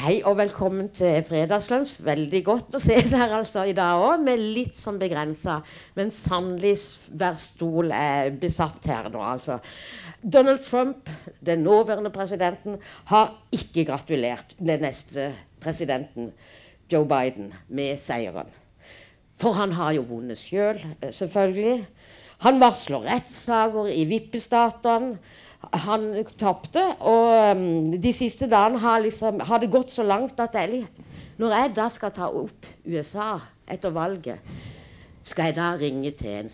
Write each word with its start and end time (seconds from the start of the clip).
Hei 0.04 0.22
og 0.22 0.38
velkommen 0.38 0.92
til 0.94 1.24
Fredagslunsj. 1.26 2.04
Veldig 2.06 2.42
godt 2.46 2.78
å 2.78 2.82
se 2.84 2.94
dere 3.10 3.40
altså 3.40 3.66
i 3.66 3.74
dag 3.80 3.98
òg, 4.04 4.22
med 4.28 4.38
litt 4.38 4.78
sånn 4.78 5.02
begrensa. 5.02 5.66
Men 5.98 6.14
sannelig 6.14 6.78
hver 7.10 7.42
stol 7.42 7.90
er 7.90 8.30
besatt 8.38 8.86
her 8.86 9.10
nå, 9.10 9.22
altså. 9.26 9.58
Donald 10.22 10.62
Trump, 10.68 11.10
den 11.42 11.66
nåværende 11.66 12.14
presidenten, 12.14 12.78
har 13.10 13.34
ikke 13.50 13.90
gratulert 13.90 14.54
den 14.62 14.86
neste 14.86 15.34
presidenten, 15.58 16.30
Joe 16.86 17.10
Biden, 17.10 17.50
med 17.66 17.98
seieren. 17.98 18.67
For 19.38 19.58
han 19.58 19.76
har 19.78 19.94
jo 19.98 20.06
vunnet 20.10 20.40
sjøl, 20.40 20.80
selv, 20.82 21.12
selvfølgelig. 21.14 21.82
Han 22.46 22.62
varsler 22.62 23.06
rettssaker 23.06 23.90
i 23.94 24.06
vippestatene. 24.10 25.18
Han 25.88 26.12
tapte, 26.38 26.84
og 27.02 27.58
um, 27.58 27.92
de 28.02 28.12
siste 28.14 28.46
dagene 28.50 28.80
har, 28.80 29.02
liksom, 29.02 29.42
har, 29.42 29.60
det 29.60 29.72
gått 29.74 29.90
så 29.92 30.06
langt 30.06 30.40
at 30.40 30.54
jeg, 30.56 30.84
når 31.42 31.56
jeg 31.56 31.72
da 31.76 31.88
skal 31.92 32.14
ta 32.14 32.30
opp 32.30 32.68
USA 32.86 33.40
etter 33.68 33.92
valget, 33.92 34.38
skal 35.28 35.50
jeg 35.50 35.58
da 35.58 35.72
ringe 35.82 36.14
til 36.16 36.38
en 36.46 36.52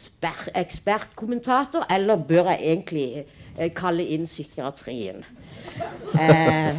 ekspertkommentator, 0.55 1.83
eller 1.93 2.23
bør 2.31 2.49
jeg 2.53 2.71
egentlig 2.71 3.05
eh, 3.19 3.42
kalle 3.77 4.05
inn 4.15 4.25
psykiatrien? 4.25 5.23
Eh, 6.13 6.75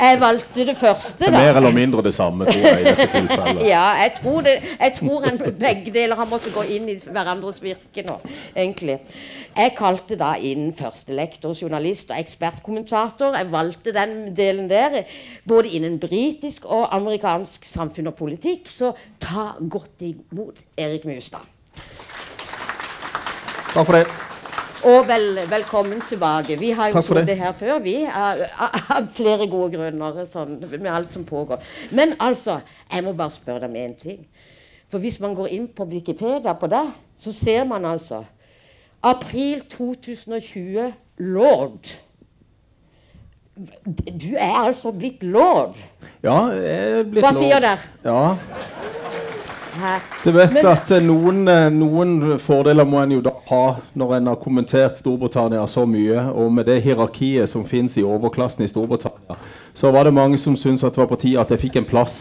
jeg 0.00 0.20
valgte 0.20 0.64
det 0.64 0.76
første, 0.76 1.26
da. 1.26 1.30
Mer 1.30 1.58
eller 1.60 1.74
mindre 1.76 2.02
det 2.02 2.14
samme, 2.14 2.46
tror 2.48 2.62
jeg. 2.64 2.80
i 2.80 2.84
dette 2.84 3.06
tilfellet. 3.12 3.66
ja, 3.74 3.82
jeg 4.00 4.12
tror, 4.22 4.40
det, 4.46 4.54
jeg 4.80 4.94
tror 4.96 5.26
en, 5.28 5.40
begge 5.60 5.92
deler 5.92 6.16
har 6.16 6.28
måttet 6.30 6.54
gå 6.54 6.64
inn 6.76 6.88
i 6.88 6.96
hverandres 7.04 7.60
virke 7.62 8.04
nå, 8.06 8.16
egentlig. 8.54 8.96
Jeg 9.50 9.74
kalte 9.76 10.16
da 10.16 10.30
inn 10.46 10.70
førstelektor, 10.78 11.52
journalist 11.58 12.14
og 12.14 12.22
ekspertkommentator. 12.22 13.36
Jeg 13.36 13.52
valgte 13.52 13.94
den 13.96 14.16
delen 14.36 14.70
der, 14.70 15.02
både 15.48 15.74
innen 15.76 15.98
britisk 16.00 16.70
og 16.70 16.88
amerikansk 16.96 17.68
samfunn 17.68 18.12
og 18.12 18.16
politikk. 18.22 18.70
Så 18.72 18.94
ta 19.20 19.50
godt 19.60 20.06
imot 20.06 20.64
Erik 20.78 21.04
Mustad. 21.10 21.44
Takk 23.74 23.86
for 23.86 24.00
det. 24.00 24.29
Og 24.84 25.08
vel, 25.08 25.40
velkommen 25.50 26.00
tilbake. 26.08 26.56
Vi 26.58 26.70
har 26.70 26.88
jo 26.88 27.00
sittet 27.04 27.36
her 27.36 27.52
før, 27.52 27.78
vi. 27.84 27.96
Av 28.08 29.08
flere 29.12 29.44
gode 29.50 29.74
grunner 29.76 30.22
sånn, 30.30 30.56
med 30.72 30.88
alt 30.88 31.12
som 31.12 31.26
pågår. 31.28 31.60
Men 31.96 32.14
altså, 32.16 32.60
jeg 32.88 33.04
må 33.04 33.12
bare 33.16 33.34
spørre 33.34 33.66
deg 33.66 33.68
om 33.68 33.76
én 33.76 33.92
ting. 34.00 34.22
For 34.90 35.02
hvis 35.02 35.20
man 35.20 35.36
går 35.36 35.52
inn 35.52 35.66
på 35.76 35.84
Wikipedia 35.90 36.54
på 36.56 36.70
det, 36.72 36.86
så 37.20 37.32
ser 37.36 37.66
man 37.68 37.84
altså 37.84 38.22
April 39.04 39.60
2020 39.68 40.88
lord. 41.28 41.92
Du 44.08 44.32
er 44.32 44.56
altså 44.62 44.94
blitt 44.96 45.22
lord. 45.22 45.76
Ja, 46.24 46.46
jeg 46.56 47.00
er 47.00 47.04
blitt 47.04 47.24
Hva 47.26 47.34
lord. 47.34 47.42
sier 47.42 47.60
dere? 47.60 47.78
Ja. 48.04 48.36
Du 50.24 50.30
vet 50.32 50.52
Men, 50.52 50.66
at 50.66 50.90
eh, 50.90 51.02
noen, 51.04 51.42
eh, 51.48 51.68
noen, 51.72 52.38
fordeler 52.42 52.86
må 52.88 53.00
en 53.00 53.16
jo 53.16 53.22
da 53.24 53.32
ha 53.48 53.64
når 53.96 54.16
en 54.18 54.30
har 54.32 54.38
kommentert 54.40 55.00
Storbritannia 55.00 55.62
så 55.70 55.86
mye. 55.88 56.26
Og 56.34 56.52
med 56.52 56.68
det 56.68 56.80
hierarkiet 56.84 57.50
som 57.50 57.64
fins 57.66 57.96
i 57.98 58.04
overklassen 58.06 58.64
i 58.64 58.70
Storbritannia, 58.70 59.38
så 59.74 59.92
var 59.94 60.08
det 60.08 60.14
mange 60.16 60.38
som 60.38 60.56
syntes 60.56 60.84
at 60.84 60.94
det 60.94 61.04
var 61.04 61.10
på 61.12 61.20
tide 61.24 61.40
at 61.40 61.52
jeg 61.54 61.64
fikk 61.64 61.80
en 61.80 61.88
plass. 61.88 62.20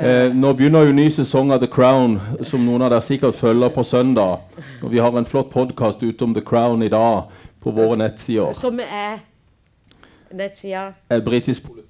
Eh, 0.00 0.30
nå 0.32 0.52
begynner 0.56 0.86
jo 0.88 0.96
ny 0.96 1.08
sesong 1.12 1.52
av 1.52 1.60
The 1.60 1.68
Crown, 1.70 2.16
som 2.46 2.62
noen 2.64 2.86
av 2.86 2.94
dere 2.94 3.04
sikkert 3.04 3.36
følger 3.36 3.72
på 3.74 3.84
søndag. 3.84 4.46
Og 4.80 4.88
vi 4.94 5.02
har 5.02 5.16
en 5.16 5.28
flott 5.28 5.52
podkast 5.52 6.02
ute 6.02 6.24
om 6.24 6.34
The 6.34 6.44
Crown 6.46 6.82
i 6.82 6.88
dag 6.92 7.28
på 7.60 7.74
våre 7.76 7.98
nettsider. 8.00 8.54
Som 8.56 8.80
er 8.80 9.20
nettsida? 10.32 10.92
Eh, 11.10 11.20
britisk 11.20 11.68
politikk 11.68 11.89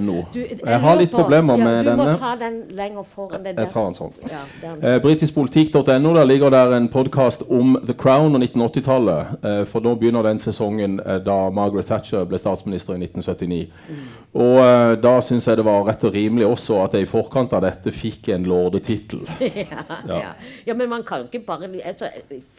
No. 0.00 0.24
Du, 0.32 0.40
jeg, 0.40 0.58
jeg 0.66 0.80
har 0.80 0.98
litt 1.00 1.12
problemer 1.14 1.56
med 1.60 1.86
denne. 1.86 1.96
Du 1.96 2.12
må 2.12 2.18
ta 2.20 2.34
den 2.40 2.58
lenger 2.76 3.06
foran. 3.06 3.42
Den 3.44 3.56
der. 3.56 3.64
jeg 3.64 3.72
tar 3.72 3.88
den 3.88 3.96
sånn. 3.96 4.12
Ja, 4.30 4.42
eh, 4.76 4.98
Britiskpolitikk.no. 5.02 6.14
Der 6.16 6.28
ligger 6.28 6.52
der 6.54 6.76
en 6.76 6.88
podkast 6.92 7.44
om 7.48 7.76
The 7.86 7.94
Crown 7.96 8.34
og 8.36 8.42
1980-tallet. 8.42 9.36
Eh, 9.42 9.62
for 9.70 9.84
nå 9.84 9.94
begynner 10.00 10.26
den 10.26 10.40
sesongen 10.42 11.00
eh, 11.04 11.20
da 11.24 11.38
Margaret 11.54 11.88
Thatcher 11.90 12.26
ble 12.28 12.40
statsminister 12.40 12.96
i 12.96 13.04
1979. 13.06 13.70
Mm. 13.88 14.06
Og 14.36 14.58
uh, 14.60 14.92
da 15.00 15.16
syns 15.24 15.48
jeg 15.48 15.60
det 15.60 15.64
var 15.66 15.86
rett 15.88 16.04
og 16.04 16.12
rimelig 16.14 16.46
også 16.48 16.80
at 16.84 16.96
jeg 16.96 17.06
i 17.06 17.10
forkant 17.10 17.54
av 17.56 17.64
dette 17.64 17.92
fikk 17.94 18.30
en 18.34 18.44
lordetittel. 18.48 19.24
ja, 19.62 19.84
ja. 20.08 20.32
ja, 20.68 20.76
men 20.76 20.90
man 20.92 21.04
kan 21.06 21.24
jo 21.24 21.30
ikke 21.30 21.44
bare 21.46 21.70
altså, 21.80 22.10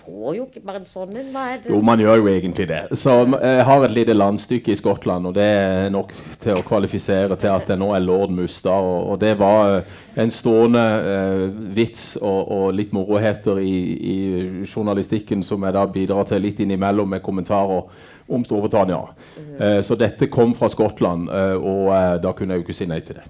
får 0.01 0.37
jo 0.39 0.47
ikke 0.47 0.63
bare 0.65 0.81
en 0.81 0.89
sånn 0.89 1.13
en. 1.21 1.31
Jo, 1.69 1.81
man 1.85 2.01
gjør 2.01 2.23
jo 2.23 2.31
egentlig 2.31 2.67
det. 2.71 2.81
Så 2.97 3.13
jeg 3.27 3.67
har 3.69 3.85
et 3.85 3.95
lite 3.95 4.17
landstykke 4.17 4.73
i 4.73 4.79
Skottland, 4.79 5.29
og 5.29 5.37
det 5.37 5.45
er 5.45 5.93
nok 5.93 6.13
til 6.41 6.57
å 6.57 6.65
kvalifisere 6.65 7.37
til 7.39 7.53
at 7.53 7.69
det 7.69 7.77
nå 7.79 7.91
er 7.95 8.03
lord 8.03 8.33
Mustad. 8.33 8.87
Og, 8.87 9.13
og 9.13 9.21
det 9.21 9.33
var 9.39 9.77
eh, 9.77 9.95
en 10.21 10.33
stående 10.33 10.83
uh, 11.05 11.45
vits 11.77 12.17
og, 12.21 12.51
og, 12.51 12.67
litt 12.77 12.93
moroheter 12.95 13.61
i, 13.61 13.77
i, 13.95 14.17
journalistikken 14.65 15.43
som 15.45 15.65
jeg 15.65 15.75
da 15.77 15.85
bidrar 15.91 16.27
til 16.29 16.41
litt 16.43 16.61
innimellom 16.63 17.15
med 17.15 17.23
kommentarer 17.25 17.85
om 18.29 18.45
Storbritannia. 18.45 19.01
Uh, 19.57 19.81
så 19.83 19.97
dette 19.99 20.29
kom 20.31 20.55
fra 20.55 20.69
Skottland, 20.71 21.29
uh, 21.29 21.55
og 21.57 22.23
da 22.23 22.33
kunne 22.35 22.55
jeg 22.55 22.63
jo 22.63 22.67
ikke 22.67 22.77
si 22.77 22.89
nei 22.89 23.01
til 23.05 23.21
det. 23.21 23.27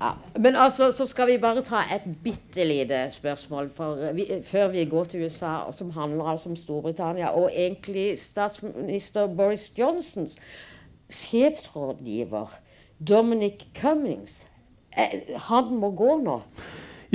Ja, 0.00 0.10
men 0.38 0.56
altså, 0.56 0.92
så 0.92 1.06
skal 1.06 1.26
vi 1.26 1.38
bare 1.38 1.62
ta 1.64 1.82
et 1.94 2.04
bitte 2.24 2.64
lite 2.64 3.10
spørsmål 3.10 3.70
vi, 4.14 4.26
før 4.44 4.68
vi 4.68 4.84
går 4.84 5.04
til 5.04 5.26
USA, 5.26 5.70
som 5.72 5.90
handler 5.90 6.24
altså 6.24 6.48
om 6.48 6.56
Storbritannia. 6.56 7.28
Og 7.28 7.50
egentlig 7.54 8.20
statsminister 8.20 9.26
Boris 9.26 9.72
Johnsons 9.78 10.36
sjefsrådgiver 11.10 12.58
Dominic 13.08 13.66
Cummings. 13.80 14.46
Eh, 14.96 15.36
han 15.36 15.74
må 15.74 15.90
gå 15.90 16.16
nå. 16.22 16.40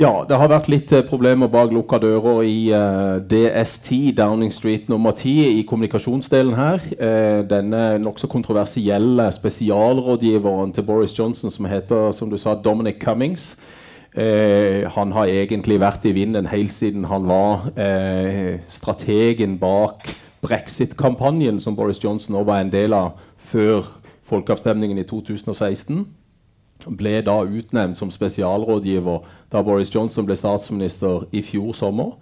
Ja, 0.00 0.22
det 0.24 0.38
har 0.40 0.48
vært 0.48 0.70
litt 0.72 0.92
eh, 0.96 1.02
problemer 1.04 1.50
bak 1.52 1.74
lukka 1.76 1.98
dører 2.00 2.38
i 2.48 2.70
uh, 2.72 2.78
eh, 2.78 3.16
DST, 3.28 4.14
Downing 4.16 4.48
Street 4.48 4.86
nummer 4.88 5.12
10, 5.12 5.58
i 5.58 5.64
kommunikasjonsdelen 5.68 6.54
her. 6.56 6.86
Uh, 6.96 7.42
denne 7.44 7.98
nokså 8.00 8.30
kontroversielle 8.32 9.26
spesialrådgiveren 9.36 10.72
til 10.72 10.86
Boris 10.88 11.12
Johnson, 11.18 11.52
som 11.52 11.68
heter 11.68 12.14
som 12.16 12.30
du 12.32 12.38
sa, 12.40 12.54
Dominic 12.56 12.96
Cummings. 13.02 13.58
Uh, 14.16 14.88
han 14.94 15.12
har 15.12 15.28
egentlig 15.28 15.76
vært 15.82 16.08
i 16.08 16.14
vinden 16.16 16.48
helt 16.48 16.72
siden 16.72 17.04
han 17.10 17.28
var 17.28 17.68
strategen 18.72 19.58
bak 19.60 20.08
brexit-kampanjen 20.40 21.60
som 21.60 21.76
Boris 21.76 22.00
Johnson 22.00 22.38
nå 22.38 22.46
var 22.48 22.64
en 22.64 22.72
del 22.72 22.96
av 22.96 23.20
før 23.52 23.92
folkeavstemningen 24.32 25.04
i 25.04 25.04
2016. 25.04 26.06
Ble 26.86 27.20
da 27.26 27.40
utnevnt 27.44 27.98
som 27.98 28.12
spesialrådgiver 28.12 29.24
da 29.52 29.62
Boris 29.66 29.92
Johnson 29.94 30.28
ble 30.28 30.36
statsminister 30.38 31.26
i 31.32 31.42
fjor 31.44 31.72
sommer. 31.76 32.16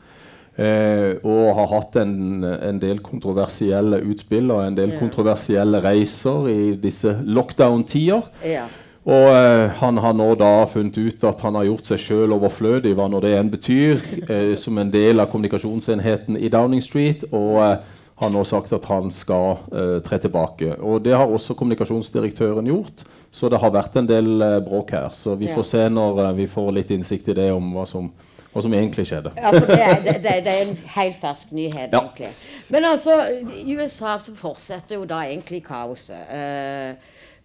Eh, 0.59 1.15
og 1.23 1.55
har 1.55 1.71
hatt 1.71 2.01
en, 2.03 2.43
en, 2.43 2.81
del 2.83 2.99
kontroversielle 2.99 4.01
utspill 4.11 4.51
og 4.51 4.65
en 4.65 4.75
del 4.75 4.91
ja. 4.91 4.99
kontroversielle 4.99 5.79
reiser 5.85 6.49
i 6.51 6.61
disse 6.83 7.13
lockdown-tider. 7.23 8.27
Ja. 8.43 8.67
Og 9.09 9.29
eh, 9.33 9.71
han 9.79 10.01
har 10.03 10.17
nå 10.19 10.33
da 10.37 10.67
funnet 10.69 10.99
ut 10.99 11.23
at 11.25 11.41
han 11.47 11.57
har 11.57 11.69
gjort 11.69 11.87
seg 11.89 12.03
sjøl 12.03 12.35
overflødig, 12.37 12.97
hva 12.99 13.07
nå 13.09 13.23
det 13.25 13.37
enn 13.39 13.53
betyr, 13.53 14.03
eh, 14.27 14.53
som 14.61 14.77
en 14.83 14.91
del 14.93 15.23
av 15.23 15.31
kommunikasjonsenheten 15.33 16.37
i 16.37 16.51
Downing 16.53 16.83
Street. 16.85 17.25
og 17.31 17.63
eh, 17.63 17.79
har 18.19 18.31
nå 18.35 18.45
sagt 18.47 18.73
at 18.75 18.87
han 18.91 19.13
skal 19.15 19.61
uh, 19.71 19.99
tre 20.03 20.19
tilbake. 20.19 20.73
Og 20.83 21.03
Det 21.05 21.15
har 21.15 21.27
også 21.27 21.55
kommunikasjonsdirektøren 21.59 22.67
gjort, 22.67 23.05
så 23.31 23.51
det 23.51 23.61
har 23.63 23.75
vært 23.75 23.99
en 24.01 24.09
del 24.09 24.33
uh, 24.43 24.59
bråk 24.65 24.91
her. 24.97 25.13
Så 25.15 25.37
vi 25.39 25.47
ja. 25.51 25.55
får 25.55 25.69
se 25.69 25.85
når 25.93 26.25
uh, 26.25 26.33
vi 26.39 26.49
får 26.51 26.73
litt 26.81 26.91
innsikt 26.95 27.31
i 27.31 27.37
det 27.39 27.51
om 27.55 27.71
hva 27.77 27.87
som, 27.87 28.11
hva 28.51 28.65
som 28.65 28.75
egentlig 28.75 29.07
skjedde. 29.11 29.35
Ja, 29.39 29.53
for 29.55 29.71
det 29.71 29.79
er, 29.85 30.01
det, 30.03 30.17
det 30.25 30.55
er, 30.55 30.65
en 30.65 30.75
helt 30.97 31.21
fersk 31.21 31.55
nyhet, 31.55 31.95
ja. 31.95 32.03
egentlig. 32.03 32.33
Men 32.75 32.91
altså, 32.91 33.21
i 33.63 33.79
USA 33.79 34.17
så 34.23 34.35
fortsetter 34.35 34.99
jo 34.99 35.07
da 35.07 35.23
egentlig 35.29 35.63
kaoset. 35.69 36.99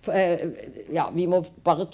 Eh, 0.08 0.40
ja, 0.94 1.06
vi 1.14 1.26
må 1.26 1.46
bare 1.64 1.86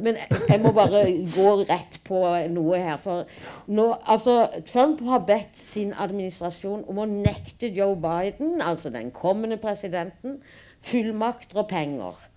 Men 0.00 0.16
jeg 0.48 0.60
må 0.60 0.72
bare 0.72 1.04
gå 1.34 1.50
rett 1.68 1.98
på 2.04 2.22
noe 2.48 2.80
her. 2.80 2.96
For 3.02 3.26
nå, 3.66 3.86
altså, 4.06 4.46
Trump 4.66 5.02
har 5.04 5.26
bedt 5.28 5.56
sin 5.58 5.92
administrasjon 5.92 6.86
om 6.88 7.02
å 7.02 7.08
nekte 7.10 7.68
Joe 7.68 7.96
Biden, 7.96 8.60
altså 8.64 8.90
den 8.94 9.10
kommende 9.12 9.60
presidenten, 9.60 10.40
fullmakter 10.82 11.62
og 11.62 11.68
penger. 11.68 12.28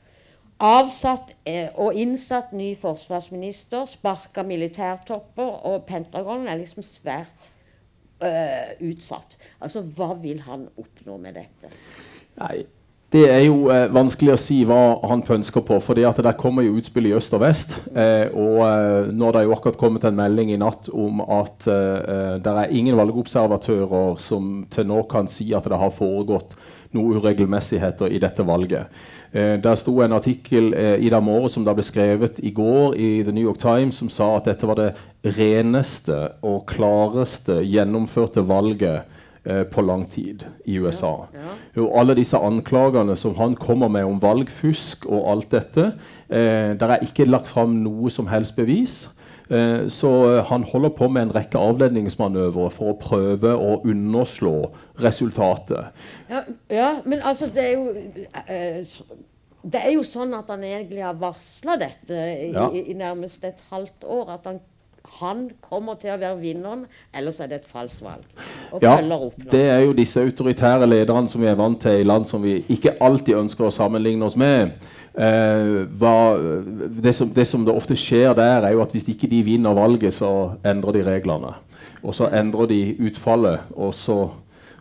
Avsatt 0.64 1.34
eh, 1.48 1.68
og 1.76 1.98
innsatt 2.00 2.54
ny 2.56 2.70
forsvarsminister, 2.80 3.88
sparka 3.92 4.44
militærtopper, 4.48 5.60
og 5.68 5.84
Pentagon 5.88 6.48
er 6.48 6.62
liksom 6.62 6.84
svært 6.88 7.52
øh, 8.24 8.72
utsatt. 8.92 9.36
Altså, 9.60 9.84
hva 9.84 10.14
vil 10.22 10.44
han 10.48 10.70
oppnå 10.80 11.18
med 11.24 11.36
dette? 11.42 11.72
Nei, 12.40 12.66
Det 13.16 13.30
er 13.32 13.46
jo 13.46 13.70
eh, 13.72 13.86
vanskelig 13.96 14.34
å 14.34 14.40
si 14.42 14.58
hva 14.68 14.98
han 15.08 15.22
pønsker 15.24 15.64
på. 15.64 15.78
for 15.80 15.96
Der 15.96 16.36
kommer 16.36 16.66
jo 16.66 16.76
utspill 16.76 17.06
i 17.08 17.14
øst 17.16 17.32
og 17.38 17.46
vest. 17.46 17.78
Eh, 17.96 18.28
og 18.36 18.58
eh, 18.66 19.08
nå 19.08 19.30
har 19.30 19.38
det 19.38 19.44
jo 19.46 19.54
akkurat 19.56 19.78
kommet 19.80 20.04
en 20.04 20.18
melding 20.18 20.52
i 20.52 20.58
natt 20.60 20.90
om 20.92 21.22
at 21.24 21.64
eh, 21.64 22.36
det 22.44 22.52
er 22.52 22.74
ingen 22.76 22.98
valgobservatører 23.00 24.20
som 24.20 24.66
til 24.68 24.90
nå 24.92 25.06
kan 25.08 25.32
si 25.32 25.54
at 25.56 25.64
det 25.64 25.80
har 25.80 25.96
foregått 25.96 26.58
noen 26.92 27.22
uregelmessigheter 27.22 28.12
i 28.12 28.20
dette 28.20 28.44
valget. 28.44 28.92
Eh, 29.32 29.56
der 29.64 29.80
sto 29.80 29.96
en 30.04 30.20
artikkel 30.20 30.74
eh, 30.76 31.00
i 31.00 31.14
dag 31.14 31.32
som 31.48 31.64
ble 31.64 31.88
skrevet 31.88 32.44
i 32.44 32.52
går 32.52 33.00
i 33.00 33.10
The 33.24 33.32
New 33.32 33.48
York 33.48 33.64
Times, 33.64 33.96
som 33.96 34.12
sa 34.12 34.34
at 34.36 34.52
dette 34.52 34.68
var 34.68 34.82
det 34.82 34.92
reneste 35.40 36.20
og 36.44 36.66
klareste 36.68 37.62
gjennomførte 37.64 38.44
valget 38.44 39.15
Eh, 39.46 39.64
på 39.64 39.82
lang 39.82 40.08
tid 40.10 40.46
i 40.66 40.80
USA. 40.82 41.28
Ja, 41.34 41.40
ja. 41.76 41.82
Og 41.84 42.00
alle 42.00 42.16
disse 42.18 42.38
anklagene 42.42 43.14
som 43.16 43.36
han 43.38 43.54
kommer 43.56 43.92
med 43.94 44.08
om 44.10 44.18
valgfusk 44.22 45.06
og 45.06 45.28
alt 45.32 45.52
dette 45.54 45.84
eh, 46.34 46.74
Der 46.74 46.88
er 46.96 47.04
ikke 47.06 47.28
lagt 47.30 47.52
fram 47.54 47.76
noe 47.84 48.10
som 48.10 48.26
helst 48.32 48.56
bevis. 48.58 49.04
Eh, 49.54 49.86
så 49.94 50.42
han 50.50 50.66
holder 50.66 50.96
på 50.98 51.12
med 51.14 51.28
en 51.28 51.36
rekke 51.36 51.62
avledningsmanøvre 51.62 52.72
for 52.74 52.96
å 52.96 52.98
prøve 52.98 53.54
å 53.54 53.78
underslå 53.86 54.56
resultatet. 55.06 55.94
Ja, 56.32 56.42
ja 56.74 56.90
men 57.06 57.22
altså 57.22 57.46
det 57.54 57.68
er 57.68 57.74
jo 57.78 57.94
eh, 58.50 58.82
det 59.66 59.82
er 59.82 59.94
jo 59.94 60.02
sånn 60.06 60.34
at 60.38 60.50
han 60.50 60.66
egentlig 60.66 61.02
har 61.06 61.22
varsla 61.22 61.78
dette 61.82 62.18
i, 62.18 62.50
i, 62.50 62.82
i, 62.90 62.98
nærmest 62.98 63.46
et 63.46 63.62
halvt 63.70 64.10
år. 64.10 64.34
At 64.40 64.50
han 64.50 64.60
han 65.20 65.50
kommer 65.62 65.98
til 66.00 66.14
å 66.14 66.18
være 66.20 66.40
vinneren, 66.42 66.86
ellers 67.16 67.40
er 67.40 67.50
det 67.52 67.62
et 67.62 67.70
falskt 67.70 68.04
valg. 68.04 68.26
ja, 68.82 68.98
Det 69.52 69.64
er 69.70 69.80
jo 69.86 69.94
disse 69.94 70.22
autoritære 70.22 70.88
lederne 70.90 71.30
som 71.32 71.42
vi 71.42 71.48
er 71.48 71.58
vant 71.60 71.80
til 71.82 72.02
i 72.02 72.08
land 72.08 72.26
som 72.30 72.44
vi 72.44 72.58
ikke 72.70 72.98
alltid 73.02 73.36
ønsker 73.40 73.68
å 73.68 73.74
sammenligne 73.74 74.26
oss 74.26 74.38
med. 74.40 74.76
Eh, 75.16 75.86
hva, 75.96 76.16
det, 76.92 77.16
som, 77.16 77.30
det, 77.32 77.48
som, 77.48 77.64
det 77.66 77.76
ofte 77.76 77.96
skjer 77.96 78.34
der, 78.36 78.66
er 78.66 78.76
jo 78.76 78.84
at 78.84 78.92
hvis 78.92 79.08
ikke 79.14 79.30
de 79.32 79.44
vinner 79.48 79.78
valget, 79.78 80.14
så 80.14 80.58
endrer 80.66 80.98
de 80.98 81.06
reglene. 81.08 81.54
Og 82.04 82.16
så 82.16 82.28
endrer 82.36 82.68
de 82.70 82.82
utfallet, 83.08 83.72
og 83.74 83.94
så 83.96 84.20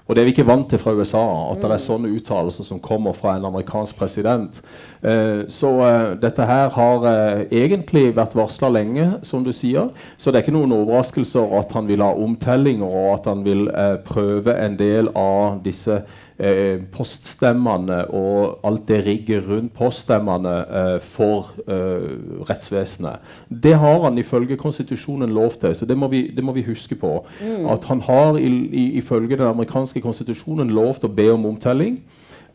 og 0.04 0.12
det 0.12 0.20
er 0.20 0.26
vi 0.28 0.32
ikke 0.34 0.44
vant 0.44 0.66
til 0.68 0.80
fra 0.80 0.92
USA, 0.92 1.22
at 1.48 1.62
det 1.62 1.70
er 1.72 1.80
sånne 1.80 2.10
uttalelser 2.12 2.66
som 2.66 2.80
kommer 2.82 3.14
fra 3.16 3.38
en 3.38 3.46
amerikansk 3.48 3.96
president. 3.96 4.58
Eh, 5.00 5.46
så 5.48 5.70
eh, 5.86 6.10
dette 6.20 6.44
her 6.44 6.68
har 6.74 7.06
eh, 7.08 7.44
egentlig 7.62 8.10
vært 8.16 8.36
varsla 8.36 8.68
lenge, 8.68 9.06
som 9.24 9.46
du 9.46 9.48
sier. 9.56 9.88
Så 10.20 10.28
det 10.28 10.42
er 10.42 10.44
ikke 10.44 10.56
noen 10.58 10.76
overraskelser 10.76 11.56
at 11.56 11.72
han 11.72 11.88
vil 11.88 12.04
ha 12.04 12.10
omtellinger, 12.20 12.84
og 12.84 13.14
at 13.14 13.30
han 13.32 13.46
vil 13.46 13.64
eh, 13.72 13.96
prøve 14.04 14.58
en 14.60 14.76
del 14.76 15.08
av 15.16 15.62
disse 15.64 16.02
eh, 16.38 16.80
poststemmene 16.92 18.00
og 18.14 18.64
alt 18.66 18.88
det 18.88 19.00
rigget 19.06 19.46
rundt 19.48 19.74
poststemmene 19.76 20.54
eh, 20.80 20.96
for 21.02 21.52
eh, 21.68 22.08
rettsvesenet. 22.48 23.22
Det 23.48 23.74
har 23.78 24.02
han 24.04 24.18
ifølge 24.18 24.56
konstitusjonen 24.56 25.34
lov 25.34 25.58
til, 25.60 25.76
så 25.76 25.86
det 25.86 25.98
må 25.98 26.08
vi, 26.08 26.26
det 26.36 26.44
må 26.44 26.52
vi 26.52 26.66
huske 26.66 26.94
på. 26.94 27.16
Mm. 27.40 27.68
At 27.70 27.84
han 27.84 28.00
har 28.00 28.38
ifølge 28.40 29.36
den 29.36 29.46
amerikanske 29.46 30.00
konstitusjonen 30.00 30.70
lov 30.70 30.98
til 31.00 31.10
å 31.10 31.16
be 31.16 31.30
om 31.32 31.46
omtelling. 31.46 32.02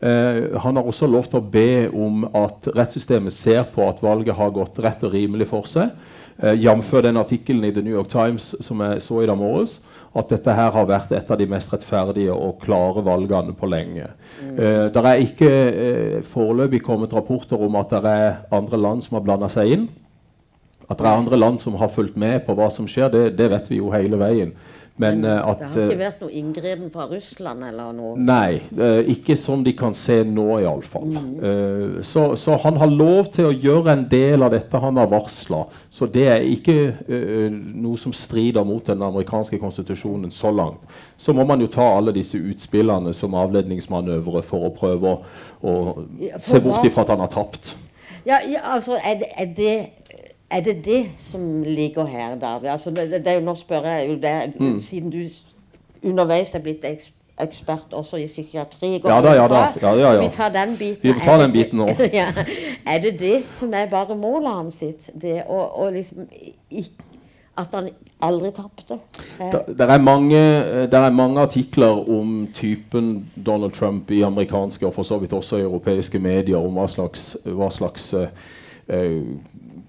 Uh, 0.00 0.56
han 0.56 0.76
har 0.76 0.86
også 0.88 1.04
lov 1.06 1.26
til 1.28 1.42
å 1.42 1.48
be 1.52 1.88
om 1.92 2.22
at 2.24 2.70
rettssystemet 2.72 3.34
ser 3.36 3.66
på 3.74 3.84
at 3.84 3.98
valget 4.00 4.32
har 4.32 4.54
gått 4.56 4.78
rett 4.80 5.02
og 5.04 5.12
rimelig 5.12 5.50
for 5.50 5.68
seg. 5.68 5.90
Uh, 6.40 6.54
Jf. 6.56 6.94
den 7.04 7.20
artikkelen 7.20 7.66
i 7.68 7.72
The 7.76 7.82
New 7.84 7.92
York 7.92 8.08
Times 8.08 8.54
som 8.64 8.80
jeg 8.80 9.02
så 9.04 9.20
i 9.20 9.28
dag 9.28 9.36
morges 9.36 9.76
at 10.10 10.32
dette 10.32 10.54
her 10.54 10.72
har 10.74 10.88
vært 10.90 11.12
et 11.14 11.28
av 11.30 11.38
de 11.38 11.46
mest 11.50 11.70
rettferdige 11.70 12.34
og 12.34 12.58
klare 12.64 13.02
valgene 13.06 13.54
på 13.54 13.68
lenge. 13.70 14.08
Mm. 14.40 14.56
Eh, 14.56 14.86
det 14.90 15.04
er 15.06 15.22
ikke 15.22 15.50
eh, 15.50 16.16
foreløpig 16.26 16.82
kommet 16.82 17.14
rapporter 17.14 17.60
om 17.62 17.78
at 17.78 17.94
det 17.94 18.14
er 18.16 18.40
andre 18.54 18.80
land 18.80 19.04
som 19.06 19.18
har 19.18 19.26
blanda 19.26 19.50
seg 19.52 19.76
inn. 19.76 19.88
At 20.90 20.98
det 20.98 21.06
er 21.06 21.20
andre 21.20 21.38
land 21.38 21.60
som 21.62 21.76
har 21.78 21.92
fulgt 21.94 22.18
med 22.18 22.42
på 22.46 22.56
hva 22.58 22.66
som 22.74 22.88
skjer, 22.90 23.12
det, 23.14 23.24
det 23.38 23.46
vet 23.52 23.70
vi 23.70 23.78
jo 23.78 23.92
hele 23.94 24.18
veien. 24.18 24.50
Men, 25.00 25.22
Men 25.22 25.30
at, 25.30 25.60
det 25.60 25.68
har 25.72 25.86
ikke 25.86 26.00
vært 26.00 26.22
noe 26.24 26.32
inngripen 26.36 26.90
fra 26.92 27.06
Russland? 27.08 27.64
eller 27.64 27.92
noe? 27.96 28.14
Nei, 28.20 28.60
uh, 28.76 29.00
ikke 29.08 29.36
som 29.38 29.62
de 29.64 29.72
kan 29.76 29.94
se 29.96 30.20
nå, 30.28 30.46
iallfall. 30.60 31.08
Mm. 31.14 32.00
Så, 32.04 32.24
så 32.40 32.56
han 32.64 32.76
har 32.80 32.90
lov 32.90 33.30
til 33.34 33.48
å 33.48 33.54
gjøre 33.54 33.94
en 33.94 34.04
del 34.10 34.44
av 34.44 34.52
dette 34.54 34.80
han 34.82 35.00
har 35.00 35.08
varsla. 35.10 35.62
Så 35.92 36.08
det 36.10 36.26
er 36.28 36.44
ikke 36.44 36.76
noe 37.10 38.00
som 38.00 38.12
strider 38.16 38.66
mot 38.66 38.84
den 38.86 39.02
amerikanske 39.06 39.58
konstitusjonen 39.60 40.32
så 40.34 40.52
langt. 40.52 40.84
Så 41.16 41.32
må 41.36 41.44
man 41.48 41.60
jo 41.60 41.68
ta 41.70 41.86
alle 41.96 42.14
disse 42.16 42.38
utspillene 42.38 43.14
som 43.16 43.36
avledningsmanøvre 43.38 44.42
for 44.46 44.68
å 44.68 44.74
prøve 44.74 45.14
å, 45.14 45.20
å 45.60 45.74
ja, 46.20 46.40
se 46.40 46.60
bort 46.64 46.84
ifra 46.86 47.06
at 47.06 47.14
han 47.14 47.24
har 47.24 47.32
tapt. 47.32 47.74
Ja, 48.26 48.40
ja 48.44 48.60
altså, 48.74 48.98
er 49.04 49.20
det, 49.20 49.32
er 49.36 49.50
det 49.56 49.74
er 50.50 50.60
det 50.60 50.84
det 50.84 51.04
som 51.18 51.62
ligger 51.62 52.04
her, 52.04 52.34
David? 52.34 52.68
Altså, 52.68 52.90
det, 52.90 53.24
det, 53.24 53.42
nå 53.42 53.54
spør 53.54 53.86
jeg 53.86 54.08
jo 54.08 54.14
det, 54.20 54.52
mm. 54.60 54.80
siden 54.80 55.10
du 55.10 55.22
underveis 56.02 56.54
er 56.54 56.62
blitt 56.64 56.84
ekspert 57.40 57.92
også 57.92 58.16
i 58.16 58.26
psykiatri. 58.26 59.00
Ja 59.04 59.20
da, 59.22 59.34
ja 59.34 59.48
da. 59.48 59.60
Ja, 59.82 59.94
ja, 59.94 60.14
Så 60.14 60.20
vi 60.20 60.28
tar 60.28 60.48
den 60.48 60.76
biten. 60.76 61.02
Vi 61.02 61.14
tar 61.20 61.38
den 61.42 61.52
biten 61.52 61.80
òg. 61.80 62.02
ja. 62.20 62.26
Er 62.86 62.98
det 62.98 63.18
det 63.18 63.44
som 63.46 63.74
er 63.74 63.86
bare 63.86 64.16
målet 64.16 64.50
hans 64.50 64.80
sitt? 64.82 65.10
Det 65.14 65.42
å, 65.48 65.60
å 65.84 65.90
liksom 65.94 66.26
At 67.58 67.74
han 67.74 67.90
aldri 68.24 68.50
tapte? 68.56 68.98
Det 69.38 69.86
er, 69.86 69.98
mange, 69.98 70.38
er 70.38 71.10
mange 71.10 71.40
artikler 71.40 72.08
om 72.08 72.46
typen 72.54 73.26
Donald 73.34 73.72
Trump 73.72 74.10
i 74.10 74.22
amerikanske 74.22 74.86
og 74.86 74.94
for 74.94 75.02
så 75.02 75.18
vidt 75.18 75.32
også 75.32 75.60
europeiske 75.60 76.18
medier 76.18 76.56
om 76.56 76.78
hva 76.78 76.86
slags, 76.88 77.36
hva 77.44 77.68
slags 77.74 78.14
uh, 78.14 78.28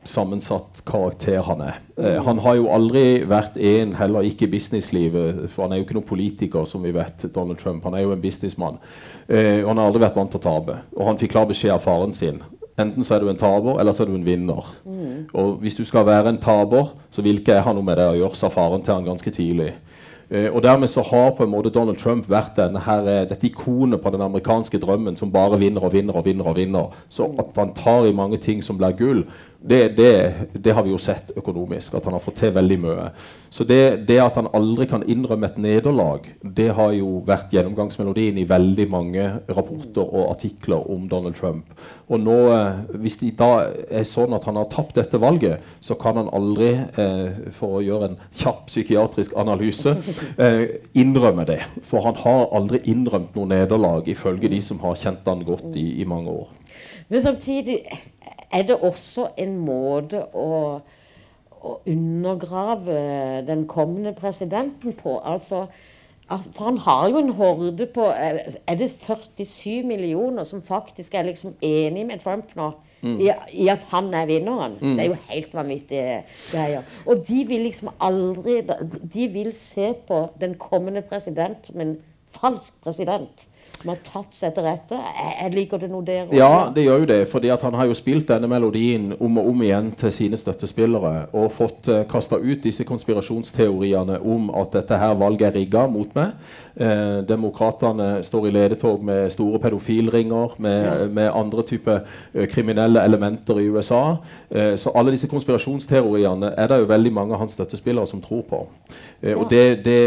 sammensatt 0.07 0.81
karakter 0.86 1.42
han 1.45 1.62
er. 1.62 1.80
Eh, 1.98 2.18
han 2.25 2.39
har 2.42 2.56
jo 2.57 2.69
aldri 2.74 3.03
vært 3.30 3.57
en, 3.57 3.94
heller 4.00 4.25
ikke 4.25 4.48
i 4.48 4.53
businesslivet, 4.56 5.44
for 5.51 5.65
han 5.65 5.75
er 5.75 5.81
jo 5.81 5.86
ikke 5.86 5.98
noen 6.00 6.09
politiker, 6.09 6.65
som 6.69 6.83
vi 6.86 6.94
vet, 6.95 7.27
Donald 7.36 7.62
Trump. 7.62 7.83
Han 7.86 7.98
er 7.98 8.06
jo 8.06 8.15
en 8.15 8.24
businessmann. 8.24 8.81
Eh, 9.27 9.62
han 9.68 9.77
har 9.77 9.86
aldri 9.86 10.01
vært 10.06 10.18
vant 10.18 10.33
til 10.33 10.42
å 10.42 10.48
tape. 10.48 10.80
Og 10.98 11.06
han 11.12 11.21
fikk 11.21 11.36
klar 11.36 11.48
beskjed 11.50 11.75
av 11.75 11.86
faren 11.86 12.15
sin. 12.18 12.42
Enten 12.80 13.06
så 13.06 13.15
er 13.15 13.21
du 13.21 13.30
en 13.30 13.38
taper, 13.38 13.77
eller 13.81 13.94
så 13.94 14.03
er 14.03 14.09
du 14.09 14.18
en 14.18 14.25
vinner. 14.25 14.74
Mm. 14.88 15.30
Og 15.38 15.62
hvis 15.62 15.77
du 15.77 15.83
skal 15.86 16.07
være 16.07 16.33
en 16.33 16.42
taper, 16.42 16.94
så 17.13 17.24
vil 17.25 17.42
ikke 17.42 17.57
jeg 17.57 17.68
ha 17.68 17.74
noe 17.75 17.86
med 17.86 18.00
det 18.00 18.09
å 18.09 18.18
gjøre, 18.18 18.39
sa 18.39 18.50
faren 18.53 18.81
til 18.86 18.95
han 18.95 19.06
ganske 19.06 19.33
tidlig. 19.36 19.74
Eh, 20.31 20.48
og 20.48 20.63
dermed 20.63 20.88
så 20.88 21.03
har 21.03 21.33
på 21.36 21.44
en 21.44 21.51
måte 21.51 21.69
Donald 21.75 22.00
Trump 22.00 22.30
vært 22.31 22.56
denne 22.56 22.80
her, 22.80 23.07
eh, 23.07 23.27
dette 23.27 23.50
ikonet 23.50 24.01
på 24.01 24.12
den 24.13 24.21
amerikanske 24.24 24.80
drømmen 24.80 25.18
som 25.18 25.31
bare 25.31 25.59
vinner 25.59 25.83
og 25.83 25.92
vinner 25.92 26.15
og 26.15 26.25
vinner. 26.25 26.48
og 26.48 26.56
vinner. 26.56 26.88
Så 27.09 27.36
at 27.38 27.51
han 27.57 27.74
tar 27.74 28.06
i 28.06 28.13
mange 28.13 28.38
ting 28.38 28.63
som 28.63 28.77
blir 28.77 28.95
gull, 28.98 29.25
det, 29.63 29.89
det, 29.97 30.33
det, 30.53 30.71
har 30.73 30.83
vi 30.83 30.89
jo 30.89 30.97
sett 30.97 31.31
økonomisk, 31.37 31.93
at 31.93 32.05
han 32.07 32.15
har 32.15 32.23
fått 32.23 32.39
til 32.41 32.53
veldig 32.55 32.77
mye. 32.81 33.03
Så 33.53 33.65
det, 33.67 34.07
det 34.09 34.17
at 34.24 34.39
han 34.39 34.50
aldri 34.57 34.88
kan 34.89 35.03
innrømme 35.05 35.45
et 35.51 35.59
nederlag, 35.62 36.25
det 36.41 36.71
har 36.77 36.95
jo 36.97 37.19
vært 37.27 37.53
gjennomgangsmelodien 37.53 38.39
i 38.41 38.47
veldig 38.50 38.88
mange 38.89 39.27
rapporter 39.51 40.01
og 40.01 40.31
artikler 40.31 40.88
om 40.89 41.05
Donald 41.12 41.38
Trump. 41.38 41.69
Og 42.09 42.24
nå, 42.24 42.38
eh, 42.55 42.79
hvis 43.03 43.19
det 43.21 43.36
da 43.38 43.67
er 43.86 44.07
sånn 44.07 44.33
at 44.33 44.47
han 44.50 44.57
har 44.57 44.69
tapt 44.71 44.97
dette 44.97 45.21
valget, 45.21 45.62
så 45.79 45.97
kan 46.00 46.17
han 46.17 46.31
aldri, 46.33 46.71
eh, 46.97 47.51
for 47.53 47.77
å 47.77 47.83
gjøre 47.86 48.09
en 48.09 48.17
kjapp 48.33 48.65
psykiatrisk 48.71 49.38
analyse, 49.38 49.93
eh, 50.41 50.63
innrømme 50.97 51.45
det. 51.45 51.59
For 51.86 52.01
han 52.07 52.17
har 52.24 52.50
aldri 52.50 52.81
innrømt 52.89 53.38
noe 53.38 53.51
nederlag, 53.53 54.09
ifølge 54.09 54.50
de 54.50 54.62
som 54.65 54.81
har 54.81 54.97
kjent 54.97 55.29
han 55.29 55.45
godt 55.45 55.77
i, 55.77 56.01
i 56.01 56.09
mange 56.09 56.33
år. 56.33 56.50
Men 57.12 57.21
samtidig 57.21 57.81
er 58.53 58.67
det 58.67 58.75
også 58.75 59.29
en 59.38 59.58
måte 59.65 60.24
å, 60.36 60.81
å 61.62 61.77
undergrave 61.88 63.00
den 63.48 63.65
kommende 63.67 64.13
presidenten 64.17 64.96
på. 64.98 65.20
Altså, 65.24 65.65
for 66.27 66.63
han 66.70 66.77
har 66.77 67.10
jo 67.10 67.20
en 67.20 67.34
horde 67.36 67.86
på 67.91 68.05
Er 68.08 68.75
det 68.79 68.88
47 68.91 69.84
millioner 69.84 70.43
som 70.48 70.62
faktisk 70.62 71.13
er 71.13 71.27
liksom 71.27 71.55
enig 71.62 72.05
med 72.08 72.24
Trump 72.24 72.55
nå? 72.55 72.72
Mm. 73.01 73.17
I, 73.20 73.31
I, 73.53 73.67
at 73.67 73.88
han 73.89 74.13
er 74.13 74.27
vinneren. 74.29 74.77
Mm. 74.81 74.93
Det 74.96 75.03
er 75.03 75.10
jo 75.10 75.15
helt 75.29 75.53
vanvittige 75.53 76.20
greier. 76.51 76.81
Og 77.05 77.24
de 77.27 77.39
vil 77.50 77.65
liksom 77.65 77.89
aldri 78.00 78.62
De 79.13 79.27
vil 79.34 79.53
se 79.58 79.93
på 80.08 80.27
den 80.41 80.53
kommende 80.55 81.01
president 81.01 81.65
som 81.65 81.81
en 81.81 81.96
falsk 82.31 82.77
president 82.84 83.48
som 83.81 83.91
har 83.93 84.01
tatt 84.05 84.35
seg 84.38 84.53
til 84.55 84.65
rette. 84.65 85.00
Jeg 85.41 85.53
liker 85.55 85.81
det 85.81 85.89
noe 85.91 86.05
der 86.05 86.27
òg? 86.27 86.35
Ja, 86.38 86.69
det 86.73 86.85
gjør 86.85 87.03
jo 87.03 87.09
det. 87.09 87.21
fordi 87.31 87.50
han 87.50 87.77
har 87.77 87.89
jo 87.89 87.97
spilt 87.97 88.27
denne 88.29 88.47
melodien 88.47 89.11
om 89.19 89.38
og 89.41 89.50
om 89.51 89.63
igjen 89.65 89.91
til 89.97 90.11
sine 90.13 90.38
støttespillere. 90.38 91.27
Og 91.33 91.51
fått 91.51 91.89
eh, 91.91 92.03
kasta 92.09 92.38
ut 92.38 92.63
disse 92.63 92.85
konspirasjonsteoriene 92.88 94.19
om 94.21 94.50
at 94.61 94.73
dette 94.77 94.97
her 95.01 95.15
valget 95.19 95.50
er 95.50 95.57
rigga 95.59 95.88
mot 95.91 96.13
meg. 96.15 96.38
Eh, 96.75 97.17
demokratene 97.27 98.23
står 98.23 98.47
i 98.47 98.51
ledetog 98.55 99.03
med 99.03 99.29
store 99.33 99.59
pedofilringer, 99.59 100.55
med, 100.57 100.85
ja. 100.85 101.07
med 101.07 101.31
andre 101.35 101.65
typer 101.67 102.00
eh, 102.33 102.47
kriminelle 102.47 103.03
elementer 103.03 103.59
i 103.59 103.67
USA. 103.67 104.17
Eh, 104.50 104.75
så 104.79 104.93
alle 104.95 105.11
disse 105.11 105.27
konspirasjonsteoriene 105.27 106.53
er 106.57 106.71
det 106.71 106.79
jo 106.79 106.88
veldig 106.93 107.11
mange 107.13 107.35
av 107.35 107.43
hans 107.43 107.57
støttespillere 107.57 108.07
som 108.07 108.21
tror 108.23 108.45
på. 108.47 108.61
Ja. 109.21 109.35
Og 109.35 109.50
det, 109.51 109.83
det, 109.85 110.00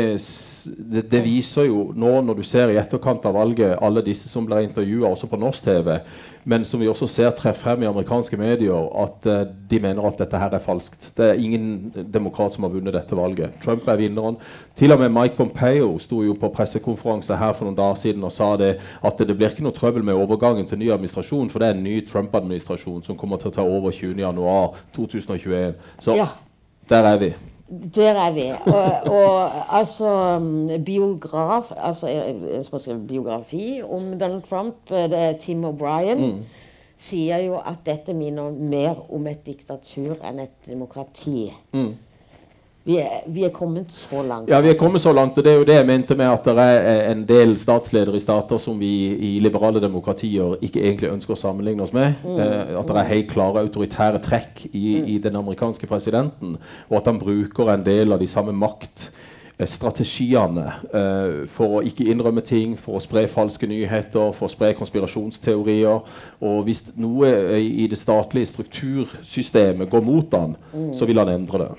det, 0.92 1.04
det, 1.10 1.20
viser 1.24 1.68
jo 1.68 1.90
nå, 1.94 2.20
når 2.24 2.40
du 2.40 2.42
ser 2.48 2.72
i 2.72 2.78
etterkant 2.80 3.24
av 3.28 3.36
valget 3.36 3.63
valget, 3.64 3.78
alle 3.82 4.02
disse 4.04 4.28
som 4.28 4.46
ble 4.46 4.62
intervjua 4.64 5.10
også 5.10 5.26
på 5.26 5.36
norsk 5.36 5.64
TV, 5.64 5.98
men 6.44 6.64
som 6.64 6.80
vi 6.80 6.88
også 6.88 7.06
ser 7.08 7.30
treffer 7.30 7.62
frem 7.62 7.82
i 7.82 7.86
amerikanske 7.86 8.36
medier, 8.36 8.74
at 9.02 9.26
uh, 9.26 9.46
de 9.70 9.80
mener 9.80 10.04
at 10.04 10.18
dette 10.18 10.36
her 10.38 10.50
er 10.52 10.58
falskt. 10.58 11.12
Det 11.16 11.24
er 11.30 11.40
ingen 11.40 11.92
demokrat 12.12 12.54
som 12.54 12.64
har 12.64 12.70
vunnet 12.74 12.94
dette 12.94 13.16
valget. 13.16 13.54
Trump 13.64 13.88
er 13.88 13.96
vinneren. 13.96 14.36
Til 14.76 14.92
og 14.92 14.98
med 15.00 15.08
Mike 15.08 15.36
Pompeo 15.36 15.98
sto 15.98 16.22
jo 16.22 16.34
på 16.34 16.52
pressekonferanse 16.52 17.36
her 17.36 17.52
for 17.52 17.64
noen 17.64 17.78
dager 17.78 17.96
siden 18.02 18.24
og 18.24 18.32
sa 18.32 18.56
det, 18.60 18.74
at 19.02 19.18
det 19.18 19.36
blir 19.36 19.48
ikke 19.54 19.64
noe 19.64 19.72
trøbbel 19.76 20.04
med 20.04 20.14
overgangen 20.14 20.66
til 20.66 20.78
ny 20.78 20.90
administrasjon, 20.92 21.50
for 21.50 21.62
det 21.62 21.70
er 21.70 21.78
en 21.78 21.84
ny 21.84 22.00
Trump-administrasjon 22.06 23.02
som 23.06 23.16
kommer 23.16 23.40
til 23.40 23.52
å 23.52 23.56
ta 23.56 23.64
over 23.64 23.90
20.1.2021. 23.94 25.74
Så 26.00 26.16
Ja. 26.18 26.28
der 26.88 27.04
er 27.14 27.18
vi. 27.18 27.34
Der 27.94 28.18
er 28.20 28.32
vi. 28.32 28.44
Og, 28.66 29.12
og 29.12 29.50
altså 29.78 30.10
biograf 30.86 31.72
altså 31.76 32.08
jeg 32.08 32.36
som 32.64 32.76
har 32.76 32.82
skrevet 32.82 33.06
biografi 33.08 33.82
om 33.82 34.18
Donald 34.20 34.42
Trump, 34.42 34.90
er 34.90 35.32
Tim 35.40 35.64
O'Brien, 35.64 36.24
sier 36.96 37.42
jo 37.42 37.58
at 37.58 37.82
dette 37.86 38.14
minner 38.14 38.52
mer 38.54 39.00
om 39.12 39.26
et 39.26 39.42
diktatur 39.46 40.20
enn 40.22 40.44
et 40.44 40.68
demokrati. 40.68 41.48
Vi, 42.84 42.98
er, 43.00 43.22
vi 43.32 43.46
er 43.46 43.52
kommet 43.52 43.92
så 43.96 44.20
langt. 44.22 44.50
Ja, 44.52 44.58
vi 44.60 44.68
er 44.68 44.76
kommet 44.76 45.00
så 45.00 45.12
langt, 45.16 45.38
og 45.40 45.44
det 45.44 45.52
er 45.54 45.56
jo 45.56 45.64
det 45.64 45.78
jeg 45.78 45.86
mente 45.88 46.16
med 46.20 46.28
at 46.28 46.44
det 46.44 46.64
er 46.68 46.98
en 47.14 47.22
del 47.24 47.54
statsledere 47.56 48.18
i 48.18 48.20
stater 48.20 48.60
som 48.60 48.76
vi 48.76 48.92
i 49.14 49.30
liberale 49.40 49.80
demokratier 49.80 50.58
ikke 50.60 50.82
egentlig 50.82 51.14
ønsker 51.14 51.32
å 51.32 51.40
sammenligne 51.40 51.86
oss 51.86 51.94
med. 51.96 52.20
Eh, 52.28 52.74
at 52.76 52.90
det 52.90 52.98
er 53.00 53.12
helt 53.14 53.30
klare 53.32 53.64
autoritære 53.64 54.20
trekk 54.26 54.66
i, 54.72 55.14
i 55.14 55.20
den 55.24 55.40
amerikanske 55.40 55.88
presidenten, 55.88 56.58
og 56.90 56.98
at 57.00 57.08
han 57.08 57.22
bruker 57.22 57.72
en 57.72 57.86
del 57.86 58.12
av 58.12 58.20
de 58.20 58.28
samme 58.28 58.52
makt 58.52 59.08
eh, 59.08 59.33
strategiene 59.62 60.64
eh, 60.90 61.44
for 61.50 61.78
å 61.78 61.82
ikke 61.86 62.08
innrømme 62.10 62.42
ting, 62.44 62.74
for 62.78 62.98
å 62.98 63.02
spre 63.02 63.26
falske 63.30 63.68
nyheter, 63.70 64.32
for 64.34 64.48
å 64.48 64.52
spre 64.52 64.72
konspirasjonsteorier. 64.78 66.02
Og 66.44 66.64
hvis 66.66 66.82
noe 66.98 67.30
i 67.60 67.86
det 67.90 67.98
statlige 68.00 68.50
struktursystemet 68.50 69.90
går 69.90 70.04
mot 70.04 70.34
han, 70.34 70.56
så 70.94 71.06
vil 71.06 71.22
han 71.22 71.30
endre 71.36 71.64
det. 71.64 71.70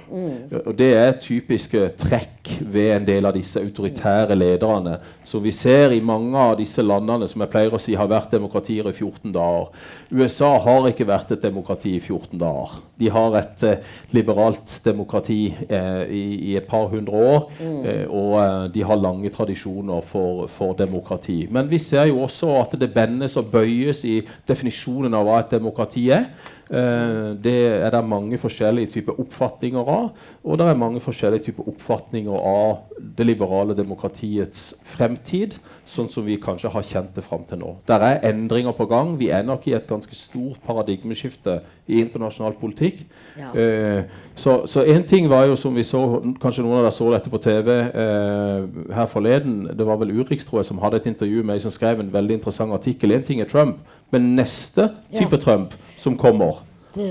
Og 0.63 0.73
Det 0.77 0.91
er 0.95 1.19
typiske 1.19 1.89
trekk 1.99 2.53
ved 2.61 2.91
en 2.95 3.07
del 3.07 3.27
av 3.27 3.35
disse 3.35 3.59
autoritære 3.59 4.37
lederne 4.37 4.99
som 5.25 5.43
vi 5.43 5.51
ser 5.55 5.93
i 5.95 6.01
mange 6.05 6.37
av 6.37 6.55
disse 6.59 6.83
landene 6.85 7.27
som 7.27 7.41
jeg 7.43 7.51
pleier 7.51 7.73
å 7.73 7.81
si 7.81 7.95
har 7.97 8.09
vært 8.09 8.33
demokratier 8.35 8.87
i 8.89 8.93
14 8.93 9.33
dager. 9.33 9.71
USA 10.13 10.53
har 10.61 10.89
ikke 10.89 11.07
vært 11.09 11.33
et 11.35 11.43
demokrati 11.43 11.95
i 11.97 12.01
14 12.01 12.39
dager. 12.39 12.77
De 13.01 13.09
har 13.11 13.35
et 13.39 13.65
eh, 13.67 13.95
liberalt 14.15 14.77
demokrati 14.85 15.39
eh, 15.67 16.03
i, 16.07 16.23
i 16.51 16.55
et 16.59 16.67
par 16.69 16.87
hundre 16.93 17.25
år, 17.33 17.47
eh, 17.65 18.05
og 18.09 18.35
eh, 18.41 18.65
de 18.73 18.83
har 18.85 18.99
lange 18.99 19.29
tradisjoner 19.33 20.01
for, 20.05 20.45
for 20.51 20.75
demokrati. 20.77 21.45
Men 21.51 21.69
vi 21.71 21.79
ser 21.81 22.09
jo 22.11 22.21
også 22.25 22.51
at 22.61 22.75
det 22.79 22.93
bendes 22.93 23.37
og 23.41 23.51
bøyes 23.53 24.03
i 24.07 24.19
definisjonen 24.47 25.13
av 25.17 25.27
hva 25.27 25.39
et 25.43 25.55
demokrati 25.57 26.07
er. 26.13 26.29
Eh, 26.69 27.35
det 27.37 27.57
er 27.85 27.91
det 27.93 28.01
mange 28.07 28.37
forskjellige 28.41 28.95
typer 28.95 29.19
oppfatninger 29.21 29.91
av, 29.91 30.09
og 30.43 30.57
det 30.57 30.65
er 30.65 30.79
mange 30.79 31.01
forskjellige 31.03 31.49
typer 31.49 31.67
oppfatninger 31.69 32.33
av 32.33 32.95
det 33.17 33.27
liberale 33.27 33.75
demokratiets 33.77 34.73
fremtid, 34.95 35.59
sånn 35.85 36.09
som 36.09 36.25
vi 36.25 36.39
kanskje 36.41 36.71
har 36.73 36.85
kjent 36.87 37.13
det 37.15 37.23
fram 37.25 37.43
til 37.45 37.61
nå. 37.61 37.75
Der 37.85 38.01
er 38.01 38.23
endringer 38.31 38.73
på 38.73 38.87
gang. 38.89 39.13
Vi 39.19 39.29
er 39.29 39.45
nok 39.45 39.67
i 39.69 39.75
et 39.77 39.87
ganske 39.87 40.17
stort 40.17 40.57
paradigmeskifte 40.65 41.59
i 41.85 41.99
internasjonal 42.01 42.55
politikk. 42.57 43.03
Ja. 43.37 43.51
Eh, 43.53 44.03
så, 44.35 44.63
én 44.81 44.95
en 44.95 45.03
ting 45.05 45.29
var 45.29 45.45
jo 45.45 45.55
som 45.55 45.75
vi 45.75 45.83
så, 45.83 46.01
kanskje 46.41 46.63
noen 46.63 46.79
av 46.79 46.87
dere 46.87 46.95
så 46.95 47.11
dette 47.13 47.29
på 47.29 47.41
TV 47.43 47.69
eh, 47.75 48.65
her 48.95 49.11
forleden. 49.11 49.69
Det 49.77 49.85
var 49.85 49.99
vel 50.01 50.15
Urix 50.17 50.47
tror 50.47 50.63
jeg, 50.63 50.71
som 50.71 50.81
hadde 50.81 50.97
et 50.97 51.11
intervju 51.11 51.43
med 51.43 51.59
ei 51.59 51.63
som 51.63 51.73
skrev 51.73 52.01
en 52.01 52.13
veldig 52.13 52.39
interessant 52.39 52.73
artikkel. 52.73 53.13
En 53.13 53.23
ting 53.23 53.43
er 53.43 53.51
Trump, 53.51 53.83
men 54.11 54.35
neste 54.35 54.89
type 55.13 55.35
Ja. 55.37 55.41
Trump 55.41 55.73
som 55.97 56.17
kommer, 56.17 56.61
Det, 56.95 57.09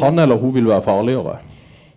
han 0.00 0.18
eller 0.18 0.36
hun 0.40 0.54
vil 0.54 0.66
være 0.66 0.82
farligere. 0.82 1.38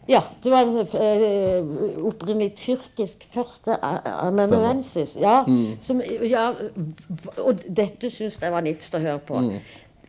ja, 0.09 0.19
det 0.43 0.51
var 0.51 0.65
eh, 0.99 1.63
opprinnelig 2.05 2.55
tyrkisk 2.55 3.23
første 3.33 3.71
a- 3.81 4.27
amanuensis. 4.27 5.15
Ja, 5.21 5.43
som, 5.79 6.01
ja, 6.23 6.49
og 7.37 7.59
dette 7.69 8.09
syns 8.11 8.41
jeg 8.41 8.51
var 8.51 8.61
nifst 8.61 8.93
å 8.93 8.99
høre 8.99 9.19
på. 9.19 9.39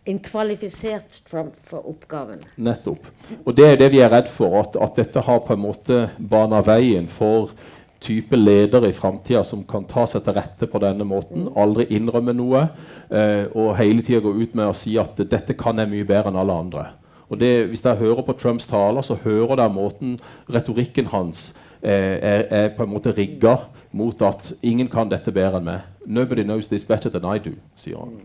En 0.07 0.19
kvalifisert 0.19 1.23
Trump 1.31 1.54
for 1.64 1.87
oppgaven. 1.88 2.40
Nettopp. 2.57 3.07
Og 3.47 3.54
det 3.57 3.64
er 3.71 3.76
det 3.81 3.90
vi 3.93 4.00
er 4.04 4.11
redd 4.12 4.28
for, 4.28 4.59
at, 4.61 4.76
at 4.76 4.97
dette 4.97 5.21
har 5.25 5.38
på 5.47 5.54
en 5.54 5.62
måte 5.62 6.11
bana 6.19 6.61
veien 6.61 7.07
for 7.09 7.50
type 8.04 8.37
ledere 8.37 8.90
i 8.90 8.96
framtida 8.96 9.42
som 9.46 9.64
kan 9.68 9.87
ta 9.88 10.04
seg 10.08 10.25
til 10.26 10.37
rette 10.37 10.68
på 10.70 10.80
denne 10.82 11.06
måten, 11.08 11.49
aldri 11.56 11.87
innrømme 11.96 12.34
noe, 12.37 12.66
eh, 13.11 13.46
og 13.54 13.76
hele 13.80 14.04
tida 14.04 14.23
gå 14.25 14.34
ut 14.37 14.54
med 14.54 14.68
å 14.68 14.76
si 14.76 14.99
at 15.00 15.16
'dette 15.16 15.56
kan 15.56 15.78
jeg 15.78 15.90
mye 15.90 16.04
bedre 16.04 16.30
enn 16.30 16.40
alle 16.40 16.52
andre'. 16.52 16.87
Og 17.30 17.40
det, 17.40 17.68
Hvis 17.68 17.80
dere 17.80 17.96
hører 17.96 18.23
på 18.23 18.37
Trumps 18.38 18.66
taler, 18.66 19.02
så 19.02 19.14
hører 19.14 19.56
dere 19.56 19.73
måten 19.73 20.18
retorikken 20.49 21.06
hans 21.06 21.54
eh, 21.82 22.18
er, 22.20 22.44
er 22.50 22.68
på 22.76 22.82
en 22.84 22.92
måte 22.92 23.16
rigga 23.16 23.56
mot 23.92 24.23
at 24.23 24.52
'ingen 24.62 24.88
kan 24.88 25.08
dette 25.08 25.32
bedre 25.32 25.58
enn 25.58 25.64
meg'. 25.64 25.80
'Nobody 26.06 26.42
knows 26.42 26.68
this 26.68 26.84
better 26.84 27.11
than 27.11 27.25
I 27.25 27.38
do', 27.38 27.58
sier 27.76 27.99
han. 27.99 28.20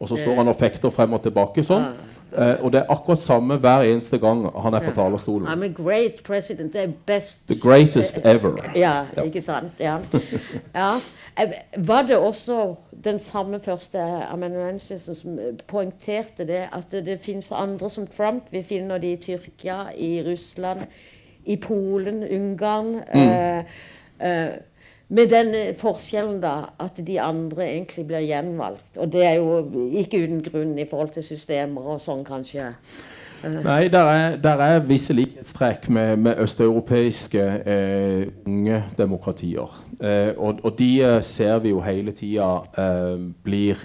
Og 0.00 0.08
så 0.08 0.16
står 0.16 0.34
han 0.34 0.48
og 0.48 0.56
fekter 0.56 0.90
frem 0.90 1.12
og 1.12 1.22
tilbake 1.22 1.64
sånn. 1.64 1.94
Eh, 2.38 2.64
og 2.64 2.72
det 2.72 2.80
er 2.80 2.90
akkurat 2.90 3.18
samme 3.18 3.56
hver 3.62 3.82
eneste 3.86 4.18
gang 4.18 4.46
han 4.62 4.74
er 4.74 4.80
på 4.80 4.94
talerstolen. 4.94 5.46
I'm 5.46 5.62
a 5.64 5.68
great 5.68 6.22
president. 6.26 6.74
Er 6.76 6.88
best 7.06 7.40
The 7.48 7.58
greatest 7.62 8.18
ever. 8.24 8.56
Ja, 8.76 9.04
ikke 9.24 9.42
sant? 9.42 9.72
Ja. 9.80 9.98
ja. 10.74 10.90
Eh, 11.40 11.52
Var 11.76 12.02
det 12.02 12.16
også 12.16 12.74
den 13.04 13.18
samme 13.18 13.60
første 13.60 13.98
amanuensisen 14.32 15.14
som 15.14 15.38
poengterte 15.68 16.46
det, 16.46 16.68
at 16.72 16.86
det, 16.92 17.06
det 17.06 17.20
finnes 17.20 17.52
andre 17.52 17.90
som 17.90 18.06
Trump? 18.06 18.42
Vi 18.52 18.62
finner 18.62 18.98
de 18.98 19.12
i 19.12 19.16
Tyrkia, 19.16 19.80
i 19.96 20.22
Russland, 20.26 20.80
i 21.44 21.56
Polen, 21.56 22.22
Ungarn. 22.24 22.94
eh, 23.14 23.58
eh, 24.20 24.48
med 25.08 25.30
den 25.30 25.54
eh, 25.54 25.74
forskjellen 25.78 26.40
da, 26.42 26.54
at 26.80 27.00
de 27.06 27.18
andre 27.20 27.66
egentlig 27.68 28.06
blir 28.08 28.24
gjenvalgt. 28.24 28.96
Og 28.98 29.12
det 29.12 29.26
er 29.26 29.34
jo 29.40 29.58
ikke 30.00 30.24
uten 30.24 30.40
grunn 30.44 30.78
i 30.78 30.88
forhold 30.90 31.14
til 31.16 31.26
systemer 31.26 31.94
og 31.94 32.00
sånn, 32.02 32.24
kanskje. 32.26 32.72
Nei, 33.44 33.88
der 33.92 34.08
er, 34.08 34.36
der 34.40 34.62
er 34.64 34.78
visse 34.88 35.12
likhetstrekk 35.12 35.88
med, 35.92 36.16
med 36.16 36.40
østeuropeiske 36.40 37.42
eh, 37.66 38.22
unge 38.46 38.82
demokratier. 38.96 39.74
Eh, 40.00 40.32
og, 40.36 40.64
og 40.64 40.78
de 40.78 40.90
eh, 41.04 41.20
ser 41.22 41.58
vi 41.64 41.74
jo 41.74 41.82
hele 41.84 42.14
tida 42.16 42.48
eh, 42.78 43.18
blir 43.44 43.80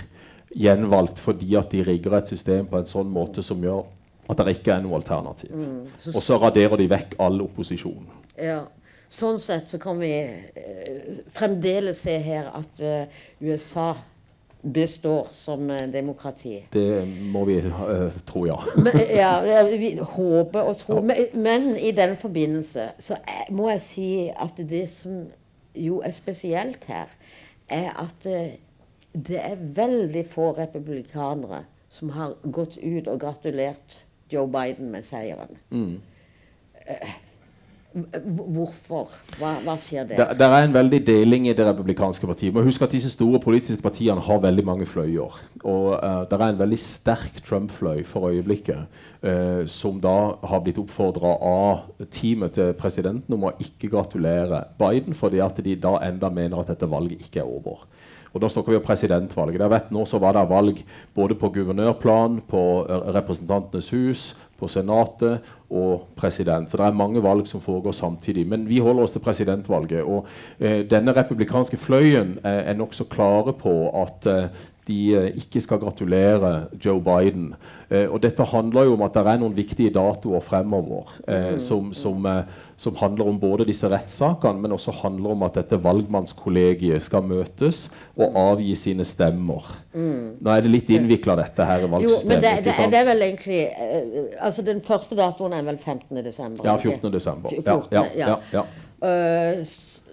gjenvalgt 0.55 1.19
fordi 1.21 1.53
at 1.59 1.71
de 1.71 1.83
rigger 1.85 2.17
et 2.17 2.31
system 2.31 2.69
på 2.71 2.79
en 2.79 2.87
sånn 2.89 3.11
måte 3.11 3.43
som 3.45 3.59
gjør 3.63 3.83
at 4.29 4.39
det 4.45 4.59
ikke 4.59 4.75
er 4.77 4.83
noe 4.85 4.97
alternativ. 4.99 5.51
Så 5.97 6.13
Og 6.13 6.21
så 6.23 6.37
raderer 6.41 6.77
de 6.77 6.89
vekk 6.89 7.15
all 7.19 7.41
opposisjon. 7.41 8.05
Ja. 8.37 8.61
Sånn 9.09 9.39
sett 9.41 9.71
så 9.71 9.79
kan 9.81 9.97
vi 9.97 10.11
eh, 10.21 11.19
fremdeles 11.33 12.03
se 12.05 12.13
her 12.21 12.51
at 12.53 12.81
eh, 12.85 13.21
USA 13.41 13.95
består 14.61 15.27
som 15.33 15.69
eh, 15.73 15.87
demokrati. 15.89 16.59
Det 16.71 17.05
må 17.33 17.41
vi 17.47 17.55
uh, 17.65 18.11
tro, 18.27 18.43
ja. 18.47 18.59
Men, 18.85 18.97
ja, 19.09 19.31
ja, 19.47 19.63
vi 19.71 19.95
håper 19.97 20.67
og 20.69 20.77
tror. 20.77 21.01
Men, 21.01 21.25
men 21.33 21.69
i 21.77 21.89
den 21.95 22.13
forbindelse 22.21 22.89
så 23.01 23.17
er, 23.23 23.47
må 23.55 23.69
jeg 23.71 23.81
si 23.85 24.09
at 24.29 24.61
det 24.69 24.83
som 24.93 25.23
jo 25.73 26.01
er 26.05 26.13
spesielt 26.13 26.85
her, 26.91 27.09
er 27.69 27.89
at 28.03 28.27
uh, 28.29 28.51
det 29.15 29.39
er 29.41 29.57
veldig 29.79 30.25
få 30.29 30.51
republikanere 30.59 31.63
som 31.89 32.11
har 32.13 32.35
gått 32.45 32.77
ut 32.77 33.07
og 33.09 33.17
gratulert 33.23 34.03
Joe 34.29 34.45
Biden 34.53 34.91
med 34.93 35.07
seieren. 35.07 35.57
Mm. 35.73 35.97
h- 36.85 37.17
Hvorfor? 37.89 39.09
Hva, 39.39 39.55
hva 39.65 39.73
skjer 39.81 40.05
der? 40.11 40.19
Det 40.19 40.37
der 40.37 40.53
er 40.53 40.67
en 40.67 40.75
veldig 40.75 40.99
deling 41.07 41.47
i 41.49 41.55
det 41.57 41.65
republikanske 41.65 42.27
partiet. 42.29 42.53
Men 42.53 42.67
husk 42.67 42.83
at 42.85 42.93
disse 42.93 43.09
store 43.09 43.41
politiske 43.41 43.81
partiene 43.81 44.21
har 44.21 44.43
veldig 44.43 44.65
mange 44.65 44.85
fløyer. 44.85 45.39
Og 45.63 45.87
uh, 45.95 46.21
det 46.29 46.37
er 46.37 46.45
en 46.45 46.61
veldig 46.61 46.79
sterk 46.83 47.41
Trump-fløy 47.47 48.03
for 48.05 48.29
øyeblikket, 48.29 48.85
uh, 49.25 49.65
som 49.65 49.97
da 50.03 50.35
har 50.51 50.61
blitt 50.65 50.77
oppfordra 50.81 51.33
av 51.41 52.05
teamet 52.13 52.53
til 52.59 52.75
presidenten 52.77 53.33
om 53.33 53.49
å 53.49 53.55
ikke 53.57 53.89
gratulere 53.89 54.67
Biden, 54.77 55.17
fordi 55.17 55.41
at 55.41 55.57
de 55.65 55.73
da 55.79 55.97
enda 56.05 56.29
mener 56.29 56.61
at 56.61 56.69
dette 56.69 56.89
valget 56.89 57.25
ikke 57.25 57.41
er 57.41 57.49
over. 57.49 57.87
Og 58.33 58.43
da 58.43 58.49
snakker 58.51 58.73
vi 58.73 58.77
om 58.77 58.85
presidentvalget. 58.85 59.61
Der 59.61 59.71
vet 59.71 59.89
nå 59.93 60.05
så 60.05 60.19
var 60.21 60.35
det 60.37 60.45
valg 60.49 60.83
både 61.17 61.37
på 61.39 61.49
guvernørplan, 61.55 62.41
på 62.49 62.63
eh, 62.85 63.09
Representantenes 63.15 63.89
hus, 63.95 64.25
på 64.59 64.67
Senatet 64.71 65.45
og 65.69 66.07
president. 66.17 66.69
Så 66.69 66.77
det 66.77 66.85
er 66.87 66.97
mange 66.97 67.21
valg 67.23 67.47
som 67.47 67.61
foregår 67.61 67.93
samtidig. 67.95 68.45
Men 68.49 68.65
vi 68.69 68.79
holder 68.83 69.05
oss 69.05 69.13
til 69.15 69.23
presidentvalget. 69.23 70.03
Og 70.03 70.27
eh, 70.59 70.81
denne 70.89 71.13
republikanske 71.15 71.77
fløyen 71.77 72.37
eh, 72.43 72.63
er 72.71 72.77
nokså 72.79 73.07
klare 73.09 73.53
på 73.53 73.75
at 74.01 74.29
eh, 74.29 74.65
de 74.89 74.97
eh, 75.15 75.27
ikke 75.39 75.61
skal 75.63 75.79
gratulere 75.81 76.51
Joe 76.83 76.99
Biden. 77.05 77.51
Eh, 77.89 78.07
og 78.09 78.19
dette 78.25 78.43
handler 78.51 78.89
jo 78.89 78.95
om 78.97 79.03
at 79.05 79.13
det 79.15 79.23
er 79.29 79.39
noen 79.41 79.55
viktige 79.57 79.93
datoer 79.95 80.41
fremover 80.45 81.13
eh, 81.27 81.53
Mm. 81.55 81.59
som, 81.63 81.93
som, 81.93 82.25
eh, 82.29 82.43
som 82.79 82.95
handler 82.99 83.29
om 83.31 83.37
både 83.41 83.65
disse 83.69 83.87
rettssakene, 83.89 84.59
men 84.61 84.71
også 84.75 84.91
handler 85.03 85.31
om 85.37 85.43
at 85.47 85.55
dette 85.61 85.79
valgmannskollegiet 85.83 87.01
skal 87.03 87.23
møtes 87.25 87.85
og 88.17 88.35
avgi 88.39 88.75
sine 88.77 89.05
stemmer. 89.07 89.65
Nå 89.95 90.51
er 90.53 90.61
det 90.65 90.71
litt 90.73 90.89
innvikla, 90.93 91.35
dette 91.39 91.65
her 91.65 91.79
Mm. 91.79 91.85
Jo, 91.85 91.93
valgsystemet. 91.95 92.27
men 92.27 92.41
det, 92.43 92.51
det, 92.65 92.91
det 92.91 92.99
er 92.99 93.05
vel 93.07 93.21
egentlig 93.29 93.61
eh, 93.71 94.43
Altså, 94.45 94.61
den 94.67 94.81
første 94.81 95.15
datoen 95.15 95.53
er 95.53 95.63
vel 95.63 95.77
15. 95.77 96.23
desember? 96.25 96.65
Ja, 96.65 96.75
ikke? 96.77 96.97
14. 96.99 97.11
desember. 97.13 97.49
Ja, 97.55 97.61
14., 97.61 97.87
ja, 97.91 98.03
ja. 98.15 98.27
ja, 98.27 98.37
ja. 98.59 98.63
Eh, 98.99 99.61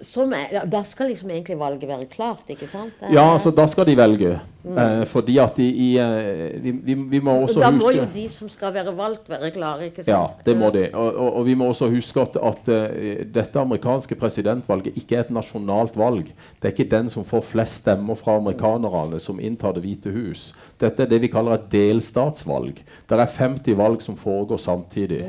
som 0.06 0.30
er, 0.36 0.60
da 0.70 0.82
skal 0.86 1.08
liksom 1.10 1.30
egentlig 1.34 1.56
valget 1.58 1.88
være 1.88 2.06
klart, 2.12 2.44
ikke 2.52 2.68
sant? 2.70 2.92
Det 3.00 3.10
Ja, 3.14 3.24
er- 3.26 3.32
altså 3.38 3.50
da 3.50 3.66
skal 3.66 3.86
de 3.88 3.96
velge. 3.96 4.36
Eh, 4.66 5.04
fordi 5.06 5.36
at 5.38 5.56
de 5.56 5.66
i 5.70 5.88
eh, 6.02 6.62
vi, 6.62 6.72
vi, 6.82 6.94
vi 6.94 7.20
må 7.22 7.36
også 7.44 7.60
da 7.62 7.70
må 7.70 7.84
huske 7.86 8.00
jo 8.00 8.06
de 8.14 8.24
som 8.30 8.48
skal 8.50 8.72
være 8.74 8.94
valgt, 8.98 9.28
være 9.30 9.52
klare, 9.54 9.90
ikke 9.90 10.02
sant? 10.02 10.10
Ja, 10.10 10.24
det 10.46 10.56
må 10.58 10.72
de. 10.74 10.88
Og, 10.90 11.06
og, 11.14 11.28
og 11.40 11.46
vi 11.46 11.54
må 11.54 11.68
også 11.70 11.86
huske 11.92 12.24
at, 12.24 12.38
at 12.42 12.70
eh, 12.74 13.22
dette 13.34 13.60
amerikanske 13.62 14.18
presidentvalget 14.18 14.98
ikke 14.98 15.20
er 15.20 15.26
et 15.26 15.30
nasjonalt 15.34 15.94
valg. 15.98 16.32
Det 16.58 16.70
er 16.70 16.74
ikke 16.74 16.88
den 16.96 17.12
som 17.12 17.26
får 17.28 17.46
flest 17.46 17.84
stemmer 17.84 18.18
fra 18.18 18.38
amerikanerne, 18.40 19.20
som 19.22 19.38
inntar 19.38 19.76
Det 19.76 19.84
hvite 19.84 20.10
hus. 20.10 20.50
Dette 20.80 21.04
er 21.04 21.10
det 21.10 21.22
vi 21.22 21.30
kaller 21.30 21.58
et 21.58 21.70
delstatsvalg. 21.70 22.82
Det 23.06 23.18
er 23.20 23.34
50 23.38 23.78
valg 23.78 24.02
som 24.02 24.16
foregår 24.18 24.58
samtidig. 24.62 25.22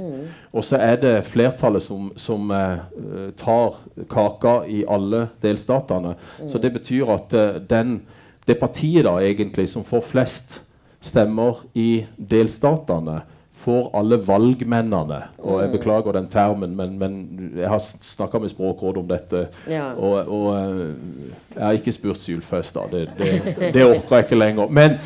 Og 0.53 0.65
så 0.65 0.79
er 0.81 0.97
det 1.01 1.13
flertallet 1.27 1.83
som, 1.83 2.11
som 2.17 2.51
uh, 2.51 3.31
tar 3.37 3.77
kaka 4.09 4.61
i 4.69 4.83
alle 4.87 5.27
delstatene. 5.43 6.15
Så 6.47 6.61
det 6.61 6.73
betyr 6.77 7.11
at 7.13 7.35
uh, 7.35 7.59
den, 7.69 7.99
det 8.47 8.55
partiet 8.59 9.05
da 9.05 9.17
egentlig 9.21 9.67
som 9.69 9.85
får 9.85 10.05
flest 10.07 10.59
stemmer 11.03 11.59
i 11.77 12.05
delstatene, 12.17 13.21
får 13.67 13.89
alle 13.99 14.17
valgmennene. 14.23 15.19
Og 15.43 15.59
jeg 15.61 15.73
beklager 15.75 16.15
den 16.15 16.29
termen, 16.31 16.73
men, 16.77 16.95
men 16.99 17.17
jeg 17.59 17.67
har 17.67 17.83
snakka 17.83 18.39
med 18.39 18.53
Språkrådet 18.53 19.03
om 19.03 19.09
dette. 19.09 19.43
Ja. 19.69 19.91
Og, 19.93 20.31
og 20.31 20.47
eh, 20.55 21.35
jeg 21.57 21.65
har 21.65 21.77
ikke 21.79 21.93
spurt 21.95 22.23
Sylfest, 22.23 22.75
da. 22.77 22.85
Det, 22.91 23.03
det, 23.19 23.69
det 23.75 23.83
orker 23.85 24.15
jeg 24.15 24.27
ikke 24.27 24.39
lenger. 24.39 24.71
Men 24.71 24.97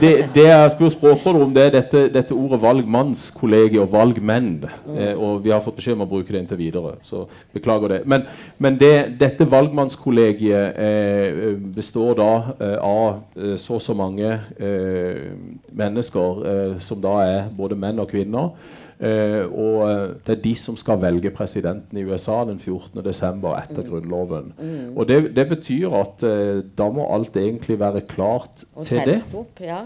det, 0.00 0.12
det 0.34 0.46
jeg 0.46 0.56
har 0.60 0.70
spurt 0.72 0.94
Språkrådet 0.94 1.42
om, 1.42 1.54
det 1.54 1.66
er 1.66 1.74
dette, 1.78 2.04
dette 2.14 2.36
ordet 2.36 2.60
valgmannskollegiet 2.62 3.82
og 3.82 3.92
valgmenn. 3.92 4.64
Eh, 4.94 5.12
og 5.18 5.44
vi 5.44 5.52
har 5.52 5.62
fått 5.64 5.80
beskjed 5.80 5.98
om 5.98 6.06
å 6.06 6.10
bruke 6.10 6.32
det 6.32 6.44
inntil 6.44 6.60
videre, 6.60 6.96
så 7.02 7.26
beklager 7.54 7.96
det. 7.96 8.00
Men, 8.08 8.24
men 8.62 8.78
det, 8.80 8.94
dette 9.20 9.48
valgmannskollegiet 9.50 10.78
eh, 10.78 11.54
består 11.74 12.14
da 12.20 12.30
eh, 12.54 12.78
av 12.78 13.22
eh, 13.36 13.56
så 13.60 13.74
og 13.74 13.82
så 13.82 13.90
mange 13.98 14.28
eh, 14.62 15.32
mennesker 15.74 16.78
som 16.78 17.00
da 17.02 17.14
er 17.24 17.48
både 17.56 17.74
menn 17.74 17.98
og 17.98 18.03
kvinner. 18.10 18.54
Eh, 18.98 19.42
og 19.50 19.80
eh, 19.88 20.14
det 20.26 20.36
er 20.36 20.42
de 20.44 20.54
som 20.58 20.76
skal 20.78 21.00
velge 21.02 21.32
presidenten 21.34 21.98
i 21.98 22.04
USA 22.06 22.44
den 22.46 22.60
14. 22.60 23.02
desember 23.04 23.56
etter 23.58 23.82
Grunnloven. 23.86 24.52
Og 24.94 25.08
det, 25.10 25.18
det 25.36 25.48
betyr 25.50 25.96
at 25.98 26.24
eh, 26.28 26.62
da 26.78 26.88
må 26.94 27.08
alt 27.12 27.36
egentlig 27.36 27.78
være 27.80 28.04
klart 28.08 28.64
Og 28.74 28.86
til 28.86 29.02
det. 29.04 29.20
opp, 29.34 29.60
ja. 29.60 29.82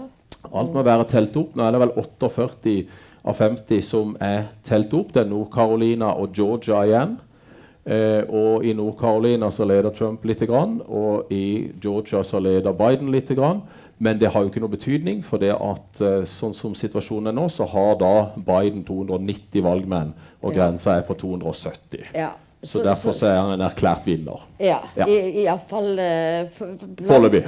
Alt 0.53 0.73
må 0.73 0.83
være 0.85 1.07
telt 1.09 1.35
opp. 1.39 1.55
Nå 1.57 1.65
er 1.65 1.75
det 1.75 1.81
vel 1.81 1.95
48 1.99 2.75
av 3.27 3.35
50 3.35 3.81
som 3.83 4.13
er 4.23 4.53
telt 4.63 4.93
opp. 4.95 5.11
Det 5.13 5.25
er 5.25 5.33
Nord-Carolina 5.33 6.13
og 6.15 6.31
Georgia 6.37 6.85
igjen. 6.87 7.17
Eh, 7.89 8.21
og 8.29 8.65
i 8.67 8.73
Nord-Carolina 8.77 9.49
så 9.51 9.65
leder 9.65 9.93
Trump 9.95 10.25
litt, 10.27 10.43
grann, 10.45 10.79
og 10.85 11.31
i 11.33 11.71
Georgia 11.81 12.21
så 12.27 12.41
leder 12.43 12.75
Biden 12.77 13.09
litt. 13.11 13.31
Grann. 13.35 13.63
Men 13.99 14.17
det 14.19 14.29
har 14.31 14.41
jo 14.43 14.49
ikke 14.49 14.61
noe 14.63 14.69
betydning, 14.71 15.23
for 15.25 15.37
det 15.37 15.51
at 15.51 15.99
eh, 16.01 16.21
sånn 16.25 16.53
som 16.55 16.73
situasjonen 16.75 17.27
er 17.27 17.33
nå, 17.35 17.49
så 17.51 17.65
har 17.67 17.95
da 17.99 18.11
Biden 18.37 18.85
290 18.87 19.61
valgmenn, 19.65 20.13
og 20.41 20.53
Ja. 20.55 20.57
grensa 20.69 20.97
er 20.97 21.01
på 21.01 21.13
270. 21.19 22.05
ja. 22.15 22.29
Så, 22.61 22.81
derfor 22.83 23.13
så 23.15 23.25
er 23.25 23.37
han 23.39 23.53
en 23.53 23.61
erklært 23.63 24.03
vinner. 24.05 24.41
Ja, 24.59 24.79
Ja. 24.97 25.05
i- 25.07 25.45
iallfall 25.45 25.93
uh, 25.95 26.49
Foreløpig. 27.07 27.45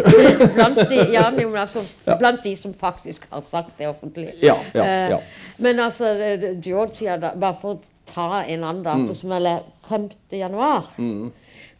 blant, 0.55 0.91
ja, 1.11 1.25
altså, 1.59 1.81
Ja. 2.07 2.15
blant 2.15 2.41
de 2.43 2.55
som 2.55 2.73
faktisk 2.73 3.25
har 3.31 3.41
sagt 3.41 3.77
det 3.77 3.87
offentlig. 3.89 4.29
Ja, 4.41 4.55
ja, 4.73 4.85
ja. 5.09 5.17
Men 5.59 5.79
altså, 5.79 6.05
eh, 6.05 6.55
Georgia, 6.63 7.17
da, 7.17 7.33
bare 7.35 7.57
for 7.61 7.73
å 7.75 7.79
ta 8.05 8.43
en 8.47 8.63
annen 8.63 8.83
dato, 8.83 8.97
Mm. 9.11 9.15
som 9.15 9.31
er 9.33 9.59
5. 9.89 10.09
januar 10.31 10.85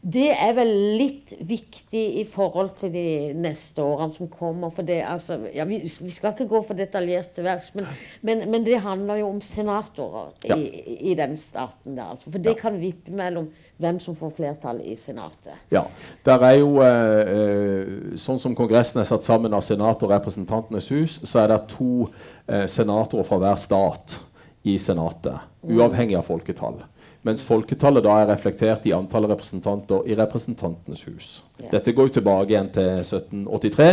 Det 0.02 0.32
er 0.34 0.56
vel 0.58 0.70
litt 0.98 1.36
viktig 1.46 2.02
i 2.18 2.24
forhold 2.26 2.72
til 2.80 2.90
de 2.94 3.06
neste 3.38 3.84
årene 3.86 4.16
som 4.16 4.30
kommer. 4.34 4.72
For 4.74 4.88
det, 4.88 5.04
altså, 5.06 5.38
ja, 5.54 5.66
vi, 5.70 5.78
vi 5.86 6.14
skal 6.14 6.34
ikke 6.34 6.48
gå 6.50 6.62
for 6.66 6.78
detaljert 6.80 7.36
til 7.36 7.46
verks, 7.46 7.70
men, 7.78 7.86
men, 8.26 8.42
men 8.50 8.66
det 8.66 8.80
handler 8.82 9.22
jo 9.22 9.28
om 9.30 9.42
senatorer 9.46 10.32
Ja. 10.50 10.58
i, 10.58 11.12
i 11.12 11.14
den 11.18 11.38
staten 11.38 11.94
der. 12.00 12.16
Altså, 12.16 12.32
for 12.34 12.42
det 12.42 12.56
kan 12.58 12.80
vippe 12.82 13.14
mellom 13.14 13.52
hvem 13.82 14.00
som 14.02 14.18
får 14.18 14.34
flertall 14.40 14.82
i 14.86 14.96
Senatet. 14.98 15.54
Ja. 15.74 15.84
Der 16.26 16.48
er 16.50 16.58
jo, 16.58 16.72
eh, 16.82 17.22
eh, 17.36 18.18
Sånn 18.22 18.42
som 18.42 18.56
Kongressen 18.58 19.02
er 19.02 19.10
satt 19.10 19.26
sammen 19.26 19.54
av 19.54 19.62
Senatet 19.66 20.06
og 20.06 20.14
Representantenes 20.14 20.90
hus, 20.94 21.20
så 21.26 21.44
er 21.44 21.54
det 21.54 21.62
to 21.76 22.08
eh, 22.48 22.66
senatorer 22.70 23.26
fra 23.28 23.38
hver 23.42 23.62
stat 23.62 24.18
i 24.66 24.78
Senatet, 24.82 25.46
uavhengig 25.66 26.18
av 26.18 26.26
folketall. 26.30 26.82
Mens 27.22 27.44
folketallet 27.46 28.02
da 28.02 28.16
er 28.18 28.32
reflektert 28.32 28.86
i 28.90 28.94
antallet 28.98 29.30
representanter 29.30 30.08
i 30.10 30.16
Representantenes 30.18 31.04
hus. 31.06 31.28
Ja. 31.62 31.68
Dette 31.76 31.94
går 31.94 32.10
jo 32.10 32.14
tilbake 32.16 32.56
igjen 32.56 32.72
til 32.74 32.88
1783. 33.04 33.90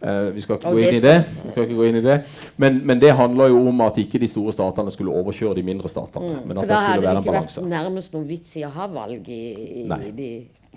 Uh, 0.00 0.30
vi 0.32 0.40
skal 0.40 0.56
ikke 0.56 1.02
det. 1.04 1.16
Vi 1.42 1.50
skal 1.52 1.66
ikke 1.66 1.76
gå 1.76 1.88
inn 1.90 1.98
i 2.00 2.04
det. 2.06 2.16
Men, 2.56 2.80
men 2.88 3.02
det 3.02 3.12
handler 3.18 3.52
jo 3.52 3.60
om 3.68 3.84
at 3.84 4.00
ikke 4.00 4.22
de 4.22 4.30
store 4.32 4.54
statene 4.56 4.94
skulle 4.94 5.12
overkjøre 5.12 5.58
de 5.60 5.66
mindre 5.66 5.92
statene. 5.92 6.40
Men 6.46 6.56
at 6.56 6.62
For 6.62 6.70
da 6.70 6.78
det 6.78 6.80
skulle 6.86 7.04
være 7.04 7.18
en 7.18 7.28
ikke 7.28 7.36
vært 7.36 7.60
nærmest 7.74 8.16
noen 8.16 8.26
vits 8.32 8.56
i 8.56 8.64
å 8.64 8.72
ha 8.78 8.88
valg 8.94 9.28
i, 9.28 9.42
i 9.84 10.14
de 10.16 10.30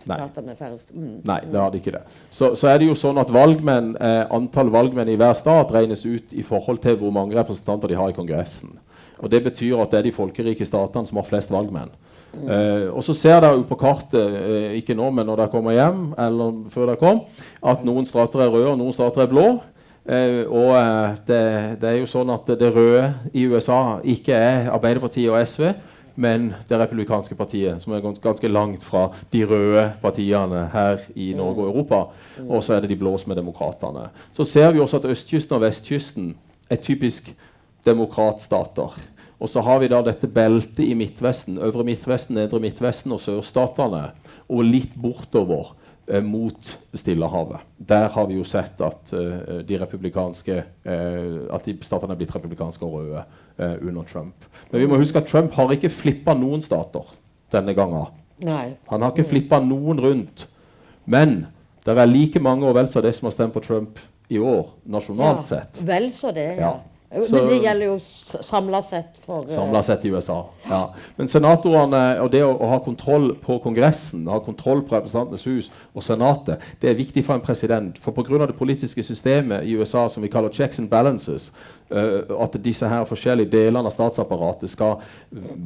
statene 0.04 0.52
med 0.52 0.60
færrest 0.60 0.92
mm. 0.92 1.22
Nei, 1.30 1.40
det 1.48 1.60
hadde 1.62 1.80
ikke 1.80 1.94
det. 1.96 2.02
Så, 2.28 2.54
så 2.60 2.68
er 2.72 2.82
det 2.82 2.90
jo 2.90 2.96
sånn 3.00 3.20
at 3.22 3.32
valgmenn, 3.32 3.94
eh, 3.96 4.24
antall 4.34 4.72
valgmenn 4.74 5.12
i 5.14 5.18
hver 5.20 5.36
stat 5.38 5.72
regnes 5.72 6.04
ut 6.04 6.34
i 6.36 6.44
forhold 6.44 6.82
til 6.84 6.98
hvor 7.00 7.14
mange 7.16 7.38
representanter 7.38 7.92
de 7.92 8.00
har 8.00 8.12
i 8.12 8.18
Kongressen. 8.18 8.76
Og 9.24 9.32
Det 9.32 9.44
betyr 9.44 9.80
at 9.80 9.92
det 9.92 10.02
er 10.02 10.10
de 10.10 10.16
folkerike 10.16 10.68
statene 10.68 11.08
som 11.08 11.18
har 11.18 11.28
flest 11.28 11.52
valgmenn. 11.52 11.94
Eh, 12.34 12.90
og 12.90 13.04
så 13.06 13.14
ser 13.14 13.40
dere 13.40 13.60
jo 13.60 13.68
på 13.70 13.78
kartet, 13.80 14.36
eh, 14.36 14.74
ikke 14.80 14.98
nå, 14.98 15.12
men 15.14 15.26
når 15.30 15.44
dere 15.44 15.54
kommer 15.54 15.76
hjem, 15.76 16.02
eller 16.18 16.64
før 16.74 16.90
dere 16.90 17.00
kom, 17.00 17.22
at 17.64 17.86
noen 17.86 18.08
stater 18.10 18.42
er 18.42 18.52
røde 18.52 18.74
og 18.74 18.82
noen 18.82 18.96
stater 18.96 19.24
er 19.24 19.32
blå. 19.32 19.48
Eh, 20.04 20.44
og 20.50 20.74
eh, 20.76 21.16
det, 21.28 21.42
det 21.80 21.90
er 21.90 22.00
jo 22.02 22.10
sånn 22.10 22.34
at 22.34 22.50
det 22.60 22.74
røde 22.76 23.14
i 23.32 23.46
USA 23.48 24.02
ikke 24.04 24.36
er 24.36 24.72
Arbeiderpartiet 24.74 25.32
og 25.32 25.40
SV, 25.48 25.70
men 26.16 26.52
det 26.70 26.78
republikanske 26.78 27.38
partiet, 27.38 27.80
som 27.82 27.94
er 27.96 28.04
gans 28.04 28.20
ganske 28.22 28.50
langt 28.52 28.84
fra 28.86 29.08
de 29.34 29.46
røde 29.50 29.86
partiene 30.02 30.68
her 30.74 31.08
i 31.16 31.32
Norge 31.38 31.64
og 31.64 31.72
Europa. 31.72 32.02
Og 32.44 32.62
så 32.66 32.76
er 32.76 32.84
det 32.84 32.92
de 32.92 33.00
blå 33.00 33.16
som 33.18 33.34
er 33.34 33.40
demokratene. 33.40 34.10
Så 34.36 34.46
ser 34.46 34.74
vi 34.74 34.84
også 34.84 35.00
at 35.02 35.10
østkysten 35.16 35.58
og 35.58 35.64
vestkysten 35.64 36.36
er 36.70 36.82
typisk 36.82 37.32
demokratstater. 37.86 38.94
Og 39.44 39.50
så 39.52 39.62
har 39.66 39.82
vi 39.82 39.90
da 39.92 40.00
dette 40.06 40.30
beltet 40.32 40.86
i 40.86 40.94
Midtvesten, 40.96 41.58
øvre 41.60 41.84
Midtvesten, 41.84 42.38
nedre 42.40 42.62
Midtvesten 42.64 43.12
og 43.12 43.20
sørstatene. 43.20 44.06
Og 44.48 44.64
litt 44.64 44.94
bortover 44.96 45.74
eh, 46.08 46.24
mot 46.24 46.70
Stillehavet. 46.96 47.66
Der 47.78 48.08
har 48.14 48.30
vi 48.30 48.38
jo 48.38 48.46
sett 48.48 48.80
at 48.84 49.12
eh, 49.12 49.60
de 49.68 49.80
republikanske 49.82 50.56
eh, 50.62 51.42
At 51.52 51.68
de 51.68 51.76
statene 51.84 52.16
er 52.16 52.22
blitt 52.22 52.36
republikanske 52.36 52.88
og 52.88 52.96
røde 53.02 53.26
eh, 53.58 53.76
under 53.82 54.08
Trump. 54.08 54.48
Men 54.72 54.86
vi 54.86 54.88
må 54.88 55.02
huske 55.02 55.20
at 55.20 55.28
Trump 55.28 55.52
har 55.60 55.76
ikke 55.76 55.92
flippa 55.92 56.38
noen 56.40 56.64
stater 56.64 57.12
denne 57.52 57.76
gangen. 57.76 58.16
Nei. 58.48 58.78
Han 58.90 59.04
har 59.04 59.12
ikke 59.12 59.28
flippa 59.34 59.60
noen 59.64 60.00
rundt. 60.04 60.48
Men 61.04 61.42
det 61.84 62.00
er 62.00 62.08
like 62.08 62.40
mange 62.40 62.64
og 62.64 62.78
vel 62.80 62.88
så 62.88 63.04
det 63.04 63.12
som 63.18 63.28
har 63.28 63.36
stemt 63.36 63.56
på 63.56 63.64
Trump 63.64 64.00
i 64.32 64.40
år, 64.40 64.72
nasjonalt 64.88 65.44
sett. 65.52 65.84
Vel 65.84 66.08
så 66.16 66.32
det, 66.32 66.54
ja. 66.56 66.72
Ja. 66.72 66.93
Så- 67.14 67.36
Men 67.36 67.46
det 67.46 67.60
gjelder 67.62 67.86
jo 67.86 67.98
samla 68.00 68.82
sett 68.82 69.20
for 69.26 69.46
eh, 69.50 69.56
Samla 69.56 69.84
sett 69.84 70.06
i 70.06 70.10
USA. 70.10 70.46
Ja. 70.70 70.94
Men 71.16 71.28
senatorene 71.28 72.20
og 72.22 72.32
det 72.32 72.42
å, 72.44 72.54
å 72.58 72.70
ha 72.72 72.80
kontroll 72.80 73.36
på 73.36 73.60
Kongressen, 73.62 74.26
ha 74.28 74.40
kontroll 74.40 74.82
på 74.82 74.96
Representantenes 74.96 75.46
hus 75.46 75.72
og 75.94 76.04
Senatet, 76.04 76.60
det 76.82 76.90
er 76.90 76.98
viktig 76.98 77.24
for 77.26 77.38
en 77.38 77.46
president. 77.46 78.00
For 78.02 78.12
pga. 78.12 78.48
det 78.48 78.58
politiske 78.58 79.04
systemet 79.04 79.64
i 79.64 79.76
USA 79.78 80.08
som 80.10 80.24
vi 80.24 80.30
kaller 80.30 80.50
checks 80.50 80.80
and 80.80 80.90
balances, 80.90 81.52
uh, 81.92 82.24
at 82.42 82.58
disse 82.64 82.88
her 82.88 83.06
forskjellige 83.06 83.52
delene 83.52 83.86
av 83.86 83.94
statsapparatet 83.94 84.70
skal 84.70 84.98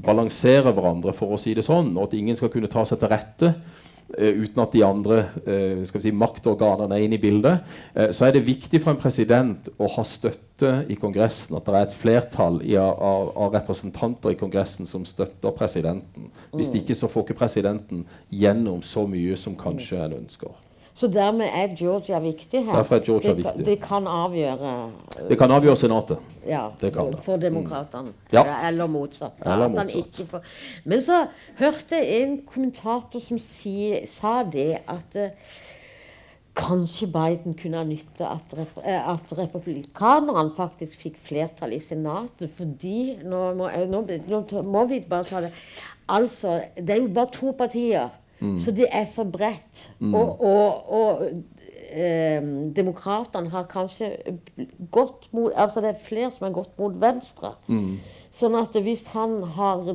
balansere 0.03 0.73
hverandre, 0.73 1.13
for 1.13 1.35
å 1.35 1.39
si 1.39 1.53
det 1.53 1.63
sånn, 1.63 1.95
og 1.97 2.09
at 2.09 2.13
ingen 2.13 2.35
skal 2.35 2.49
kunne 2.49 2.67
ta 2.67 2.83
seg 2.85 2.99
til 2.99 3.07
rette 3.13 3.53
uten 4.15 4.61
at 4.63 4.73
de 4.73 4.83
andre 4.85 5.17
eh, 5.43 5.81
skal 5.87 5.99
vi 5.99 6.07
si, 6.07 6.13
maktorganene 6.15 6.95
er 6.95 7.05
inne 7.05 7.17
i 7.17 7.21
bildet, 7.21 7.65
eh, 7.95 8.11
så 8.15 8.27
er 8.27 8.37
det 8.37 8.45
viktig 8.47 8.79
for 8.83 8.93
en 8.93 9.01
president 9.01 9.67
å 9.77 9.89
ha 9.97 10.05
støtte 10.07 10.71
i 10.89 10.95
Kongressen. 10.99 11.57
At 11.59 11.67
det 11.67 11.75
er 11.75 11.87
et 11.87 11.97
flertall 11.97 12.61
i, 12.65 12.77
av, 12.79 13.33
av 13.35 13.57
representanter 13.57 14.33
i 14.33 14.39
Kongressen 14.39 14.89
som 14.89 15.05
støtter 15.07 15.55
presidenten. 15.57 16.31
Hvis 16.55 16.71
ikke 16.79 16.95
så 16.97 17.11
får 17.11 17.27
ikke 17.27 17.41
presidenten 17.43 18.05
gjennom 18.31 18.81
så 18.85 19.05
mye 19.09 19.37
som 19.39 19.57
kanskje 19.59 19.99
en 20.05 20.17
ønsker. 20.21 20.55
Så 20.97 21.07
dermed 21.13 21.45
er 21.53 21.75
Georgia 21.77 22.17
viktig 22.23 22.63
her. 22.65 22.73
Derfor 22.79 22.95
er 22.97 23.03
Georgia 23.05 23.29
det, 23.35 23.37
viktig. 23.43 23.65
Det 23.67 23.75
kan 23.83 24.07
avgjøre 24.09 24.71
Det 25.29 25.37
kan 25.37 25.51
avgjøre 25.53 25.75
Senatet. 25.77 26.17
ja, 26.47 26.63
Det 26.81 26.89
kan 26.95 27.11
det. 27.13 27.19
for 27.23 27.37
demokratene. 27.37 28.13
Ja. 28.33 28.43
Eller 28.67 28.87
motsatt. 28.87 29.33
Eller 29.45 29.67
motsatt. 29.69 30.23
får- 30.31 30.41
Men 30.85 31.01
så 31.01 31.27
hørte 31.59 31.95
jeg 32.01 32.21
en 32.23 32.37
kommentator 32.53 33.19
som 33.21 33.37
si, 33.37 33.93
sa 34.07 34.41
det 34.43 34.79
at 34.87 35.15
eh, 35.15 35.29
kanskje 36.55 37.07
Biden 37.13 37.53
kunne 37.53 37.77
ha 37.77 37.83
nytte 37.85 38.25
at, 38.25 38.55
eh, 38.83 39.09
at 39.13 39.33
republikanerne 39.37 40.51
faktisk 40.57 40.97
fikk 41.03 41.17
flertall 41.21 41.73
i 41.73 41.79
Senatet, 41.79 42.49
fordi 42.49 43.19
nå 43.23 43.53
må, 43.59 43.69
nå, 43.69 44.01
nå 44.27 44.63
må 44.63 44.85
vi 44.89 45.03
bare 45.07 45.23
ta 45.29 45.41
det 45.41 45.51
Altså, 46.09 46.61
det 46.77 46.89
er 46.89 47.01
jo 47.01 47.07
bare 47.13 47.27
to 47.35 47.51
partier, 47.51 48.09
så 48.59 48.71
det 48.71 48.87
er 48.91 49.05
så 49.05 49.23
bredt. 49.23 49.91
Og, 50.13 50.41
og, 50.41 50.91
og 50.93 51.23
eh, 51.89 52.43
demokratene 52.75 53.49
har 53.49 53.65
kanskje 53.71 54.11
gått 54.91 55.29
mot 55.33 55.51
Altså 55.55 55.81
det 55.81 55.89
er 55.89 56.03
flere 56.05 56.31
som 56.31 56.45
har 56.45 56.53
gått 56.53 56.77
mot 56.77 57.01
venstre. 57.01 57.55
Sånn 58.33 58.57
at 58.59 58.75
hvis 58.83 59.05
han 59.13 59.39
har, 59.55 59.87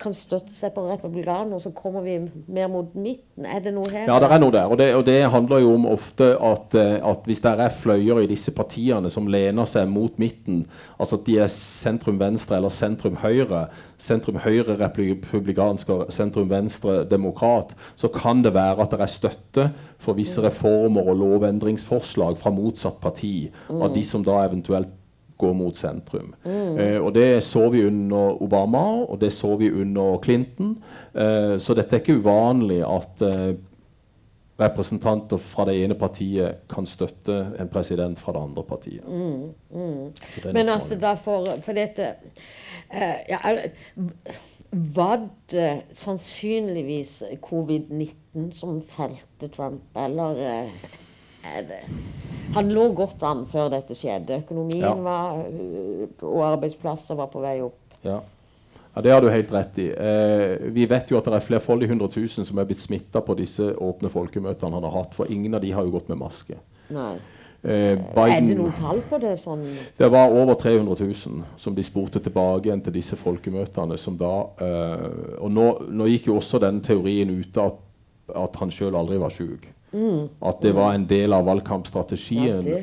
kan 0.00 0.14
støtte 0.16 0.52
seg 0.52 0.72
på 0.74 0.84
republikanerne, 0.88 1.60
så 1.62 1.70
kommer 1.74 2.02
vi 2.04 2.16
mer 2.50 2.68
mot 2.72 2.94
midten. 2.98 3.46
Er 3.46 3.62
det 3.64 3.72
noe 3.76 3.88
her? 3.88 4.08
Ja, 4.10 4.18
det 4.20 4.28
er 4.28 4.42
noe 4.42 4.54
der. 4.54 4.68
Og 4.70 4.80
det, 4.80 4.88
og 4.98 5.04
det 5.06 5.18
handler 5.32 5.62
jo 5.62 5.74
om 5.78 5.86
ofte 5.88 6.32
at, 6.34 6.76
eh, 6.76 6.98
at 7.06 7.28
hvis 7.28 7.42
det 7.44 7.54
er 7.54 7.78
fløyer 7.80 8.22
i 8.24 8.28
disse 8.30 8.52
partiene 8.56 9.10
som 9.12 9.30
lener 9.30 9.68
seg 9.70 9.88
mot 9.88 10.18
midten, 10.20 10.64
altså 10.98 11.20
at 11.20 11.26
de 11.28 11.38
er 11.40 11.52
sentrum-venstre 11.54 12.58
eller 12.58 12.74
sentrum-høyre, 12.74 13.64
sentrum-høyre 14.00 14.76
republikansk 14.82 15.94
og 15.94 16.06
sentrum-venstre 16.14 17.04
demokrat, 17.10 17.76
så 17.96 18.10
kan 18.12 18.44
det 18.44 18.54
være 18.58 18.82
at 18.82 18.92
det 18.92 19.00
er 19.00 19.14
støtte 19.14 19.70
for 20.00 20.18
visse 20.18 20.42
reformer 20.42 21.06
og 21.06 21.20
lovendringsforslag 21.20 22.38
fra 22.40 22.52
motsatt 22.54 23.00
parti 23.02 23.50
av 23.70 23.92
de 23.94 24.04
som 24.06 24.24
da 24.24 24.40
eventuelt 24.46 24.99
går 25.40 25.56
mot 25.56 25.76
sentrum. 25.76 26.34
Eh, 26.44 26.98
og 27.00 27.14
Det 27.16 27.42
så 27.44 27.66
vi 27.72 27.86
under 27.86 28.42
Obama, 28.42 28.84
og 29.04 29.20
det 29.20 29.32
så 29.32 29.56
vi 29.56 29.72
under 29.72 30.20
Clinton. 30.24 30.76
Eh, 31.14 31.56
så 31.58 31.74
dette 31.74 31.96
er 31.96 32.04
ikke 32.04 32.20
uvanlig 32.20 32.82
at 32.86 33.24
eh, 33.26 33.50
representanter 34.60 35.40
fra 35.40 35.64
det 35.64 35.78
ene 35.80 35.96
partiet 35.96 36.64
kan 36.68 36.86
støtte 36.86 37.36
en 37.58 37.68
president 37.72 38.20
fra 38.20 38.34
det 38.36 38.42
andre 38.44 38.64
partiet. 38.68 39.06
Mm, 39.08 40.12
er 40.44 40.52
Men 40.52 40.68
at 40.68 40.92
da 41.00 41.14
for, 41.16 41.54
for 41.64 41.76
dette 41.76 42.14
eh, 42.92 43.22
ja, 43.30 43.40
Var 44.70 45.28
det 45.50 45.70
sannsynligvis 45.98 47.22
covid-19 47.42 48.52
som 48.54 48.82
felte 48.86 49.48
Trump, 49.50 49.82
eller 49.98 50.36
det 50.38 50.52
Han 52.54 52.68
lå 52.74 52.88
godt 52.98 53.22
an 53.22 53.44
før 53.46 53.68
dette 53.70 53.94
skjedde. 53.94 54.40
Økonomien 54.44 54.80
Ja. 54.82 54.94
var, 54.94 55.38
eh, 55.46 56.08
og 56.26 56.42
arbeidsplasser 56.58 57.14
var 57.16 57.26
på 57.30 57.40
vei 57.40 57.60
opp. 57.62 57.76
Ja. 58.04 58.20
ja, 58.96 59.00
Det 59.02 59.12
har 59.12 59.20
du 59.20 59.28
helt 59.30 59.52
rett 59.52 59.78
i. 59.78 59.88
Eh, 59.90 60.56
vi 60.72 60.86
vet 60.86 61.08
jo 61.10 61.16
at 61.18 61.24
det 61.24 61.34
er 61.34 61.40
flerfoldige 61.46 61.88
100 61.92 62.08
000 62.16 62.44
som 62.44 62.58
er 62.58 62.64
blitt 62.64 62.78
smitta 62.82 63.20
på 63.20 63.36
disse 63.36 63.72
åpne 63.76 64.10
folkemøtene 64.10 64.72
han 64.74 64.82
har 64.82 64.90
hatt, 64.90 65.14
for 65.14 65.26
ingen 65.30 65.54
av 65.54 65.60
de 65.60 65.70
har 65.70 65.84
jo 65.84 65.90
gått 65.90 66.08
med 66.08 66.18
maske. 66.18 66.56
Nei. 66.90 67.16
Eh, 67.62 67.92
Er 68.16 68.40
det 68.40 68.56
noen 68.56 68.72
tall 68.74 69.02
på 69.02 69.20
det? 69.20 69.38
sånn? 69.38 69.62
Det 69.98 70.10
var 70.10 70.30
over 70.32 70.54
300 70.54 70.96
000 70.98 71.44
som 71.56 71.74
de 71.74 71.82
spurte 71.82 72.18
tilbake 72.18 72.64
igjen 72.66 72.82
til 72.82 72.92
disse 72.94 73.16
folkemøtene. 73.16 73.98
som 73.98 74.16
da, 74.16 74.46
eh, 74.58 75.38
og 75.40 75.50
nå, 75.52 75.88
nå 75.90 76.06
gikk 76.08 76.26
jo 76.26 76.36
også 76.38 76.58
den 76.58 76.80
teorien 76.80 77.28
ut 77.30 77.56
at, 77.58 77.74
at 78.34 78.56
han 78.56 78.70
sjøl 78.70 78.96
aldri 78.96 79.18
var 79.18 79.28
sjuk. 79.30 79.68
At 79.92 80.62
det 80.62 80.74
var 80.76 80.94
en 80.94 81.08
del 81.10 81.32
av 81.32 81.48
valgkampstrategien. 81.48 82.66
Ja. 82.66 82.80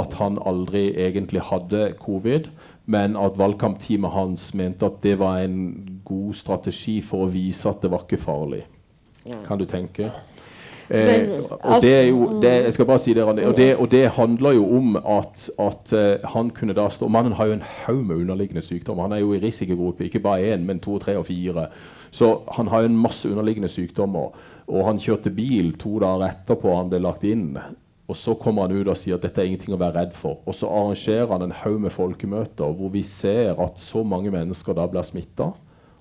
At 0.00 0.14
han 0.20 0.38
aldri 0.46 0.92
egentlig 0.94 1.42
hadde 1.48 1.94
covid, 1.98 2.46
men 2.86 3.16
at 3.18 3.38
valgkampteamet 3.38 4.14
hans 4.14 4.52
mente 4.54 4.86
at 4.86 5.00
det 5.02 5.16
var 5.18 5.42
en 5.42 6.00
god 6.06 6.34
strategi 6.38 7.00
for 7.02 7.26
å 7.26 7.32
vise 7.32 7.68
at 7.68 7.82
det 7.82 7.90
var 7.90 8.06
ikke 8.06 8.22
farlig. 8.22 8.62
Ja. 9.26 9.42
Kan 9.48 9.58
du 9.58 9.66
tenke? 9.68 10.12
Men, 10.12 10.30
Eh, 10.90 11.42
og 11.50 11.82
det 11.82 11.94
er 11.94 12.02
jo 12.02 12.22
altså, 12.22 12.40
det, 12.40 12.50
Jeg 12.64 12.74
skal 12.74 12.86
bare 12.86 12.98
si 12.98 13.14
det, 13.14 13.26
Randi, 13.26 13.44
og 13.44 13.56
det, 13.56 13.76
og 13.76 13.90
det 13.90 14.08
handler 14.10 14.50
jo 14.50 14.76
om 14.76 14.96
at, 14.96 15.50
at 15.58 15.92
uh, 15.92 16.30
han 16.34 16.50
kunne 16.50 16.74
da 16.74 16.88
stå 16.88 17.08
Mannen 17.08 17.32
har 17.32 17.46
jo 17.46 17.52
en 17.52 17.62
haug 17.62 18.06
med 18.06 18.16
underliggende 18.16 18.62
sykdommer. 18.62 19.02
Han 19.02 19.12
er 19.12 19.18
jo 19.18 19.32
i 19.32 19.38
risikogruppe, 19.38 20.04
ikke 20.04 20.20
bare 20.20 20.54
én, 20.54 20.64
men 20.66 20.80
to, 20.80 20.98
tre 20.98 21.16
og 21.16 21.26
fire. 21.26 21.66
Så 22.10 22.38
han 22.56 22.68
har 22.68 22.80
jo 22.80 22.86
en 22.86 22.96
masse 22.96 23.30
underliggende 23.30 23.68
sykdommer. 23.68 24.34
Og 24.70 24.86
han 24.86 25.00
kjørte 25.02 25.32
bil 25.34 25.72
to 25.80 25.98
dager 26.02 26.28
etterpå 26.30 26.74
han 26.76 26.90
ble 26.92 27.00
lagt 27.02 27.26
inn. 27.26 27.56
Og 28.10 28.18
så 28.18 28.34
kommer 28.38 28.66
han 28.66 28.74
ut 28.74 28.90
og 28.90 28.98
sier 28.98 29.18
at 29.18 29.24
dette 29.26 29.42
er 29.42 29.50
ingenting 29.50 29.74
å 29.74 29.80
være 29.80 30.00
redd 30.00 30.14
for. 30.18 30.40
Og 30.46 30.54
så 30.56 30.70
arrangerer 30.70 31.30
han 31.30 31.44
en 31.46 31.56
haug 31.62 31.78
med 31.84 31.94
folkemøter 31.94 32.72
hvor 32.78 32.90
vi 32.94 33.04
ser 33.06 33.58
at 33.62 33.82
så 33.82 34.02
mange 34.06 34.32
mennesker 34.34 34.74
da 34.78 34.86
blir 34.90 35.06
smitta. 35.06 35.52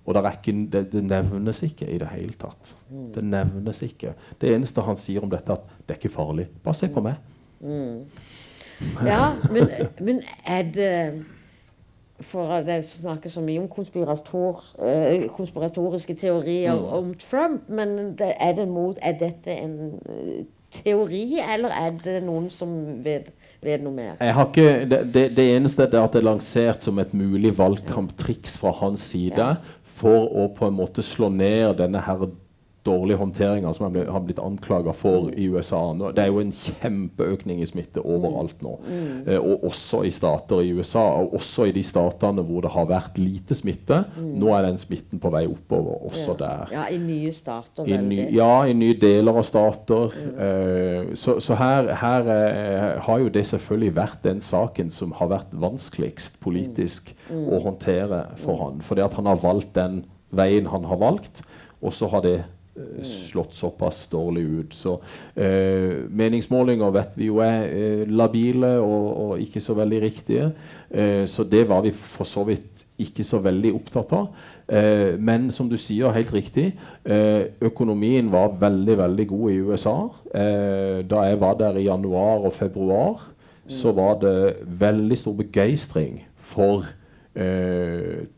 Og 0.09 0.17
ikke, 0.17 0.55
det, 0.73 0.87
det 0.89 1.03
nevnes 1.05 1.61
ikke 1.67 1.85
i 1.85 1.99
det 2.01 2.09
hele 2.15 2.33
tatt. 2.39 2.73
Det 3.13 3.21
nevnes 3.21 3.83
ikke. 3.85 4.15
Det 4.41 4.55
eneste 4.55 4.81
han 4.81 4.97
sier 4.97 5.25
om 5.25 5.29
dette, 5.29 5.53
er 5.53 5.61
at 5.61 5.85
det 5.85 5.95
er 5.95 5.99
ikke 6.01 6.15
farlig. 6.15 6.47
Bare 6.65 6.79
se 6.79 6.89
på 6.89 7.03
meg. 7.05 7.19
Ja, 9.05 9.35
men, 9.53 9.69
men 10.01 10.23
er 10.47 10.65
det 10.73 10.93
For 12.21 12.61
det 12.67 12.81
snakkes 12.83 13.33
så 13.37 13.41
mye 13.41 13.61
om 13.61 13.67
konspirator, 13.71 14.63
eh, 14.83 15.27
konspiratoriske 15.31 16.13
teorier 16.19 16.75
Mm. 16.75 16.85
om 16.97 17.13
Trump, 17.15 17.69
men 17.69 18.15
det, 18.19 18.33
er, 18.39 18.53
det 18.53 18.67
mot, 18.67 18.97
er 19.01 19.13
dette 19.19 19.51
en 19.51 19.99
eh, 20.09 20.43
teori, 20.71 21.39
eller 21.53 21.69
er 21.69 21.91
det 22.03 22.23
noen 22.23 22.49
som 22.49 23.03
vet, 23.03 23.31
vet 23.63 23.81
noe 23.81 23.93
mer? 23.93 24.17
Jeg 24.19 24.33
har 24.33 24.45
ikke, 24.51 24.85
det, 24.89 24.99
det, 25.13 25.23
det 25.37 25.47
eneste 25.55 25.87
er 25.87 26.03
at 26.03 26.13
det 26.13 26.19
er 26.21 26.27
lansert 26.27 26.83
som 26.83 26.99
et 26.99 27.13
mulig 27.13 27.53
valgkamptriks 27.57 28.57
fra 28.57 28.71
hans 28.81 29.01
side 29.13 29.55
for 29.99 30.27
å 30.27 30.49
på 30.55 30.67
en 30.67 30.77
måte 30.77 31.01
slå 31.03 31.29
ned 31.33 31.77
denne 31.81 32.03
her 32.05 32.27
dårlige 32.85 33.17
håndteringer 33.19 33.73
som 33.73 33.85
han 33.87 34.07
har 34.07 34.21
blitt 34.23 34.39
anklaga 34.39 34.93
for 34.95 35.29
i 35.35 35.49
USA. 35.51 35.81
Nå, 35.93 36.11
det 36.15 36.23
er 36.23 36.31
jo 36.31 36.41
en 36.41 36.53
kjempeøkning 36.55 37.61
i 37.63 37.67
smitte 37.67 38.01
overalt 38.01 38.61
nå. 38.63 38.75
Eh, 39.25 39.37
og 39.37 39.65
også 39.69 40.03
i 40.07 40.11
stater 40.13 40.63
i 40.63 40.71
USA, 40.75 41.03
og 41.19 41.35
også 41.39 41.67
i 41.69 41.73
de 41.75 41.83
statene 41.85 42.43
hvor 42.45 42.63
det 42.65 42.71
har 42.73 42.87
vært 42.89 43.19
lite 43.19 43.57
smitte. 43.57 44.01
Nå 44.17 44.53
er 44.55 44.69
den 44.69 44.79
smitten 44.81 45.21
på 45.21 45.31
vei 45.33 45.45
oppover, 45.49 46.05
også 46.09 46.35
der. 46.39 46.73
Ja, 46.73 46.85
i 46.91 46.99
nye 47.01 47.33
stater, 47.35 47.87
I 47.87 47.99
ny, 48.03 48.21
ja, 48.35 48.51
i 48.69 48.75
nye 48.77 48.97
deler 48.99 49.41
av 49.41 49.47
stater. 49.47 50.15
Eh, 50.29 51.13
så 51.19 51.39
så 51.43 51.57
her, 51.59 51.91
her 51.99 52.29
eh, 52.33 52.87
har 53.05 53.19
jo 53.23 53.31
det 53.33 53.45
selvfølgelig 53.49 53.95
vært 53.95 54.23
den 54.23 54.41
saken 54.43 54.91
som 54.93 55.13
har 55.19 55.31
vært 55.31 55.51
vanskeligst 55.51 56.39
politisk 56.43 57.13
å 57.29 57.59
håndtere 57.63 58.25
for 58.39 58.63
han. 58.63 58.79
Fordi 58.85 59.03
at 59.03 59.17
han 59.19 59.29
har 59.29 59.41
valgt 59.41 59.75
den 59.77 60.03
veien 60.35 60.69
han 60.69 60.85
har 60.85 60.99
valgt, 61.01 61.43
og 61.81 61.93
så 61.95 62.09
har 62.11 62.23
det 62.25 62.37
slått 63.05 63.53
såpass 63.57 64.07
dårlig 64.11 64.43
ut. 64.43 64.75
Så 64.75 64.97
eh, 65.35 66.05
meningsmålinger 66.09 66.93
vet 66.95 67.17
vi 67.19 67.29
jo 67.29 67.39
er 67.43 67.65
eh, 67.69 68.03
labile 68.09 68.75
og, 68.81 69.07
og 69.23 69.41
ikke 69.43 69.61
så 69.63 69.75
veldig 69.77 70.01
riktige. 70.03 70.51
Eh, 70.89 71.25
så 71.29 71.45
det 71.47 71.65
var 71.69 71.83
vi 71.85 71.93
for 71.95 72.27
så 72.27 72.45
vidt 72.47 72.85
ikke 72.99 73.23
så 73.23 73.39
veldig 73.43 73.73
opptatt 73.77 74.13
av. 74.15 74.29
Eh, 74.67 75.15
men 75.19 75.49
som 75.55 75.69
du 75.71 75.77
sier 75.79 76.13
helt 76.15 76.33
riktig, 76.35 76.73
eh, 77.05 77.49
økonomien 77.65 78.31
var 78.31 78.57
veldig 78.59 78.97
veldig 79.05 79.27
god 79.31 79.51
i 79.51 79.59
USA. 79.65 79.97
Eh, 80.33 81.01
da 81.09 81.25
jeg 81.29 81.41
var 81.41 81.59
der 81.59 81.79
i 81.79 81.87
januar 81.87 82.45
og 82.45 82.53
februar, 82.53 83.27
så 83.69 83.91
var 83.93 84.17
det 84.21 84.55
veldig 84.65 85.17
stor 85.17 85.35
begeistring 85.37 86.23
for 86.41 86.81
eh, 86.81 86.98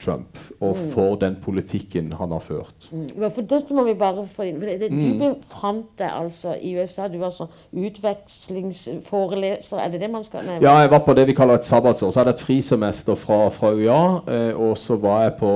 Trump 0.01 0.37
og 0.59 0.75
for 0.91 1.15
den 1.15 1.37
politikken 1.41 2.11
han 2.19 2.31
har 2.35 2.39
ført. 2.43 2.89
Ja, 3.17 3.29
for 3.31 3.41
det 3.41 3.61
må 3.71 3.83
vi 3.87 3.93
bare 3.97 4.25
få 4.27 4.43
inn. 4.49 4.59
For 4.59 4.65
det, 4.67 4.89
Du 4.91 5.13
befant 5.19 5.85
deg 5.97 6.09
altså 6.11 6.55
i 6.61 6.73
USA. 6.77 7.07
Du 7.07 7.17
var 7.21 7.31
sånn 7.33 7.47
utvekslingsforeleser. 7.71 9.77
Er 9.79 9.89
det 9.93 10.01
det 10.03 10.09
man 10.11 10.23
skal 10.27 10.43
Nei, 10.45 10.57
Ja, 10.61 10.75
jeg 10.83 10.91
var 10.91 10.99
på 11.05 11.13
det 11.17 11.27
vi 11.29 11.33
kaller 11.37 11.55
et 11.59 11.65
sabbatsår. 11.65 12.11
Så 12.11 12.19
hadde 12.19 12.29
jeg 12.33 12.39
et 12.41 12.45
frisemester 12.45 13.15
fra, 13.19 13.39
fra 13.53 13.71
UiA. 13.73 14.01
Eh, 14.27 14.53
og 14.59 14.77
så 14.77 14.95
var 15.01 15.23
jeg 15.23 15.33
på 15.39 15.51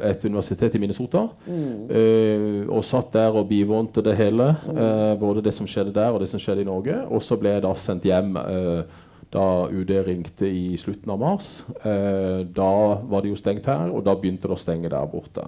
eh, 0.00 0.10
et 0.10 0.24
universitet 0.24 0.74
i 0.74 0.78
Minnesota. 0.82 1.26
Eh, 1.48 2.66
og 2.68 2.84
satt 2.84 3.12
der 3.14 3.30
og 3.36 3.48
bivånte 3.50 4.02
det 4.04 4.16
hele. 4.18 4.48
Eh, 4.70 5.14
både 5.20 5.42
det 5.46 5.54
som 5.56 5.66
skjedde 5.66 5.94
der, 5.94 6.10
og 6.10 6.20
det 6.20 6.28
som 6.28 6.40
skjedde 6.42 6.62
i 6.64 6.68
Norge. 6.68 6.96
Og 7.10 7.22
så 7.22 7.36
ble 7.40 7.50
jeg 7.56 7.62
da 7.66 7.72
sendt 7.78 8.04
hjem 8.08 8.36
eh, 8.36 8.82
da 9.30 9.68
UD 9.70 9.90
ringte 10.06 10.46
i 10.46 10.76
slutten 10.76 11.10
av 11.14 11.20
mars. 11.22 11.64
Eh, 11.84 12.46
da 12.46 12.70
var 13.06 13.22
det 13.22 13.30
jo 13.30 13.38
stengt 13.38 13.68
her, 13.70 13.90
og 13.94 14.02
da 14.06 14.16
begynte 14.18 14.50
det 14.50 14.56
å 14.56 14.60
stenge 14.60 14.90
der 14.90 15.10
borte. 15.10 15.46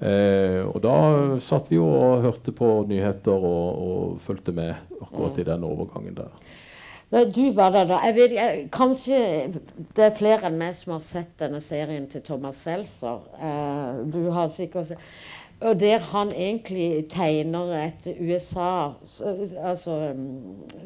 Eh, 0.00 0.62
og 0.64 0.78
da 0.84 0.96
satt 1.44 1.68
vi 1.68 1.76
jo 1.76 1.86
og 1.90 2.24
hørte 2.24 2.54
på 2.56 2.70
nyheter 2.88 3.36
og, 3.36 3.82
og 3.88 4.22
fulgte 4.24 4.56
med 4.56 4.72
akkurat 5.00 5.42
i 5.42 5.48
den 5.50 5.68
overgangen 5.68 6.16
der. 6.16 6.32
Men 7.08 7.30
Du 7.30 7.50
var 7.54 7.70
der 7.70 7.84
da. 7.86 8.00
Jeg 8.08 8.14
vet, 8.16 8.32
jeg, 8.34 8.62
kanskje 8.74 9.18
det 9.94 10.08
er 10.08 10.16
flere 10.16 10.48
enn 10.48 10.56
meg 10.58 10.74
som 10.74 10.96
har 10.96 11.04
sett 11.04 11.36
denne 11.38 11.60
serien 11.62 12.08
til 12.10 12.24
Thomas 12.26 12.58
Seltzer. 12.64 13.20
Eh, 13.38 14.00
du 14.10 14.24
har 14.34 14.50
sikkert 14.50 14.90
sett 14.90 15.12
og 15.60 15.80
der 15.80 15.98
han 15.98 16.28
egentlig 16.36 17.06
tegner 17.10 17.86
et 17.86 18.08
USA 18.20 18.88
Altså 19.64 20.12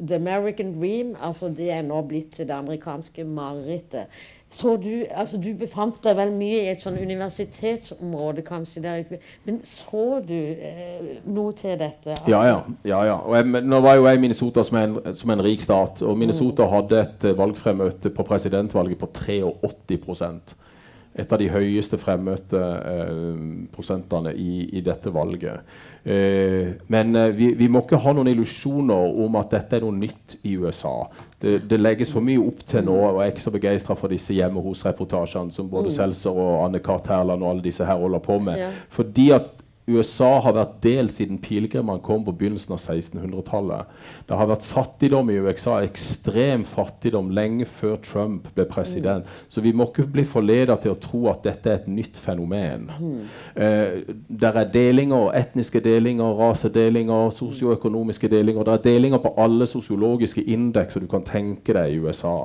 The 0.07 0.15
American 0.15 0.79
Dream. 0.79 1.15
altså 1.21 1.49
Det 1.49 1.71
er 1.71 1.81
nå 1.81 2.01
blitt 2.01 2.31
til 2.33 2.47
det 2.47 2.53
amerikanske 2.53 3.23
marerittet. 3.23 4.05
Så 4.49 4.75
du, 4.75 5.03
altså 5.11 5.37
du 5.37 5.53
befant 5.59 5.95
deg 6.03 6.17
vel 6.17 6.31
mye 6.35 6.63
i 6.65 6.71
et 6.73 6.81
sånn 6.83 6.97
universitetsområde, 6.99 8.43
kanskje. 8.43 8.81
Der, 8.83 9.03
men 9.47 9.61
så 9.63 10.19
du 10.27 10.35
eh, 10.35 11.21
noe 11.23 11.53
til 11.55 11.77
dette? 11.79 12.17
Ja, 12.27 12.41
ja. 12.43 12.57
ja, 12.83 12.99
ja. 13.07 13.17
Jeg, 13.35 13.63
nå 13.63 13.79
var 13.79 13.95
jo 13.95 14.09
jeg 14.09 14.19
i 14.19 14.23
Minnesota 14.25 14.63
som 14.67 14.81
en, 14.81 14.97
som 15.15 15.31
en 15.31 15.43
rik 15.43 15.63
stat. 15.63 16.03
Og 16.03 16.19
Minnesota 16.19 16.67
mm. 16.67 16.73
hadde 16.75 16.99
et 17.05 17.29
valgfremmøte 17.39 18.11
på 18.11 18.27
presidentvalget 18.27 18.99
på 18.99 19.07
83 19.21 19.43
et 21.13 21.33
av 21.33 21.39
de 21.41 21.47
høyeste 21.51 21.97
fremmøtte 21.99 22.59
eh, 22.61 23.41
prosentene 23.73 24.31
i, 24.31 24.69
i, 24.71 24.83
dette 24.85 25.11
valget. 25.11 25.65
Eh, 26.07 26.71
men 26.93 27.15
eh, 27.19 27.33
vi, 27.35 27.49
vi, 27.59 27.67
må 27.67 27.83
ikke 27.83 27.99
ha 27.99 28.13
noen 28.15 28.31
illusjoner 28.31 29.19
om 29.25 29.35
at 29.41 29.51
dette 29.57 29.77
er 29.77 29.83
noe 29.83 29.97
nytt 29.97 30.37
i 30.47 30.55
USA. 30.61 30.93
Det, 31.41 31.57
det 31.67 31.81
legges 31.81 32.13
for 32.15 32.23
mye 32.23 32.39
opp 32.39 32.63
til 32.67 32.85
nå, 32.87 32.95
og 32.95 33.19
jeg 33.19 33.27
er 33.27 33.35
ikke 33.35 33.43
så 33.43 33.55
begeistra 33.57 33.97
for 33.99 34.15
disse 34.15 34.37
hjemme 34.37 34.63
hos-reportasjene 34.63 35.51
som 35.51 35.67
både 35.71 35.91
mm. 35.91 35.97
Seltzer 35.99 36.43
og 36.45 36.61
Anne 36.67 36.83
Cath. 36.83 37.11
Herland 37.11 37.43
og 37.43 37.55
alle 37.55 37.65
disse 37.65 37.83
her 37.83 37.99
holder 37.99 38.23
på 38.23 38.39
med. 38.39 38.61
Ja. 38.61 38.71
Fordi 38.93 39.31
at 39.35 39.60
USA 39.89 40.35
har 40.45 40.53
vært 40.53 40.75
delt 40.83 41.13
siden 41.15 41.39
pilegrimene 41.41 42.03
kom 42.05 42.21
på 42.25 42.33
begynnelsen 42.37 42.75
av 42.75 42.81
1600-tallet. 42.81 43.89
Det 44.29 44.37
har 44.37 44.49
vært 44.51 44.67
fattigdom 44.67 45.31
i 45.33 45.39
USA, 45.41 45.79
ekstrem 45.81 46.63
fattigdom, 46.69 47.31
lenge 47.33 47.65
før 47.65 47.97
Trump 48.05 48.49
ble 48.55 48.67
president. 48.69 49.25
Mm. 49.25 49.49
Så 49.49 49.63
vi 49.65 49.73
må 49.73 49.89
ikke 49.89 50.05
bli 50.13 50.25
forledet 50.27 50.83
til 50.83 50.93
å 50.93 50.99
tro 51.01 51.23
at 51.31 51.41
dette 51.47 51.71
er 51.71 51.81
et 51.81 51.89
nytt 51.89 52.19
fenomen. 52.21 52.87
Mm. 52.93 53.19
Eh, 53.55 54.15
der 54.45 54.61
er 54.61 54.71
delinger, 54.73 55.31
etniske 55.41 55.81
delinger, 55.83 56.29
rasedelinger, 56.37 57.33
sosioøkonomiske 57.35 58.29
delinger. 58.31 58.67
Det 58.67 58.77
er 58.77 58.87
delinger 58.91 59.23
på 59.23 59.33
alle 59.41 59.67
sosiologiske 59.69 60.45
indekser 60.45 61.01
du 61.01 61.09
kan 61.11 61.25
tenke 61.25 61.73
deg 61.77 61.95
i 61.95 62.01
USA. 62.05 62.37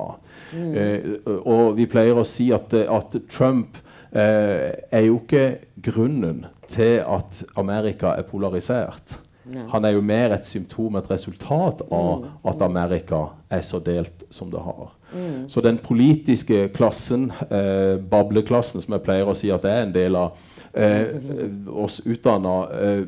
Mm. 0.53 0.71
Eh, 0.73 1.11
og 1.43 1.77
vi 1.77 1.85
pleier 1.89 2.17
å 2.17 2.25
si 2.27 2.49
at, 2.55 2.73
at 2.73 3.21
Trump 3.29 3.77
er 4.11 5.01
jo 5.03 5.17
ikke 5.19 5.57
grunnen 5.83 6.45
til 6.71 7.01
at 7.03 7.41
Amerika 7.59 8.13
er 8.15 8.27
polarisert. 8.27 9.17
Nei. 9.47 9.63
Han 9.71 9.85
er 9.87 9.95
jo 9.95 10.03
mer 10.03 10.33
et 10.35 10.47
symptom, 10.47 10.97
et 10.99 11.09
resultat 11.11 11.83
av 11.87 12.09
mm. 12.19 12.31
at 12.51 12.63
Amerika 12.65 13.21
er 13.53 13.63
så 13.63 13.79
delt 13.83 14.25
som 14.33 14.49
det 14.51 14.59
har. 14.59 14.89
Mm. 15.13 15.45
Så 15.47 15.63
den 15.63 15.79
politiske 15.79 16.67
klassen, 16.75 17.29
eh, 17.49 17.95
bableklassen, 18.11 18.83
som 18.83 18.97
jeg 18.97 19.05
pleier 19.05 19.29
å 19.29 19.37
si 19.37 19.51
at 19.53 19.63
det 19.63 19.71
er 19.71 19.85
en 19.85 19.95
del 19.95 20.19
av, 20.19 20.35
eh, 20.73 21.15
oss 21.85 22.01
utdanna, 22.03 22.57
eh, 22.75 23.05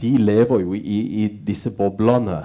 de 0.00 0.12
lever 0.18 0.62
jo 0.62 0.78
i, 0.78 1.00
i 1.24 1.26
disse 1.46 1.72
boblene 1.76 2.38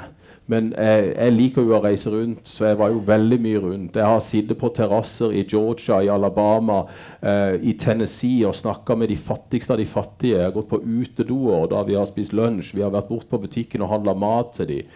men 0.52 0.68
jeg, 0.78 1.06
jeg, 1.16 1.34
liker 1.34 1.66
jo 1.66 1.74
å 1.74 1.82
reise 1.82 2.12
rundt, 2.14 2.46
så 2.46 2.68
jeg 2.68 2.78
var 2.78 2.92
jo 2.94 3.00
veldig 3.08 3.38
mye 3.42 3.62
rundt. 3.64 3.98
Jeg 3.98 4.06
har 4.06 4.22
sittet 4.22 4.60
på 4.62 4.70
terrasser 4.78 5.34
i 5.34 5.42
Georgia, 5.42 6.04
i 6.06 6.12
Alabama, 6.14 6.84
eh, 7.18 7.56
i 7.66 7.74
Tennessee 7.82 8.46
og 8.46 8.54
snakka 8.58 8.98
med 9.00 9.10
de 9.10 9.18
fattigste 9.18 9.74
av 9.74 9.82
de 9.82 9.88
fattige. 9.90 10.38
Jeg 10.38 10.46
har 10.46 10.54
gått 10.54 10.70
på 10.70 10.84
utedoer 10.84 11.66
da 11.74 11.82
vi 11.88 11.98
har 11.98 12.06
spist 12.10 12.36
lunsj. 12.38 12.76
Vi 12.78 12.86
har 12.86 12.94
vært 12.94 13.10
bort 13.10 13.30
på 13.32 13.42
butikken 13.42 13.82
og 13.82 13.90
handla 13.96 14.14
mat 14.22 14.54
til 14.60 14.70
dem. 14.70 14.94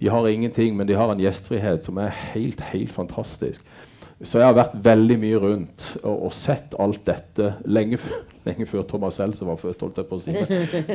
De 0.00 0.08
har 0.12 0.28
ingenting, 0.28 0.76
men 0.76 0.88
de 0.88 0.96
har 0.96 1.12
en 1.12 1.20
gjestfrihet 1.20 1.84
som 1.84 2.00
er 2.00 2.16
helt, 2.32 2.64
helt 2.72 2.92
fantastisk. 2.92 3.64
Så 4.24 4.40
jeg 4.40 4.48
har 4.48 4.54
vært 4.56 4.76
veldig 4.80 5.16
mye 5.20 5.38
rundt 5.42 5.86
og, 5.98 6.28
og 6.28 6.30
sett 6.32 6.72
alt 6.80 7.02
dette 7.04 7.50
lenge, 7.68 7.98
lenge, 8.48 8.64
før 8.68 8.86
Thomas 8.88 9.18
Seltzer 9.20 9.44
var 9.44 9.58
født. 9.60 9.82
holdt 9.84 9.98
jeg 10.00 10.08
på 10.08 10.16
å 10.16 10.22
si. 10.24 10.32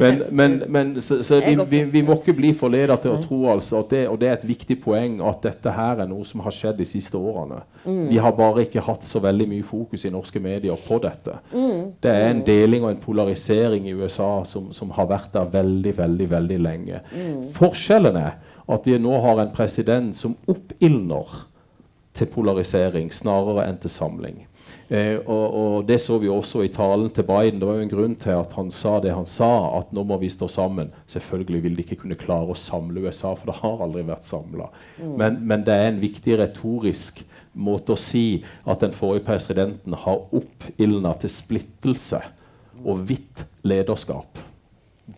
Men, 0.01 0.23
men, 0.34 0.55
men 0.73 0.93
så, 1.05 1.19
så 1.25 1.38
vi, 1.43 1.53
vi, 1.69 1.84
vi, 1.93 2.01
må 2.07 2.15
ikke 2.17 2.34
bli 2.39 2.49
forledet 2.57 2.97
til 3.03 3.13
å 3.13 3.19
tro 3.21 3.43
altså, 3.53 3.84
at 3.84 3.93
det, 3.93 3.99
og 4.10 4.17
det 4.23 4.31
er 4.31 4.39
et 4.39 4.47
viktig 4.49 4.79
poeng 4.81 5.19
at 5.29 5.45
dette 5.45 5.73
her 5.75 6.01
er 6.01 6.10
noe 6.10 6.25
som 6.25 6.41
har 6.41 6.55
skjedd 6.55 6.81
de 6.81 6.88
siste 6.89 7.19
årene. 7.19 7.62
Mm. 7.86 8.07
Vi 8.10 8.17
har 8.25 8.34
bare 8.39 8.65
ikke 8.65 8.88
hatt 8.88 9.05
så 9.05 9.21
veldig 9.21 9.47
mye 9.53 9.69
fokus 9.69 10.07
i 10.10 10.13
norske 10.13 10.41
medier 10.41 10.81
på 10.88 10.97
dette. 11.05 11.38
Mm. 11.53 11.93
Det 12.01 12.15
er 12.15 12.27
en 12.31 12.41
mm. 12.41 12.47
deling 12.49 12.88
og 12.88 12.95
en 12.95 13.03
polarisering 13.05 13.86
i 13.86 13.95
USA 14.01 14.31
som, 14.49 14.71
som 14.73 14.97
har 14.97 15.12
vært 15.13 15.29
der 15.38 15.53
veldig, 15.60 15.93
veldig, 16.01 16.31
veldig 16.34 16.60
lenge. 16.65 17.05
Forskjellen 17.53 18.17
er 18.17 18.34
at 18.71 18.86
vi 18.88 18.97
nå 19.01 19.13
har 19.21 19.45
en 19.45 19.53
president 19.53 20.17
som 20.17 20.34
oppildner 20.49 21.50
til 22.13 22.28
polarisering 22.32 23.12
snarere 23.13 23.67
enn 23.69 23.80
til 23.82 23.93
samling. 23.93 24.41
Eh, 24.91 25.17
og, 25.26 25.45
og, 25.56 25.88
Det 25.88 25.97
så 26.02 26.17
vi 26.19 26.30
også 26.30 26.65
i 26.65 26.71
talen 26.71 27.10
til 27.10 27.24
Biden. 27.24 27.60
Det 27.60 27.67
var 27.67 27.80
jo 27.80 27.86
en 27.86 27.93
grunn 27.93 28.15
til 28.19 28.36
at 28.36 28.54
han 28.58 28.71
sa 28.71 29.00
det 29.00 29.13
han 29.15 29.26
sa, 29.26 29.80
at 29.80 29.93
nå 29.95 30.04
må 30.08 30.17
vi 30.19 30.30
stå 30.30 30.50
sammen. 30.52 30.91
Selvfølgelig 31.08 31.63
vil 31.63 31.78
de 31.78 31.86
ikke 31.86 32.02
kunne 32.04 32.19
klare 32.19 32.52
å 32.52 32.58
samle 32.58 33.06
USA, 33.06 33.34
for 33.36 33.52
det 33.52 33.60
har 33.62 33.84
aldri 33.86 34.04
vært 34.08 34.28
samla. 34.28 34.69
Mm. 35.00 35.15
Men, 35.17 35.39
men, 35.47 35.65
det 35.67 35.76
er 35.76 35.91
en 35.91 36.02
viktig 36.04 36.38
retorisk 36.41 37.24
måte 37.54 37.95
å 37.95 38.00
si 38.00 38.43
at 38.63 38.84
den 38.84 38.95
forrige 38.95 39.26
presidenten 39.28 39.95
har 40.06 40.24
oppildna 40.32 41.15
til 41.19 41.32
splittelse 41.32 42.21
og 42.82 43.04
hvitt 43.08 43.45
lederskap. 43.67 44.39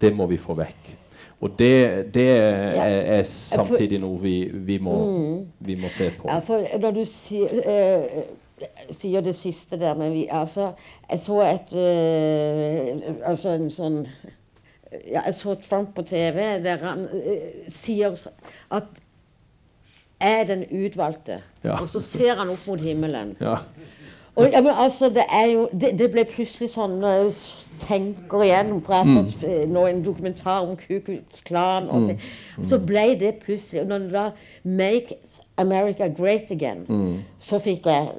Det 0.02 0.14
må 0.16 0.28
vi 0.30 0.42
få 0.42 0.58
vekk. 0.58 1.03
Og 1.44 1.60
det, 1.60 2.14
det 2.14 2.30
er, 2.30 3.02
er, 3.18 3.24
samtidig 3.28 4.00
noe 4.00 4.20
vi, 4.22 4.38
vi, 4.54 4.78
må, 4.80 4.94
mm. 5.04 5.40
vi, 5.60 5.76
må, 5.82 5.90
se 5.92 6.08
på. 6.16 6.30
Ja, 6.32 6.38
for 6.40 6.64
når 6.80 6.96
du 6.96 7.02
sier, 7.10 7.52
eh, 7.68 8.22
sier 8.96 9.26
det 9.26 9.36
siste 9.36 9.80
der 9.82 9.98
men 10.00 10.14
vi, 10.14 10.24
altså, 10.32 10.72
Jeg 11.10 11.20
så 11.20 11.42
et 11.44 11.74
eh, 11.76 13.10
Altså 13.28 13.58
en 13.58 13.68
sånn 13.74 13.98
ja, 14.94 15.26
Jeg 15.26 15.36
så 15.36 15.58
Trump 15.60 15.92
på 15.98 16.06
TV 16.08 16.62
der 16.64 16.80
han 16.86 17.08
eh, 17.20 17.68
sier 17.68 18.16
at 18.72 19.04
er 20.24 20.46
den 20.48 20.62
utvalgte. 20.86 21.42
Ja. 21.64 21.82
Og 21.82 21.90
så 21.92 22.00
ser 22.00 22.38
han 22.40 22.52
opp 22.54 22.62
mot 22.68 22.80
himmelen. 22.80 23.34
Ja. 23.44 23.58
Og, 24.36 24.48
ja, 24.52 24.62
men 24.62 24.72
altså, 24.76 25.10
det, 25.13 25.24
er 25.30 25.46
jo, 25.46 25.67
det, 25.82 25.91
det 26.00 26.08
ble 26.12 26.24
plutselig 26.26 26.72
sånn 26.74 26.96
Når 27.04 27.12
jeg 27.19 27.34
tenker 27.84 28.41
igjennom 28.48 28.80
For 28.82 28.96
jeg 28.96 29.06
har 29.06 29.12
mm. 29.12 29.30
sett 29.30 29.43
mm. 29.46 29.74
nå 29.76 29.84
en 29.86 30.02
dokumentar 30.06 30.65
om 30.65 30.74
Ku 30.80 30.96
Klux 31.06 31.43
Klan. 31.46 31.89
Og 31.93 32.08
mm. 32.10 32.63
Så 32.65 32.80
ble 32.82 33.12
det 33.22 33.36
plutselig 33.43 33.86
Når 33.89 34.08
det 34.08 34.12
da 34.15 34.26
'Make 34.63 35.19
America 35.58 36.08
Great 36.08 36.52
Again', 36.52 36.86
mm. 36.89 37.19
så 37.38 37.60
fikk 37.62 37.86
jeg 37.86 38.10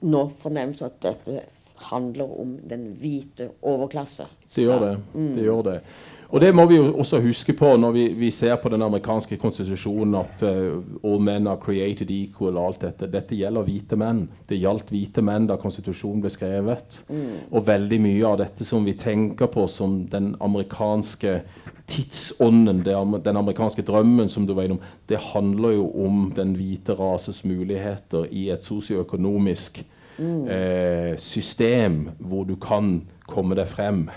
nå 0.00 0.22
fornemmelse 0.40 0.86
at 0.86 1.02
dette 1.02 1.42
handler 1.90 2.40
om 2.40 2.54
den 2.70 2.86
hvite 2.96 3.50
overklasse. 3.62 4.24
Det 4.54 4.64
gjør 4.64 4.78
det. 4.86 4.94
Mm. 5.14 5.34
det 5.34 5.44
gjør 5.44 5.62
det. 5.66 5.80
Og 6.28 6.40
Det 6.40 6.50
må 6.52 6.66
vi 6.68 6.76
jo 6.76 6.90
også 7.00 7.22
huske 7.24 7.54
på 7.56 7.70
når 7.80 7.92
vi, 7.94 8.02
vi 8.12 8.28
ser 8.34 8.58
på 8.60 8.68
den 8.68 8.82
amerikanske 8.84 9.38
konstitusjonen 9.40 10.18
at 10.20 10.42
uh, 10.44 10.82
all 11.00 11.22
men 11.24 11.48
are 11.48 11.60
created 11.62 12.10
equal. 12.12 12.56
og 12.56 12.66
alt 12.66 12.82
Dette 12.84 13.08
Dette 13.08 13.38
gjelder 13.38 13.64
hvite 13.64 13.96
menn. 13.96 14.26
Det 14.48 14.58
gjaldt 14.60 14.92
hvite 14.92 15.24
menn 15.24 15.48
da 15.48 15.56
konstitusjonen 15.56 16.20
ble 16.20 16.32
skrevet. 16.32 17.00
Mm. 17.08 17.48
Og 17.48 17.64
veldig 17.66 18.00
mye 18.04 18.28
av 18.28 18.36
dette 18.42 18.68
som 18.68 18.84
vi 18.84 18.92
tenker 19.00 19.48
på 19.48 19.64
som 19.72 20.02
den 20.12 20.34
amerikanske 20.44 21.40
tidsånden, 21.88 22.84
den 23.24 23.36
amerikanske 23.40 23.82
drømmen, 23.88 24.28
som 24.28 24.44
du 24.44 24.52
var 24.52 24.68
innom, 24.68 24.84
det 25.08 25.22
handler 25.32 25.78
jo 25.78 25.88
om 26.04 26.26
den 26.36 26.52
hvite 26.58 26.92
rases 26.98 27.40
muligheter 27.48 28.28
i 28.28 28.50
et 28.52 28.68
sosioøkonomisk 28.68 29.80
mm. 30.18 30.44
uh, 30.44 31.12
system 31.16 32.10
hvor 32.20 32.44
du 32.44 32.58
kan 32.60 32.98
komme 33.24 33.56
deg 33.56 33.72
frem. 33.72 34.10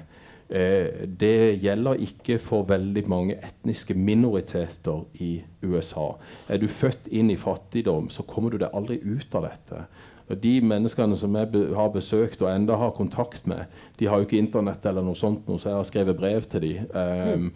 Eh, 0.51 1.07
det 1.07 1.61
gjelder 1.63 2.01
ikke 2.03 2.35
for 2.43 2.67
veldig 2.67 3.05
mange 3.07 3.37
etniske 3.39 3.95
minoriteter 3.95 5.05
i 5.23 5.37
USA. 5.63 6.09
Er 6.51 6.59
du 6.59 6.67
født 6.67 7.07
inn 7.07 7.31
i 7.31 7.39
fattigdom, 7.39 8.09
så 8.11 8.25
kommer 8.27 8.51
du 8.51 8.59
deg 8.59 8.75
aldri 8.75 8.99
ut 8.99 9.37
av 9.39 9.47
dette. 9.47 9.85
Og 10.27 10.39
de 10.43 10.53
menneskene 10.63 11.15
som 11.19 11.35
jeg 11.35 11.71
har 11.75 11.91
besøkt 11.91 12.43
og 12.43 12.51
enda 12.51 12.75
har 12.79 12.91
kontakt 12.95 13.47
med, 13.47 13.71
de 13.99 14.07
har 14.07 14.19
jo 14.19 14.27
ikke 14.27 14.39
Internett, 14.39 14.85
eller 14.85 15.03
noe 15.03 15.15
sånt, 15.19 15.47
så 15.47 15.69
jeg 15.69 15.77
har 15.77 15.87
skrevet 15.87 16.19
brev 16.19 16.47
til 16.51 16.63
dem. 16.63 16.85
Um, 16.95 17.49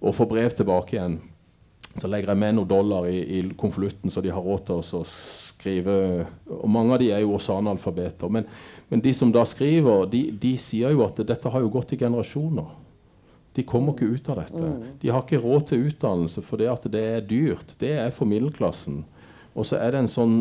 og 0.00 0.16
får 0.16 0.28
brev 0.30 0.54
tilbake 0.56 0.96
igjen. 0.96 1.18
Så 2.00 2.08
legger 2.08 2.32
jeg 2.32 2.40
med 2.40 2.56
noen 2.56 2.70
dollar 2.70 3.08
i, 3.08 3.18
i 3.36 3.42
konvolutten, 3.58 4.10
så 4.10 4.24
de 4.24 4.32
har 4.32 4.44
råd 4.44 4.64
til 4.68 4.80
å 4.80 5.04
skrive 5.62 5.94
Og 6.58 6.68
mange 6.70 6.94
av 6.94 7.02
de 7.02 7.10
er 7.14 7.22
jo 7.24 7.34
også 7.36 7.56
analfabeter. 7.60 8.30
Men, 8.32 8.46
men 8.90 9.02
de 9.04 9.14
som 9.16 9.32
da 9.32 9.44
skriver, 9.48 10.06
de, 10.12 10.24
de, 10.42 10.56
sier 10.60 10.94
jo 10.94 11.04
at 11.06 11.22
dette 11.26 11.52
har 11.54 11.64
jo 11.64 11.72
gått 11.72 11.94
i 11.94 12.00
generasjoner. 12.02 12.70
De 13.56 13.64
kommer 13.68 13.96
ikke 13.96 14.16
ut 14.16 14.32
av 14.32 14.42
dette. 14.42 14.64
Mm. 14.64 14.96
De 15.00 15.12
har 15.12 15.24
ikke 15.24 15.42
råd 15.42 15.68
til 15.68 15.88
utdannelse 15.90 16.44
fordi 16.44 16.68
at 16.72 16.88
det 16.92 17.04
er 17.16 17.24
dyrt. 17.28 17.74
Det 17.80 17.94
er 18.04 18.12
for 18.14 18.28
middelklassen. 18.28 19.02
Og 19.52 19.68
så 19.68 19.80
er 19.80 19.92
det 19.92 20.04
en 20.04 20.12
sånn 20.12 20.36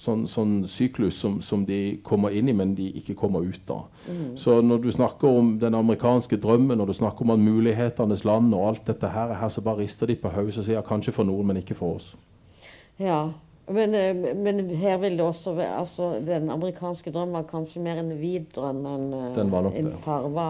sånn, 0.00 0.24
sånn 0.30 0.54
syklus 0.70 1.18
som, 1.20 1.38
som, 1.44 1.64
de 1.68 1.98
kommer 2.06 2.34
inn 2.36 2.48
i, 2.50 2.56
men 2.56 2.72
de 2.78 2.88
ikke 3.00 3.16
kommer 3.18 3.44
ut 3.44 3.72
av. 3.72 3.88
Mm. 4.08 4.24
Så 4.40 4.58
når 4.64 4.82
du 4.84 4.90
snakker 4.94 5.40
om 5.40 5.52
den 5.60 5.76
amerikanske 5.76 6.38
drømmen, 6.40 6.80
og 6.80 6.90
du 6.90 6.96
snakker 6.96 7.26
om 7.26 7.44
mulighetenes 7.44 8.24
land 8.28 8.54
og 8.56 8.66
alt 8.70 8.88
dette 8.88 9.12
her, 9.12 9.34
her 9.40 9.52
så 9.52 9.64
bare 9.64 9.84
rister 9.84 10.10
de 10.10 10.16
på 10.20 10.32
hodet 10.32 10.58
og 10.62 10.68
sier 10.68 10.86
kanskje 10.86 11.14
for 11.16 11.28
noen, 11.28 11.50
men 11.50 11.60
ikke 11.60 11.76
for 11.78 12.00
oss. 12.00 12.14
Ja, 13.00 13.30
Men, 13.70 13.94
eh, 13.94 14.34
men 14.34 14.62
her 14.74 14.98
vil 14.98 15.16
det 15.18 15.24
også 15.24 15.52
være 15.54 15.78
altså, 15.78 16.10
Den 16.26 16.50
amerikanske 16.50 17.12
drømmen 17.14 17.38
var 17.38 17.46
kanskje 17.50 17.82
mer 17.84 18.00
en 18.02 18.10
hvit 18.18 18.48
drøm 18.56 18.82
enn 18.90 19.12
eh, 19.14 19.38
en 19.78 19.92
farva 20.02 20.48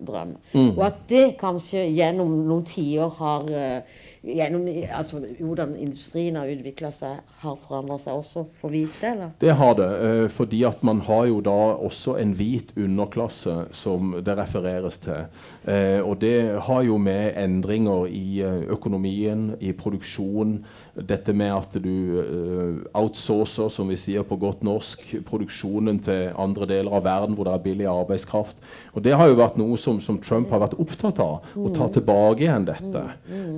drøm. 0.00 0.36
Mm. 0.54 0.70
Og 0.72 0.86
at 0.86 1.02
det 1.10 1.24
kanskje 1.40 1.84
gjennom 1.92 2.32
noen 2.48 2.64
tiår 2.68 3.12
har 3.18 3.50
eh, 3.52 4.00
gjennom, 4.24 4.68
altså, 4.98 5.20
Hvordan 5.38 5.76
industrien 5.76 6.36
har 6.36 6.48
utvikla 6.48 6.90
seg, 6.94 7.20
har 7.42 7.56
forandra 7.60 7.98
seg 8.00 8.18
også 8.18 8.44
for 8.56 8.72
hvite, 8.72 9.10
eller? 9.10 9.34
Det 9.40 9.52
har 9.58 9.74
det, 9.78 9.88
eh, 10.08 10.28
fordi 10.32 10.62
at 10.64 10.82
man 10.82 11.00
har 11.04 11.26
jo 11.26 11.40
da 11.44 11.58
også 11.74 12.16
en 12.20 12.32
hvit 12.36 12.72
underklasse 12.76 13.54
som 13.72 14.14
det 14.24 14.36
refereres 14.38 14.98
til. 14.98 15.26
Eh, 15.68 16.00
og 16.00 16.20
det 16.20 16.60
har 16.66 16.82
jo 16.82 16.98
med 16.98 17.34
endringer 17.36 18.06
i 18.08 18.40
eh, 18.40 18.64
økonomien, 18.72 19.54
i 19.60 19.72
produksjon, 19.72 20.64
dette 20.94 21.32
med 21.34 21.52
at 21.52 21.76
du 21.82 22.20
eh, 22.22 22.84
outsourcer, 22.94 23.68
som 23.68 23.88
vi 23.90 23.98
sier 23.98 24.22
på 24.22 24.38
godt 24.40 24.62
norsk, 24.66 25.02
produksjonen 25.26 25.98
til 26.04 26.30
andre 26.38 26.68
deler 26.70 26.94
av 26.94 27.04
verden 27.04 27.34
hvor 27.36 27.48
det 27.48 27.54
er 27.56 27.64
billig 27.64 27.88
arbeidskraft. 27.90 28.56
Og 28.94 29.04
det 29.04 29.16
har 29.18 29.28
jo 29.28 29.38
vært 29.40 29.58
noe 29.60 29.78
som, 29.80 30.00
som 30.00 30.20
Trump 30.22 30.52
har 30.54 30.62
vært 30.62 30.78
opptatt 30.80 31.20
av, 31.22 31.48
å 31.58 31.70
ta 31.74 31.88
tilbake 31.92 32.46
igjen 32.46 32.68
dette. 32.68 33.04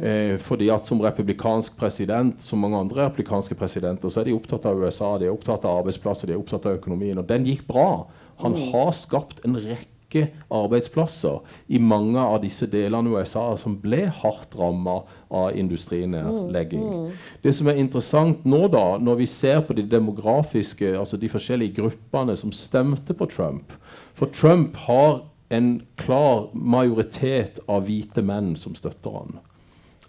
Eh, 0.03 0.37
fordi 0.57 0.71
at 0.73 0.88
som 0.88 1.03
republikansk 1.05 1.77
president, 1.77 2.40
som 2.42 2.62
mange 2.64 2.79
andre 2.81 3.11
republikanske 3.11 3.55
presidenter, 3.59 4.09
så 4.09 4.23
er 4.23 4.31
de 4.31 4.37
opptatt 4.37 4.64
av 4.66 4.81
USA, 4.81 5.16
de 5.21 5.29
er 5.29 5.35
opptatt 5.35 5.66
av 5.69 5.83
arbeidsplasser, 5.83 6.31
de 6.31 6.37
er 6.37 6.40
opptatt 6.40 6.71
av 6.71 6.79
økonomien. 6.79 7.19
Og 7.21 7.29
den 7.29 7.45
gikk 7.45 7.66
bra. 7.69 8.07
Han 8.40 8.57
har 8.71 8.95
skapt 8.97 9.42
en 9.45 9.59
rekke 9.61 10.31
arbeidsplasser 10.55 11.42
i 11.69 11.81
mange 11.83 12.21
av 12.23 12.38
disse 12.40 12.69
delene 12.73 13.11
av 13.11 13.21
USA 13.21 13.45
som 13.61 13.75
ble 13.83 14.07
hardt 14.23 14.57
ramma 14.57 15.03
av 15.29 15.57
industrinedlegging. 15.61 17.11
Det 17.45 17.53
som 17.53 17.69
er 17.69 17.81
interessant 17.83 18.47
nå, 18.49 18.62
da, 18.73 18.97
når 18.97 19.21
vi 19.21 19.29
ser 19.29 19.61
på 19.66 19.77
de 19.77 19.85
demografiske, 19.92 20.95
altså 20.97 21.21
de 21.21 21.29
forskjellige 21.33 21.83
gruppene 21.83 22.37
som 22.40 22.55
stemte 22.55 23.16
på 23.16 23.29
Trump 23.29 23.77
For 24.16 24.33
Trump 24.33 24.79
har 24.87 25.27
en 25.53 25.83
klar 26.01 26.49
majoritet 26.53 27.61
av 27.69 27.85
hvite 27.90 28.25
menn 28.25 28.55
som 28.57 28.73
støtter 28.79 29.21
han. 29.21 29.37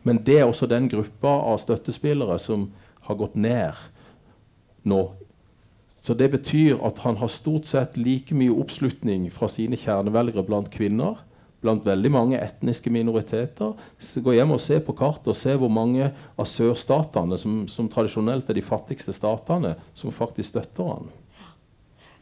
Men 0.08 0.22
det 0.24 0.40
er 0.40 0.48
også 0.48 0.70
den 0.72 0.88
gruppa 0.92 1.34
av 1.52 1.60
støttespillere 1.60 2.40
som 2.40 2.70
har 3.10 3.20
gått 3.20 3.36
ned 3.36 3.76
nå. 4.88 5.02
Så 6.00 6.16
det 6.16 6.30
betyr 6.32 6.80
at 6.88 7.02
han 7.04 7.18
har 7.20 7.32
stort 7.32 7.68
sett 7.68 7.98
like 8.00 8.36
mye 8.38 8.54
oppslutning 8.56 9.26
fra 9.34 9.50
sine 9.52 9.76
kjernevelgere 9.76 10.46
blant 10.48 10.70
kvinner, 10.72 11.18
blant 11.60 11.84
veldig 11.84 12.12
mange 12.14 12.40
etniske 12.40 12.92
minoriteter. 12.94 13.74
Så 14.00 14.24
gå 14.24 14.38
hjem 14.38 14.54
og 14.56 14.64
se 14.64 14.78
på 14.80 14.96
kartet 14.96 15.34
og 15.34 15.36
se 15.36 15.58
hvor 15.60 15.72
mange 15.74 16.08
av 16.14 16.48
sørstatene, 16.48 17.36
som, 17.42 17.66
som 17.68 17.90
tradisjonelt 17.92 18.48
er 18.48 18.60
de 18.60 18.64
fattigste 18.64 19.16
statene, 19.16 19.76
som 19.98 20.16
faktisk 20.16 20.54
støtter 20.54 20.94
han. 20.94 21.12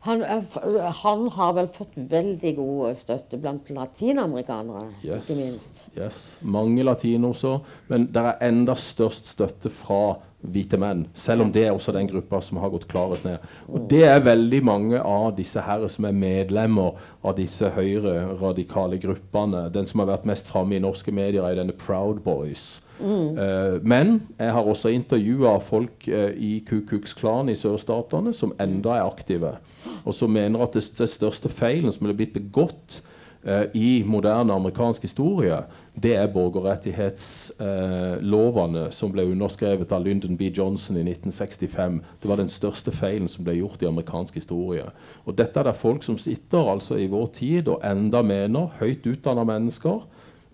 Han, 0.06 0.22
er 0.22 0.92
han 1.02 1.28
har 1.34 1.54
vel 1.58 1.68
fått 1.74 1.96
veldig 1.98 2.52
god 2.60 2.96
støtte 3.00 3.40
blant 3.42 3.70
latinamerikanere, 3.74 4.92
Yes. 5.04 5.26
ikke 5.30 5.40
minst. 5.40 5.82
Yes. 5.98 6.20
Mange 6.42 6.84
latinoser, 6.86 7.60
men 7.90 8.06
det 8.14 8.22
er 8.22 8.42
enda 8.50 8.76
størst 8.78 9.32
støtte 9.34 9.72
fra 9.74 10.18
hvite 10.46 10.78
menn. 10.78 11.08
Selv 11.18 11.42
om 11.42 11.52
det 11.52 11.64
er 11.66 11.74
også 11.74 11.92
den 11.96 12.06
gruppa 12.12 12.38
som 12.46 12.60
har 12.62 12.70
gått 12.70 12.88
klarest 12.92 13.26
ned. 13.26 13.42
Og 13.68 13.88
det 13.90 14.04
er 14.06 14.20
veldig 14.22 14.60
mange 14.64 15.00
av 15.02 15.32
disse 15.40 15.62
her 15.66 15.88
som 15.90 16.06
er 16.06 16.14
medlemmer 16.14 17.00
av 17.26 17.34
disse 17.40 17.72
høyre-radikale 17.74 19.00
gruppene. 19.02 19.66
Den 19.74 19.88
som 19.90 20.04
har 20.04 20.12
vært 20.14 20.28
mest 20.30 20.48
framme 20.52 20.78
i 20.78 20.84
norske 20.84 21.12
medier, 21.12 21.44
er 21.50 21.58
denne 21.58 21.74
Proud 21.74 22.22
Boys. 22.26 22.82
Eh, 23.02 23.80
men 23.84 24.22
jeg 24.40 24.52
har 24.56 24.64
også 24.72 24.94
intervjua 24.94 25.58
folk 25.60 26.08
eh, 26.08 26.32
i 26.38 26.60
Ku 26.68 26.78
Klux 26.88 27.14
Klan 27.18 27.50
i 27.52 27.58
sørstatene 27.60 28.32
som 28.34 28.54
enda 28.62 28.94
er 29.00 29.10
aktive, 29.10 29.58
og 30.04 30.16
som 30.16 30.32
mener 30.32 30.64
at 30.64 30.74
det, 30.78 30.98
det 30.98 31.10
største 31.12 31.50
feilen 31.52 31.92
som 31.94 32.02
ville 32.06 32.18
blitt 32.18 32.34
begått 32.36 33.02
eh, 33.44 33.66
i 33.78 34.04
moderne 34.08 34.54
amerikansk 34.54 35.02
historie, 35.08 35.58
det 35.96 36.16
er 36.20 36.34
borgerrettighetslovene 36.34 38.92
som 38.92 39.12
ble 39.14 39.24
underskrevet 39.32 39.92
av 39.96 40.06
Lyndon 40.06 40.38
B. 40.38 40.42
Johnson 40.56 40.98
i 41.00 41.04
1965. 41.08 42.02
Det 42.22 42.30
var 42.30 42.38
den 42.42 42.52
største 42.52 42.92
feilen 42.96 43.30
som 43.32 43.44
ble 43.48 43.54
gjort 43.62 43.84
i 43.84 43.90
amerikansk 43.90 44.34
historie. 44.42 44.88
Og 45.26 45.32
dette 45.40 45.60
er 45.60 45.66
det 45.70 45.78
folk 45.80 46.02
som 46.04 46.18
sitter 46.22 46.72
altså 46.76 46.94
i 47.00 47.12
vår 47.12 47.28
tid 47.38 47.64
og 47.72 47.82
enda 47.86 48.20
mener, 48.26 48.64
høyt 48.82 49.04
utdanna 49.08 49.44
mennesker, 49.48 49.98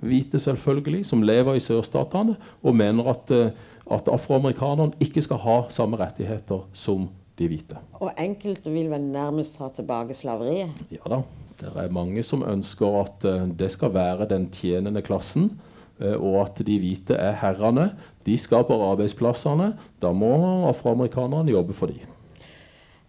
hvite 0.02 0.40
selvfølgelig, 0.42 1.06
som 1.06 1.24
lever 1.24 1.58
i 1.58 1.64
sørstatene, 1.64 2.36
og 2.64 2.76
mener 2.76 3.14
at, 3.14 3.32
eh, 3.32 3.52
at 3.92 4.08
afroamerikanerne 4.08 4.98
ikke 5.00 5.22
skal 5.22 5.38
ha 5.38 5.58
samme 5.70 5.98
rettigheter 5.98 6.66
som 6.74 7.10
de 7.42 7.50
hvite. 7.52 7.82
Og 8.00 8.14
enkelte 8.22 8.74
vil 8.74 8.92
vel 8.92 9.04
nærmest 9.12 9.58
ta 9.60 9.70
tilbake 9.74 10.18
slaveriet. 10.18 10.86
Ja 10.94 11.04
da. 11.10 11.24
Det 11.62 11.70
er 11.78 11.92
mange 11.94 12.24
som 12.26 12.42
ønsker 12.42 12.96
at 13.04 13.26
eh, 13.30 13.50
det 13.60 13.70
skal 13.76 13.94
være 13.94 14.26
den 14.32 14.48
tjenende 14.54 15.04
klassen, 15.06 15.52
eh, 16.00 16.16
og 16.16 16.40
at 16.48 16.64
de 16.66 16.78
hvite 16.82 17.14
er 17.14 17.36
herrene. 17.38 17.92
De 18.26 18.38
skaper 18.38 18.82
arbeidsplassene. 18.92 19.74
Da 20.02 20.10
må 20.12 20.32
afroamerikanerne 20.70 21.54
jobbe 21.54 21.78
for 21.78 21.94
dem. 21.94 22.10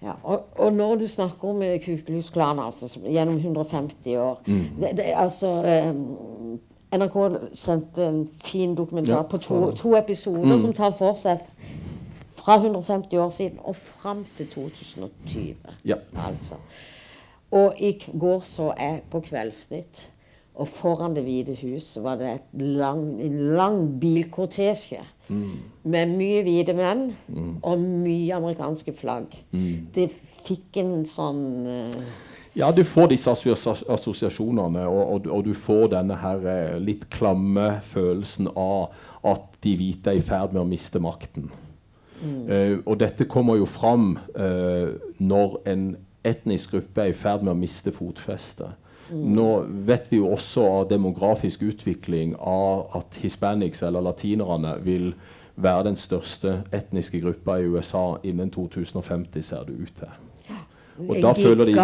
Ja, 0.03 0.13
og, 0.23 0.45
og 0.55 0.73
når 0.73 0.95
du 0.97 1.07
snakker 1.09 1.49
om 1.49 1.63
eh, 1.63 1.81
Ku 1.85 1.91
altså, 1.91 3.01
gjennom 3.05 3.37
150 3.37 4.17
år 4.17 4.43
det, 4.47 4.91
det, 4.97 5.05
altså, 5.15 5.47
eh, 5.65 5.95
NRK 6.99 7.17
sendte 7.55 8.09
en 8.09 8.29
fin 8.45 8.75
dokumentar 8.75 9.17
Ja, 9.17 9.23
på 9.23 9.39
to, 9.39 9.71
to 9.71 9.97
episoder 9.97 10.59
som 10.59 10.73
tar 10.73 10.91
for 10.99 11.15
seg 11.15 11.39
fra 12.43 12.59
150 12.59 13.19
år 13.23 13.31
siden 13.31 13.59
og 13.63 13.77
fram 13.77 14.25
til 14.37 14.49
2020. 14.51 15.55
Ja. 15.85 16.01
Altså. 16.29 16.59
Og 17.51 17.75
i 17.79 17.93
går 18.19 18.41
så 18.49 18.73
jeg 18.79 19.03
på 19.11 19.21
Kveldsnytt, 19.21 20.09
og 20.55 20.69
foran 20.69 21.15
Det 21.17 21.23
hvite 21.25 21.55
hus 21.63 21.99
var 22.05 22.19
det 22.21 22.33
et 22.33 22.61
lang, 22.61 23.23
en 23.25 23.39
lang 23.57 24.01
bilkortesje 24.01 25.01
med 25.83 26.11
mye 26.13 26.43
hvite 26.45 26.75
menn 26.77 27.07
og 27.63 27.81
mye 27.81 28.35
amerikanske 28.37 28.93
flagg. 28.93 29.33
Det 29.95 30.11
fikk 30.45 30.83
en 30.83 31.07
sånn 31.09 31.43
uh, 31.65 32.21
Ja, 32.59 32.69
du 32.69 32.83
får 32.85 33.15
disse 33.15 33.33
assosiasjonene, 33.33 34.85
og, 34.85 35.03
og, 35.15 35.31
og 35.33 35.45
du 35.47 35.55
får 35.57 35.95
denne 35.95 36.19
her 36.21 36.45
eh, 36.45 36.75
litt 36.85 37.07
klamme 37.09 37.79
følelsen 37.81 38.51
av 38.53 38.93
at 39.25 39.55
de 39.65 39.73
hvite 39.79 40.13
er 40.13 40.21
i 40.21 40.27
ferd 40.27 40.53
med 40.53 40.61
å 40.67 40.69
miste 40.69 41.01
makten. 41.01 41.49
Eh, 42.23 42.79
og 42.87 42.99
dette 43.01 43.27
kommer 43.31 43.59
jo 43.59 43.67
fram 43.67 44.17
eh, 44.37 44.95
når 45.19 45.61
en 45.73 45.85
etnisk 46.25 46.77
gruppe 46.77 47.03
er 47.03 47.11
i 47.11 47.19
ferd 47.19 47.43
med 47.43 47.55
å 47.55 47.59
miste 47.59 47.93
fotfestet. 47.95 48.79
Nå 49.13 49.47
vet 49.85 50.07
vi 50.09 50.21
jo 50.21 50.31
også 50.33 50.65
av 50.65 50.85
demografisk 50.89 51.65
utvikling 51.67 52.37
av 52.39 52.95
at 52.97 53.19
hispanics, 53.21 53.83
eller 53.83 54.05
latinerne, 54.07 54.77
vil 54.85 55.11
være 55.57 55.91
den 55.91 55.99
største 56.01 56.63
etniske 56.73 57.21
gruppa 57.21 57.59
i 57.61 57.67
USA 57.69 58.17
innen 58.25 58.51
2050, 58.51 59.43
ser 59.45 59.67
det 59.69 59.77
ut 59.77 59.97
til. 59.99 60.15
Og 61.03 61.17
da 61.25 61.33
føler 61.33 61.67
de 61.69 61.75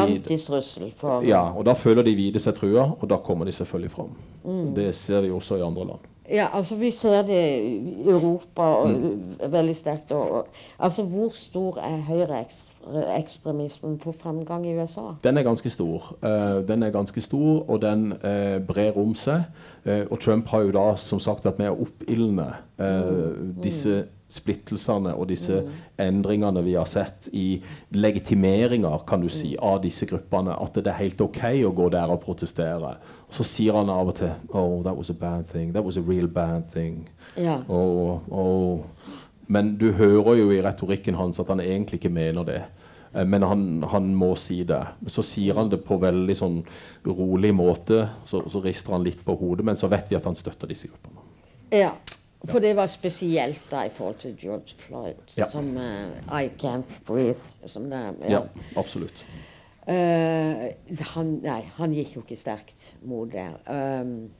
Ja, 1.26 1.42
og 1.50 1.66
da 1.66 1.74
føler 1.76 2.06
de 2.06 2.14
vide 2.16 2.40
seg 2.42 2.56
trua, 2.58 2.90
og 2.94 3.08
da 3.10 3.18
kommer 3.24 3.48
de 3.48 3.52
selvfølgelig 3.56 3.90
fram. 3.92 4.14
Mm. 4.44 4.74
det 4.76 4.94
ser 4.94 5.20
vi 5.20 5.30
også 5.30 5.58
i 5.58 5.64
andre 5.64 5.84
land. 5.84 6.06
Ja, 6.30 6.46
altså 6.52 6.76
vi 6.76 6.90
ser 6.90 7.22
det 7.22 7.42
i 7.64 8.08
Europa 8.10 8.62
og, 8.62 8.90
Mm. 8.90 9.20
veldig 9.52 9.76
sterkt. 9.76 10.12
Og, 10.12 10.46
altså 10.78 11.02
hvor 11.02 11.30
stor 11.34 11.78
er 11.78 11.96
høyreekstremismen 12.08 13.98
på 13.98 14.12
fremgang 14.12 14.66
i 14.66 14.74
USA? 14.78 15.00
Den 15.24 15.38
er 15.38 15.42
ganske 15.42 15.70
stor. 15.70 16.16
Uh, 16.22 16.68
den 16.68 16.82
er 16.82 16.90
ganske 16.90 17.20
stor, 17.20 17.70
og 17.70 17.82
den 17.82 18.12
uh, 18.12 18.58
brer 18.66 18.98
om 18.98 19.14
seg. 19.14 19.42
Uh, 19.86 20.04
og 20.10 20.20
Trump 20.20 20.48
har 20.48 20.60
jo 20.60 20.70
da 20.70 20.96
som 20.96 21.20
sagt 21.20 21.44
vært 21.44 21.58
med 21.58 21.70
å 21.70 21.80
oppildne 21.86 22.46
eh, 22.78 23.62
disse 23.62 24.04
splittelsene 24.28 25.14
og 25.16 25.28
disse 25.30 25.62
endringene 26.00 26.60
vi 26.66 26.74
har 26.76 26.88
sett 26.88 27.30
i 27.32 27.62
legitimeringer 27.96 29.04
kan 29.08 29.22
du 29.24 29.28
si, 29.32 29.54
av 29.56 29.80
disse 29.82 30.06
gruppene. 30.06 30.56
At 30.60 30.76
det 30.76 30.92
er 30.92 30.98
helt 31.00 31.20
OK 31.24 31.40
å 31.64 31.72
gå 31.76 31.88
der 31.94 32.12
og 32.12 32.20
protestere. 32.24 32.94
Og 33.28 33.38
så 33.38 33.46
sier 33.48 33.78
han 33.78 33.92
av 33.92 34.12
og 34.12 34.18
til 34.20 34.34
Oh, 34.52 34.82
that 34.84 34.96
was 34.96 35.10
a 35.10 35.16
bad 35.16 35.48
thing. 35.48 35.72
That 35.72 35.84
was 35.84 35.96
a 35.96 36.04
real 36.04 36.28
bad 36.28 36.68
thing. 36.72 37.08
Ja. 37.36 37.62
Oh, 37.68 38.20
oh. 38.28 38.84
men 39.46 39.76
du 39.80 39.92
hører 39.92 40.34
jo 40.36 40.50
i 40.52 40.60
retorikken 40.62 41.16
hans 41.16 41.40
at 41.40 41.48
han 41.48 41.60
egentlig 41.64 42.02
ikke 42.02 42.12
mener 42.12 42.44
det. 42.44 42.62
Eh, 43.14 43.24
Men 43.24 43.42
han, 43.42 43.82
han 43.88 44.14
må 44.14 44.34
si 44.36 44.62
det. 44.64 44.82
Så 45.06 45.22
sier 45.24 45.56
han 45.56 45.70
det 45.72 45.80
på 45.86 45.96
veldig 46.00 46.36
sånn 46.36 46.58
rolig 47.06 47.54
måte. 47.56 48.08
Så, 48.28 48.42
så 48.52 48.60
rister 48.60 48.92
han 48.92 49.04
litt 49.06 49.24
på 49.24 49.36
hodet, 49.40 49.64
men 49.64 49.76
så 49.80 49.88
vet 49.88 50.10
vi 50.10 50.16
at 50.20 50.28
han 50.28 50.36
støtter 50.36 50.68
disse 50.68 50.88
gruppene. 50.92 51.24
ja. 51.72 51.92
For 52.46 52.62
det 52.62 52.76
var 52.76 52.86
spesielt 52.86 53.62
da 53.70 53.82
i 53.86 53.90
forhold 53.90 54.14
til 54.22 54.36
George 54.38 54.76
Floyd, 54.78 55.14
Ja. 55.36 55.48
som 55.50 55.76
uh, 55.76 56.42
I 56.42 56.50
Can't 56.62 56.86
Breathe. 57.06 57.40
Som 57.66 57.90
det, 57.90 58.14
Ja, 58.28 58.40
absolutt. 58.76 59.26
Uh, 59.88 60.68
han, 61.14 61.38
nei, 61.42 61.62
han 61.78 61.94
gikk 61.96 62.16
jo 62.16 62.22
ikke 62.22 62.36
sterkt 62.36 62.94
mot 63.02 63.32
det. 63.32 63.48
Um, 63.66 64.30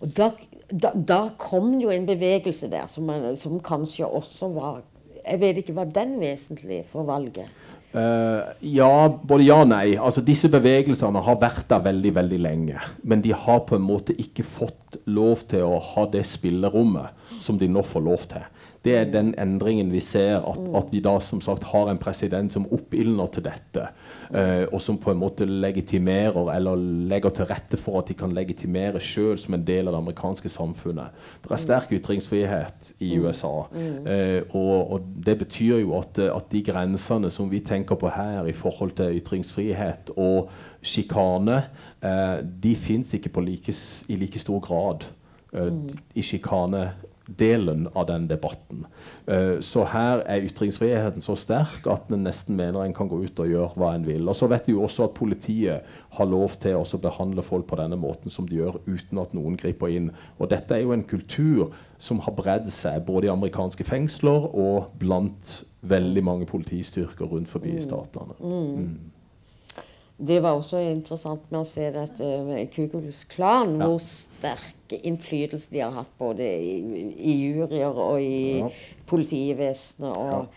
og 0.00 0.12
da, 0.16 0.30
da, 0.70 0.92
da 1.08 1.20
kom 1.38 1.80
jo 1.80 1.90
en 1.90 2.06
bevegelse 2.06 2.68
der 2.70 2.86
som, 2.86 3.10
som 3.36 3.60
kanskje 3.64 4.06
også 4.06 4.52
var 4.54 4.82
jeg 5.26 5.40
vet 5.40 5.56
ikke, 5.58 5.74
var 5.74 5.88
den 5.90 6.20
vesentlig 6.20 6.84
for 6.86 7.02
valget? 7.02 7.48
Uh, 7.96 8.52
ja, 8.60 9.08
både 9.08 9.46
ja 9.46 9.62
og 9.62 9.70
nei. 9.70 9.94
Altså, 9.96 10.20
disse 10.24 10.50
bevegelsene 10.52 11.22
har 11.24 11.38
vært 11.40 11.64
der 11.70 11.84
veldig 11.86 12.12
veldig 12.18 12.40
lenge. 12.44 12.82
Men 13.08 13.22
de 13.24 13.32
har 13.32 13.62
på 13.64 13.78
en 13.78 13.86
måte 13.86 14.16
ikke 14.20 14.44
fått 14.44 14.98
lov 15.08 15.46
til 15.48 15.64
å 15.64 15.78
ha 15.94 16.04
det 16.12 16.26
spillerommet 16.28 17.40
som 17.40 17.56
de 17.60 17.68
nå 17.70 17.84
får 17.86 18.04
lov 18.04 18.28
til. 18.28 18.44
Det 18.86 18.94
er 18.94 19.08
den 19.10 19.32
endringen 19.34 19.88
vi 19.90 19.98
ser, 20.04 20.44
at, 20.46 20.58
at 20.78 20.92
vi 20.94 21.00
da 21.02 21.16
som 21.24 21.40
sagt 21.42 21.64
har 21.72 21.88
en 21.90 21.98
president 21.98 22.54
som 22.54 22.68
oppildner 22.70 23.30
til 23.34 23.42
dette. 23.48 23.88
Uh, 24.30 24.62
og 24.70 24.78
som 24.82 24.98
på 25.02 25.10
en 25.10 25.18
måte 25.18 25.46
legitimerer 25.48 26.52
eller 26.54 26.78
legger 27.10 27.34
til 27.34 27.48
rette 27.50 27.80
for 27.80 27.98
at 28.00 28.10
de 28.10 28.14
kan 28.18 28.34
legitimere 28.36 29.02
sjøl 29.02 29.40
som 29.42 29.56
en 29.56 29.64
del 29.66 29.88
av 29.88 29.96
det 29.96 30.02
amerikanske 30.04 30.52
samfunnet. 30.54 31.16
Det 31.42 31.50
er 31.50 31.62
sterk 31.64 31.96
ytringsfrihet 31.98 32.92
i 33.02 33.10
USA. 33.18 33.52
Uh, 33.74 34.54
og, 34.54 34.76
og, 34.92 35.10
det 35.26 35.38
betyr 35.42 35.82
jo 35.82 35.96
at, 35.98 36.22
at, 36.22 36.46
de 36.52 36.62
grensene 36.62 37.32
som 37.34 37.50
vi 37.50 37.64
tenker 37.66 37.98
på 37.98 38.12
her 38.14 38.46
i 38.46 38.54
forhold 38.54 38.94
til 39.00 39.18
ytringsfrihet 39.18 40.14
og 40.14 40.52
sjikane, 40.86 41.58
uh, 42.06 42.38
de 42.38 42.78
fins 42.78 43.10
ikke 43.18 43.34
like, 43.42 43.74
i 44.06 44.20
like 44.20 44.38
stor 44.38 44.62
grad 44.62 45.10
i 46.14 46.22
sjikane 46.26 46.82
delen 47.26 47.88
av 47.94 48.06
den 48.10 48.28
debatten. 48.30 48.84
Uh, 49.26 49.58
så 49.64 49.84
her 49.90 50.22
er 50.30 50.44
ytringsfriheten 50.46 51.24
så 51.24 51.36
sterk 51.38 51.86
at 51.90 52.12
en 52.14 52.24
nesten 52.26 52.58
mener 52.58 52.84
en 52.84 52.94
kan 52.96 53.10
gå 53.10 53.18
ut 53.24 53.42
og 53.42 53.50
gjøre 53.50 53.72
hva 53.76 53.94
en 53.96 54.06
vil. 54.06 54.28
Og 54.28 54.38
så 54.38 54.48
vet 54.50 54.68
vi 54.68 54.76
jo 54.76 54.84
også 54.86 55.08
at 55.08 55.16
politiet 55.18 55.96
har 56.16 56.30
lov 56.30 56.58
til 56.62 56.78
å 56.78 57.02
behandle 57.02 57.44
folk 57.46 57.66
på 57.70 57.80
denne 57.80 57.98
måten 58.00 58.32
som 58.32 58.48
de 58.48 58.60
gjør, 58.60 58.80
uten 58.86 59.22
at 59.22 59.34
noen 59.36 59.58
griper 59.60 59.92
inn. 59.92 60.12
Og 60.38 60.50
dette 60.52 60.76
er 60.76 60.84
jo 60.84 60.94
en 60.94 61.06
kultur 61.06 61.74
som 61.98 62.20
har 62.24 62.36
bredd 62.36 62.70
seg 62.72 63.04
både 63.08 63.28
i 63.28 63.34
amerikanske 63.34 63.86
fengsler 63.86 64.50
og 64.52 64.92
blant 65.00 65.60
veldig 65.86 66.22
mange 66.24 66.48
politistyrker 66.48 67.28
rundt 67.30 67.50
forbi 67.50 67.76
i 67.76 67.84
statene. 67.84 68.34
Mm. 68.40 69.15
Det 70.16 70.38
var 70.40 70.56
også 70.56 70.80
interessant 70.80 71.50
med 71.50 71.60
å 71.60 71.68
se 71.68 71.90
dette 71.92 72.28
med 72.46 72.70
Kukulus 72.72 73.24
Klan, 73.28 73.74
ja. 73.76 73.84
hvor 73.84 74.00
sterk 74.00 74.94
innflytelse 74.96 75.72
de 75.74 75.82
har 75.82 75.92
hatt 75.92 76.12
både 76.18 76.46
i, 76.46 77.02
i 77.20 77.34
juryer 77.42 78.00
og 78.00 78.22
i 78.22 78.62
politivesenet. 79.10 80.16
og 80.16 80.48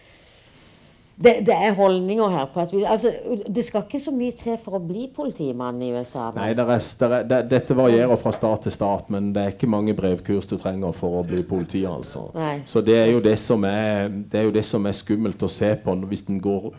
det, 1.24 1.34
det, 1.46 1.54
er 1.54 1.74
holdninger 1.76 2.30
her 2.32 2.46
på 2.54 2.62
at 2.64 2.74
vi, 2.74 2.84
altså, 2.88 3.12
Det 3.56 3.66
skal 3.66 3.84
ikke 3.84 4.00
så 4.00 4.12
mye 4.16 4.32
til 4.40 4.56
for 4.64 4.78
å 4.78 4.80
bli 4.80 5.10
politimann 5.16 5.82
i 5.84 5.90
USA? 5.92 6.30
Nei, 6.38 6.54
der 6.56 6.72
er, 6.72 6.86
der 7.00 7.16
er, 7.18 7.26
det, 7.28 7.40
dette 7.52 7.76
varierer 7.76 8.16
fra 8.22 8.32
stat 8.32 8.64
til 8.64 8.72
stat, 8.72 9.10
men 9.12 9.34
det 9.36 9.44
er 9.44 9.52
ikke 9.52 9.68
mange 9.68 9.96
brevkurs 9.98 10.48
du 10.48 10.56
trenger 10.62 10.96
for 10.96 11.20
å 11.20 11.26
bli 11.28 11.44
politi. 11.44 11.84
altså. 11.86 12.30
Nei. 12.38 12.62
Så 12.66 12.80
det 12.86 12.96
er, 13.02 13.12
jo 13.12 13.20
det, 13.26 13.36
som 13.40 13.68
er, 13.68 14.08
det 14.08 14.40
er 14.40 14.48
jo 14.48 14.56
det 14.56 14.64
som 14.66 14.88
er 14.88 14.96
skummelt 14.96 15.44
å 15.44 15.52
se 15.52 15.74
på 15.84 15.98
hvis 16.10 16.28
en 16.32 16.40
går 16.40 16.70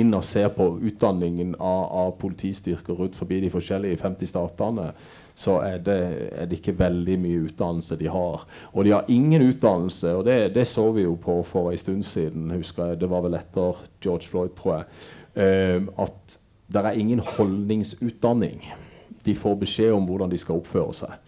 inn 0.00 0.14
og 0.16 0.24
ser 0.24 0.48
på 0.56 0.70
utdanningen 0.80 1.56
av, 1.58 1.82
av 2.04 2.14
politistyrker 2.22 2.96
rundt 2.96 3.18
forbi 3.18 3.42
de 3.44 3.52
forskjellige 3.52 4.00
50 4.00 4.32
statene 4.32 4.92
så 5.40 5.56
er 5.64 5.78
det, 5.80 5.96
er 6.36 6.48
det, 6.48 6.58
ikke 6.58 6.76
veldig 6.78 7.16
mye 7.22 7.44
utdannelse 7.46 7.96
de 7.96 8.10
har. 8.12 8.44
Og 8.74 8.84
de 8.84 8.92
har 8.92 9.08
ingen 9.08 9.46
utdannelse, 9.46 10.12
og 10.18 10.26
det, 10.28 10.54
det 10.54 10.66
så 10.68 10.90
vi 10.92 11.06
jo 11.06 11.14
på 11.16 11.38
for 11.48 11.70
en 11.70 11.80
stund 11.80 12.04
siden. 12.04 12.50
husker 12.50 12.92
jeg, 12.92 13.00
Det 13.00 13.08
var 13.10 13.24
vel 13.24 13.38
etter 13.38 13.80
George 14.04 14.28
Floyd, 14.28 14.52
tror 14.58 14.76
jeg. 14.76 14.84
Uh, 15.40 15.88
at 16.04 16.38
det 16.70 16.84
er 16.84 17.00
ingen 17.00 17.22
holdningsutdanning. 17.24 18.62
De 19.24 19.34
får 19.34 19.56
beskjed 19.64 19.92
om 19.92 20.04
hvordan 20.04 20.30
de 20.30 20.38
skal 20.38 20.60
oppføre 20.60 20.94
seg. 20.94 21.18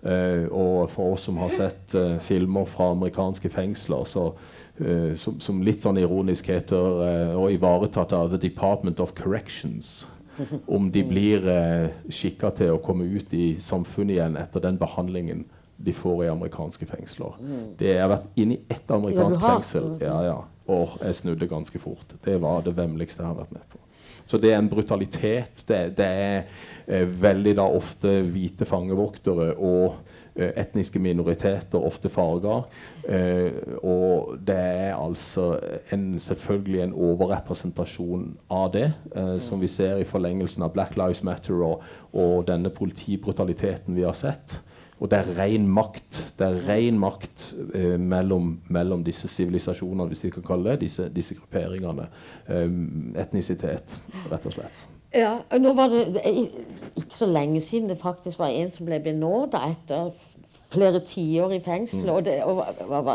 Uh, 0.00 0.48
og 0.50 0.90
for 0.90 1.14
oss 1.14 1.26
som 1.28 1.36
har 1.36 1.50
sett 1.52 1.94
uh, 1.94 2.16
filmer 2.24 2.64
fra 2.64 2.90
amerikanske 2.94 3.50
fengsler, 3.52 4.06
så, 4.08 4.30
uh, 4.80 5.12
som, 5.14 5.36
som, 5.40 5.62
litt 5.62 5.84
sånn 5.84 6.00
ironisk 6.00 6.48
heter 6.48 7.36
og 7.36 7.52
ivaretatt 7.52 8.14
av 8.16 8.32
The 8.32 8.40
Department 8.48 9.00
of 9.04 9.12
Corrections 9.14 10.08
om 10.66 10.90
de 10.92 11.02
blir 11.06 11.46
eh, 11.48 11.88
skikka 12.12 12.52
til 12.58 12.74
å 12.74 12.82
komme 12.84 13.08
ut 13.08 13.34
i 13.36 13.54
samfunnet 13.62 14.16
igjen 14.16 14.38
etter 14.40 14.64
den 14.64 14.78
behandlingen 14.80 15.44
de 15.80 15.92
får 15.96 16.24
i 16.26 16.30
amerikanske 16.30 16.86
fengsler. 16.86 17.36
Mm. 17.40 17.68
Det 17.80 17.94
har 17.96 18.10
vært 18.12 18.40
inne 18.40 18.58
i 18.58 18.64
ett 18.68 18.90
amerikansk 18.92 19.40
fengsel, 19.40 19.94
ja, 20.02 20.16
ja, 20.26 20.38
og 20.70 20.98
jeg 21.00 21.20
snudde 21.22 21.48
ganske 21.48 21.80
fort. 21.80 22.18
Det 22.24 22.36
var 22.42 22.66
det 22.66 22.76
vemmeligste 22.76 23.24
jeg 23.24 23.30
har 23.30 23.38
vært 23.38 23.54
med 23.56 23.64
på. 23.72 23.80
Så 24.30 24.38
det 24.38 24.52
er 24.52 24.60
en 24.60 24.68
brutalitet. 24.70 25.64
Det, 25.66 25.80
det 25.98 26.06
er 26.06 26.36
eh, 26.86 27.08
veldig 27.08 27.56
da 27.58 27.66
ofte 27.66 28.20
hvite 28.30 28.68
fangevoktere 28.68 29.54
og 29.56 29.96
etniske 30.36 31.00
minoriteter, 31.02 31.78
ofte 31.78 32.10
farger. 32.12 32.66
Eh, 33.08 33.52
og 33.82 34.36
det 34.46 34.56
er 34.56 34.94
altså 34.94 35.52
en, 35.92 36.20
selvfølgelig 36.20 36.82
en 36.84 36.96
overrepresentasjon 36.96 38.26
av 38.50 38.72
det, 38.76 38.88
eh, 39.14 39.36
som 39.42 39.60
vi 39.60 39.68
ser 39.68 40.00
i 40.00 40.08
forlengelsen 40.08 40.64
av 40.66 40.74
Black 40.74 40.96
Lives 41.00 41.24
Matter 41.26 41.62
og, 41.66 41.86
og 42.12 42.46
denne 42.48 42.72
politibrutaliteten 42.74 43.96
vi 43.96 44.06
har 44.06 44.16
sett. 44.16 44.60
Og 45.00 45.08
det 45.08 45.18
er 45.18 45.34
ren 45.38 45.64
makt. 45.68 46.18
Det 46.38 46.46
er 46.46 46.62
ren 46.68 46.98
makt 47.00 47.46
eh, 47.74 47.96
mellom, 47.96 48.58
mellom, 48.68 49.04
disse 49.04 49.28
sivilisasjonene, 49.32 50.08
hvis 50.12 50.26
vi 50.26 50.32
kan 50.34 50.44
kalle 50.44 50.74
det 50.74 50.84
disse, 50.84 51.08
disse 51.14 51.38
grupperingene. 51.38 52.08
Eh, 52.48 52.66
etnisitet, 53.24 53.96
rett 54.30 54.50
og 54.50 54.58
slett. 54.58 54.84
Ja, 55.14 55.40
nå 55.58 55.72
var 55.74 55.90
det, 55.90 56.22
ikke 56.96 57.14
så 57.14 57.26
lenge 57.26 57.60
siden 57.60 57.88
det 57.90 57.98
faktisk 57.98 58.38
var 58.38 58.52
en 58.54 58.70
som 58.70 58.86
ble 58.86 59.00
benåda 59.02 59.64
etter 59.70 60.12
flere 60.70 61.00
tiår 61.02 61.56
i 61.56 61.62
fengsel. 61.64 62.04
Mm. 62.04 62.12
Og, 62.14 62.24
det, 62.24 62.36
og, 62.44 62.62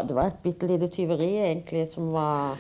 det, 0.08 0.16
var 0.16 0.28
et 0.28 0.42
bitte 0.44 0.68
lite 0.68 0.90
tyveri 0.92 1.32
egentlig 1.40 1.86
som 1.88 2.12
var 2.14 2.58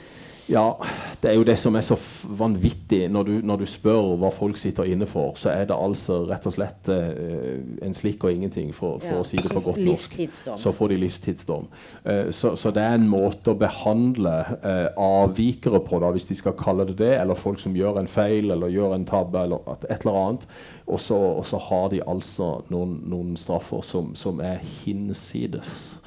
ja, 0.48 0.76
det 1.22 1.32
er 1.32 1.40
jo 1.40 1.46
det 1.48 1.56
som 1.58 1.76
er 1.76 1.82
så 1.86 1.96
vanvittig. 2.38 3.08
Når 3.10 3.24
du, 3.24 3.32
når 3.44 3.64
du, 3.64 3.66
spør 3.70 4.12
hva 4.22 4.30
folk 4.34 4.60
sitter 4.62 4.86
inne 4.86 5.08
for, 5.10 5.34
så 5.42 5.50
er 5.50 5.66
det 5.70 5.78
altså 5.78 6.20
rett 6.30 6.46
og 6.46 6.54
slett 6.54 6.90
eh, 6.94 7.58
en 7.86 7.98
slikk 7.98 8.28
og 8.28 8.36
ingenting, 8.36 8.70
for, 8.76 9.00
for 9.02 9.18
ja, 9.18 9.24
å 9.24 9.26
si 9.26 9.42
det 9.42 9.50
på 9.50 9.64
godt 9.66 9.82
norsk. 9.82 10.20
Så 10.62 10.74
får 10.76 10.94
de 10.94 11.00
livstidsdom. 11.02 11.66
Eh, 12.04 12.30
så, 12.30 12.54
så, 12.62 12.74
det 12.76 12.86
er 12.86 13.00
en 13.00 13.10
måte 13.10 13.56
å 13.56 13.60
behandle 13.60 14.36
eh, 14.60 14.88
avvikere 15.02 15.82
på, 15.86 16.00
da, 16.04 16.14
hvis 16.14 16.30
de 16.30 16.38
skal 16.38 16.58
kalle 16.60 16.86
det 16.92 17.00
det, 17.02 17.14
eller 17.18 17.40
folk 17.40 17.62
som 17.62 17.76
gjør 17.78 18.04
en 18.04 18.12
feil 18.12 18.54
eller 18.54 18.74
gjør 18.74 18.98
en 19.00 19.10
tabbe 19.10 19.48
eller 19.48 19.66
et 19.82 19.98
eller 19.98 20.22
annet. 20.22 20.50
Og 20.86 21.02
så, 21.02 21.18
og 21.42 21.46
så 21.50 21.62
har 21.72 21.90
de 21.96 22.06
altså 22.06 22.60
noen, 22.70 23.00
noen 23.10 23.34
straffer 23.40 23.82
som, 23.86 24.14
som 24.20 24.44
er 24.46 24.62
hinsides. 24.84 26.05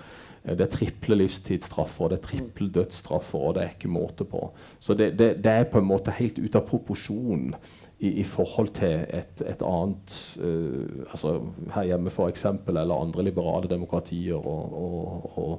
Eh, 0.48 0.56
det 0.56 0.66
er 0.66 0.72
triple 0.72 1.18
livstidsstraffer, 1.22 2.12
det 2.12 2.20
er 2.20 2.26
triple 2.28 2.70
dødsstraffer, 2.74 3.38
og 3.50 3.56
det 3.56 3.64
er 3.64 3.74
ikke 3.76 3.92
måte 3.92 4.26
på. 4.28 4.48
Så 4.80 4.96
det, 4.98 5.12
det, 5.18 5.34
det 5.44 5.52
er 5.52 5.68
på 5.70 5.82
en 5.82 5.88
måte 5.88 6.14
helt 6.18 6.38
ute 6.38 6.58
av 6.58 6.66
proporsjon 6.68 7.52
i, 7.98 8.12
i 8.22 8.24
forhold 8.26 8.70
til 8.78 9.04
et, 9.10 9.42
et 9.42 9.62
annet 9.66 10.16
uh, 10.38 11.06
altså 11.10 11.32
Her 11.74 11.88
hjemme, 11.90 12.12
f.eks., 12.14 12.44
eller 12.68 12.94
andre 12.94 13.24
liberale 13.26 13.70
demokratier 13.70 14.38
og, 14.38 14.74
og, 14.78 15.30
og 15.34 15.54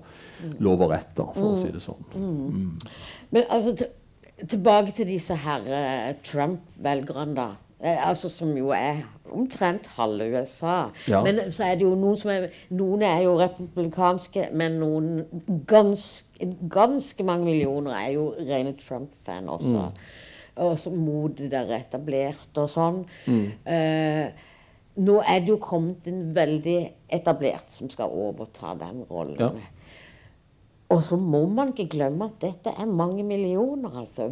mm. 0.45 0.53
lov 0.63 0.85
og 0.87 0.93
rett, 0.93 1.15
for 1.19 1.49
mm. 1.49 1.49
å 1.49 1.57
si 1.59 1.73
det 1.75 1.83
sånn. 1.83 2.05
Mm. 2.15 2.37
Mm. 2.53 3.17
Men 3.35 3.49
altså, 3.49 3.89
tilbake 4.39 4.95
til 4.95 5.11
disse 5.11 5.35
her 5.43 5.67
uh, 5.67 6.13
Trump-velgerne, 6.23 7.35
da. 7.35 7.49
Eh, 7.79 8.09
altså 8.09 8.29
Som 8.29 8.57
jo 8.57 8.73
er 8.75 9.05
omtrent 9.31 9.87
halve 9.95 10.27
USA. 10.33 10.89
Ja. 11.07 11.23
Men 11.23 11.51
så 11.51 11.63
er 11.69 11.77
det 11.79 11.85
jo 11.85 11.93
noen 11.95 12.17
som 12.19 12.31
er 12.33 12.49
Noen 12.75 13.05
er 13.07 13.23
jo 13.23 13.37
republikanske, 13.39 14.49
men 14.53 14.79
noen 14.81 15.63
ganske, 15.69 16.49
ganske 16.71 17.23
mange 17.23 17.47
millioner 17.47 17.95
er 17.95 18.11
jo 18.17 18.33
rene 18.39 18.73
Trump-fan 18.79 19.49
også. 19.49 19.85
Mm. 19.85 20.59
Og 20.65 20.75
så 20.79 20.91
modig 20.91 21.47
der 21.51 21.71
etablert 21.77 22.57
og 22.59 22.71
sånn. 22.73 23.03
Mm. 23.29 23.45
Eh, 23.63 24.47
nå 24.99 25.19
er 25.23 25.39
det 25.39 25.53
jo 25.53 25.59
kommet 25.63 26.07
en 26.11 26.33
veldig 26.35 26.79
etablert 27.15 27.71
som 27.71 27.87
skal 27.91 28.11
overta 28.11 28.73
den 28.81 29.05
rollen. 29.07 29.39
Ja. 29.39 29.53
Og 30.89 31.03
så 31.05 31.19
må 31.21 31.45
man 31.53 31.71
ikke 31.71 31.91
glemme 31.93 32.27
at 32.27 32.41
dette 32.41 32.73
er 32.73 32.89
mange 32.89 33.23
millioner, 33.23 34.01
altså. 34.01 34.31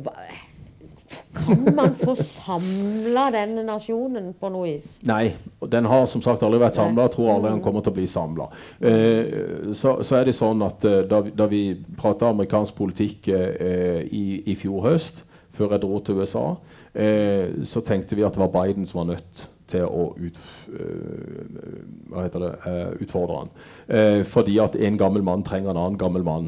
Kan 1.33 1.75
man 1.75 1.95
få 1.95 2.15
samla 2.15 3.27
denne 3.31 3.63
nasjonen 3.63 4.31
på 4.39 4.49
noe 4.51 4.67
vis? 4.67 4.97
Nei, 5.07 5.31
den 5.71 5.87
har 5.87 6.05
som 6.09 6.23
sagt 6.23 6.43
aldri 6.43 6.59
vært 6.61 6.79
samla. 6.79 7.07
Tror 7.13 7.35
aldri 7.35 7.53
den 7.53 7.63
kommer 7.63 7.85
til 7.85 7.93
å 7.93 7.97
bli 7.97 8.07
samla. 8.11 8.49
Eh, 8.79 9.71
så, 9.71 9.97
så, 10.01 10.17
er 10.19 10.27
det 10.27 10.35
sånn 10.37 10.63
at 10.65 10.83
eh, 10.87 11.03
da, 11.07 11.21
vi, 11.23 11.33
da 11.37 11.47
vi 11.51 11.61
prata 11.99 12.31
amerikansk 12.33 12.75
politikk 12.77 13.29
eh, 13.31 14.01
i, 14.03 14.25
i, 14.51 14.57
fjor 14.59 14.89
høst, 14.89 15.23
før 15.55 15.75
jeg 15.75 15.85
dro 15.85 16.01
til 16.03 16.21
USA, 16.21 16.47
eh, 16.93 17.61
så 17.65 17.83
tenkte 17.85 18.17
vi 18.17 18.25
at 18.27 18.35
det 18.35 18.43
var 18.43 18.53
Biden 18.57 18.87
som 18.87 19.03
var 19.03 19.13
nødt 19.13 19.47
til 19.67 19.83
å 19.83 20.13
ut, 20.15 20.37
uh, 20.71 22.27
det, 22.31 22.51
uh, 22.63 22.93
utfordre 23.03 23.41
han. 23.41 23.49
Fordi 24.23 24.53
at 24.63 24.77
en 24.79 24.99
gammel 25.01 25.25
mann 25.27 25.43
trenger 25.43 25.73
en 25.73 25.81
annen 25.81 25.99
gammel 25.99 26.23
mann 26.23 26.47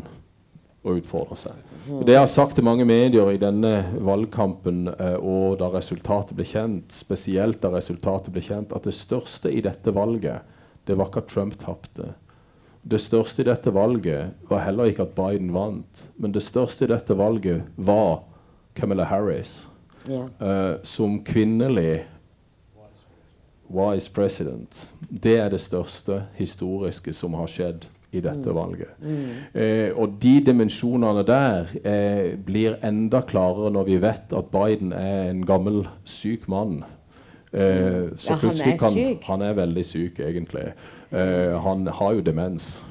å 0.86 0.94
utfordre 0.96 1.36
seg. 1.36 1.58
Det 2.06 2.14
jeg 2.14 2.22
har 2.22 2.30
sagt 2.32 2.56
til 2.56 2.64
mange 2.64 2.86
medier 2.88 3.28
i 3.34 3.40
denne 3.42 3.74
valgkampen, 4.00 4.88
eh, 4.94 5.18
og 5.20 5.58
da 5.60 5.68
resultatet 5.74 6.36
ble 6.38 6.46
kjent, 6.48 6.94
spesielt 6.96 7.60
da 7.62 7.72
resultatet 7.74 8.32
ble 8.34 8.42
kjent, 8.46 8.72
at 8.76 8.88
det 8.88 8.96
største 8.96 9.52
i 9.52 9.62
dette 9.66 9.92
valget, 9.96 10.42
det 10.88 10.96
var 10.98 11.10
ikke 11.12 11.24
at 11.26 11.28
Trump 11.34 11.58
tapte. 11.60 12.14
det 12.90 13.02
største 13.04 13.42
i 13.42 13.46
dette 13.46 13.70
valget 13.76 14.32
var 14.50 14.64
heller 14.64 14.88
ikke 14.88 15.04
at 15.04 15.12
Biden 15.16 15.52
vant, 15.54 16.08
men 16.18 16.32
det 16.32 16.42
største 16.42 16.86
i 16.86 16.88
dette 16.88 17.14
valget 17.14 17.62
var 17.76 18.24
Camilla 18.74 19.04
Harris 19.04 19.68
Ja. 20.08 20.30
eh, 20.40 20.78
som 20.84 21.20
kvinnelig 21.24 22.06
wise 23.70 24.10
president. 24.12 24.88
Det 25.10 25.38
er 25.38 25.50
det 25.50 25.60
største 25.62 26.24
historiske 26.38 27.14
som 27.14 27.34
har 27.34 27.48
skjedd 27.48 27.86
i 28.12 28.22
dette 28.26 28.54
valget. 28.56 28.94
Eh, 29.54 29.90
og 29.96 30.16
de 30.24 30.36
dimensjonene 30.46 31.24
der 31.28 31.68
eh, 31.84 32.32
blir 32.46 32.78
enda 32.84 33.22
klarere 33.22 33.70
når 33.76 33.84
vi 33.90 34.00
vet 34.02 34.34
at 34.38 34.50
Biden 34.54 34.94
er 34.94 35.30
en 35.30 35.46
gammel, 35.46 35.84
syk 36.06 36.48
mann. 36.50 36.84
Eh, 37.54 38.10
så 38.18 38.34
Ja, 38.34 38.36
han 38.42 38.50
er 38.62 38.74
er 38.74 38.78
kan, 38.78 38.92
syk. 38.94 39.24
Han 39.30 39.42
er 39.42 39.54
veldig 39.54 39.86
syk, 39.86 40.20
egentlig. 40.20 40.72
Eh, 41.12 41.60
han 41.62 41.88
har 41.88 42.14
jo 42.14 42.22
demens. 42.22 42.84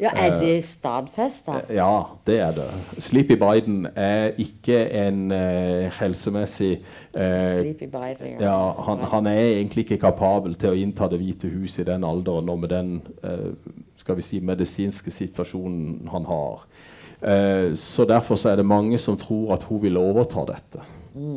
ja, 0.00 0.10
er 0.16 0.38
det 0.40 0.64
stadfesta? 0.64 1.52
Ja, 1.70 2.02
det 2.26 2.40
er 2.40 2.50
det. 2.50 2.64
Sleepy 2.98 3.36
Biden 3.38 3.86
er 3.94 4.32
ikke 4.38 4.90
en 4.90 5.30
eh, 5.32 5.90
helsemessig 6.00 6.72
eh, 7.14 7.60
Sleepy 7.60 7.86
Biden. 7.86 8.40
ja, 8.40 8.72
han, 8.82 8.98
han 8.98 9.26
er 9.26 9.38
egentlig 9.38 9.84
ikke 9.84 10.00
kapabel 10.08 10.54
til 10.58 10.70
å 10.70 10.74
innta 10.74 11.06
Det 11.08 11.18
hvite 11.22 11.48
hus 11.48 11.78
i 11.78 11.84
den 11.86 12.04
alderen 12.04 12.48
og 12.50 12.58
med 12.58 12.68
den 12.74 13.02
eh, 13.22 13.52
skal 14.04 14.18
vi 14.18 14.22
si, 14.26 14.40
medisinske 14.44 15.10
situasjonen 15.10 16.10
han 16.12 16.26
har. 16.28 16.66
Eh, 17.24 17.74
så 17.74 18.04
Derfor 18.04 18.36
så 18.36 18.50
er 18.50 18.56
det 18.60 18.66
mange 18.68 18.98
som 18.98 19.16
tror 19.16 19.54
at 19.54 19.62
hun 19.64 19.80
vil 19.82 19.96
overta 19.96 20.44
dette 20.52 20.84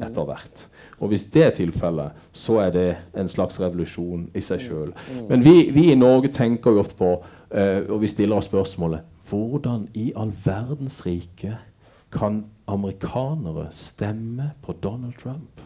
etter 0.04 0.26
hvert. 0.26 0.68
Og 1.00 1.08
Hvis 1.08 1.26
det 1.32 1.44
er 1.44 1.54
tilfellet, 1.54 2.12
så 2.34 2.60
er 2.60 2.72
det 2.72 2.98
en 3.16 3.28
slags 3.28 3.62
revolusjon 3.62 4.28
i 4.36 4.42
seg 4.42 4.60
sjøl. 4.60 4.94
Men 5.30 5.44
vi, 5.46 5.70
vi 5.72 5.92
i 5.92 5.96
Norge 5.96 6.32
tenker 6.34 6.74
jo 6.74 6.82
ofte 6.82 6.98
på, 6.98 7.12
eh, 7.52 7.86
og 7.88 8.02
vi 8.02 8.08
stiller 8.12 8.36
oss 8.36 8.50
spørsmålet 8.52 9.16
Hvordan 9.30 9.90
i 9.94 10.14
all 10.16 10.32
verdens 10.46 11.02
rike 11.06 11.58
kan 12.12 12.46
amerikanere 12.68 13.68
stemme 13.72 14.52
på 14.62 14.74
Donald 14.84 15.14
Trump? 15.22 15.62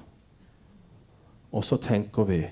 Og 1.52 1.64
så 1.64 1.78
tenker 1.78 2.24
vi 2.24 2.44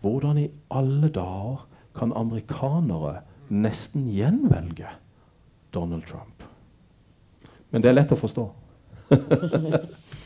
Hvordan 0.00 0.38
i 0.38 0.48
alle 0.70 1.08
dager 1.08 1.66
kan 1.94 2.12
amerikanere 2.16 3.20
nesten 3.52 4.08
gjenvelge 4.12 4.88
Donald 5.74 6.06
Trump? 6.08 6.44
Men 7.70 7.84
det 7.84 7.92
er 7.92 7.98
lett 8.00 8.12
å 8.12 8.20
forstå. 8.20 8.46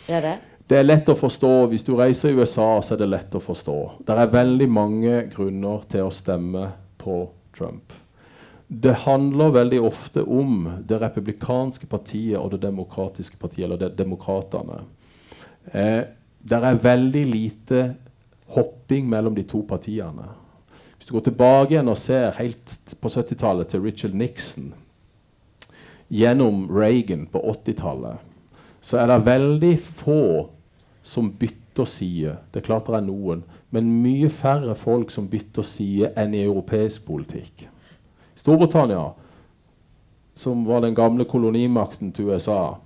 Det? 0.06 0.36
Det 0.66 0.76
er 0.78 0.86
lett 0.86 1.08
å 1.10 1.14
forstå. 1.18 1.50
Hvis 1.70 1.84
du 1.86 1.92
reiser 1.98 2.30
i 2.30 2.38
USA, 2.38 2.80
så 2.82 2.94
er 2.94 3.00
det 3.00 3.08
lett 3.10 3.34
å 3.34 3.42
forstå. 3.42 3.76
Det 4.06 4.14
er 4.14 4.30
veldig 4.30 4.66
mange 4.70 5.20
grunner 5.30 5.82
til 5.90 6.06
å 6.06 6.14
stemme 6.14 6.68
på 6.98 7.24
Trump. 7.54 7.94
Det 8.66 8.96
handler 9.04 9.54
veldig 9.54 9.80
ofte 9.86 10.22
om 10.22 10.64
det 10.86 10.98
republikanske 10.98 11.86
partiet 11.86 12.38
og 12.40 12.50
det 12.54 12.64
demokratiske 12.64 13.38
partiet, 13.38 13.68
eller 13.68 13.94
demokratene. 13.94 14.80
Eh, 15.70 16.02
det 16.46 16.58
er 16.58 16.82
veldig 16.82 17.22
lite 17.30 17.84
hopping 18.54 19.06
mellom 19.10 19.34
de 19.34 19.46
to 19.46 19.62
partiene. 19.66 20.26
Hvis 21.06 21.12
du 21.12 21.20
går 21.20 21.28
tilbake 21.28 21.70
igjen 21.70 21.86
og 21.86 21.98
ser 22.02 22.32
helt 22.34 22.72
på 22.98 23.08
70-tallet 23.12 23.68
til 23.70 23.84
Richard 23.84 24.14
Nixon 24.18 24.72
gjennom 26.10 26.64
Reagan 26.66 27.28
på 27.30 27.38
80-tallet, 27.52 28.24
så 28.82 28.98
er 28.98 29.12
det 29.12 29.26
veldig 29.28 29.70
få 29.78 30.16
som 31.06 31.28
bytter 31.30 31.86
side. 31.86 32.32
Det 32.50 32.58
er 32.58 32.64
klart 32.66 32.90
det 32.90 32.96
er 32.98 33.04
noen, 33.06 33.44
men 33.70 33.92
mye 34.02 34.26
færre 34.34 34.74
folk 34.74 35.12
som 35.14 35.28
bytter 35.30 35.62
side 35.62 36.10
enn 36.18 36.34
i 36.34 36.40
europeisk 36.42 37.06
politikk. 37.06 37.68
Storbritannia, 38.34 39.12
som 40.34 40.64
var 40.66 40.82
den 40.82 40.98
gamle 40.98 41.28
kolonimakten 41.30 42.10
til 42.10 42.32
USA, 42.32 42.80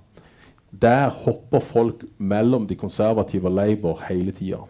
der 0.68 1.08
hopper 1.24 1.64
folk 1.64 2.04
mellom 2.18 2.68
de 2.68 2.76
konservative 2.76 3.48
og 3.48 3.56
Labour 3.62 4.04
hele 4.10 4.36
tida. 4.36 4.60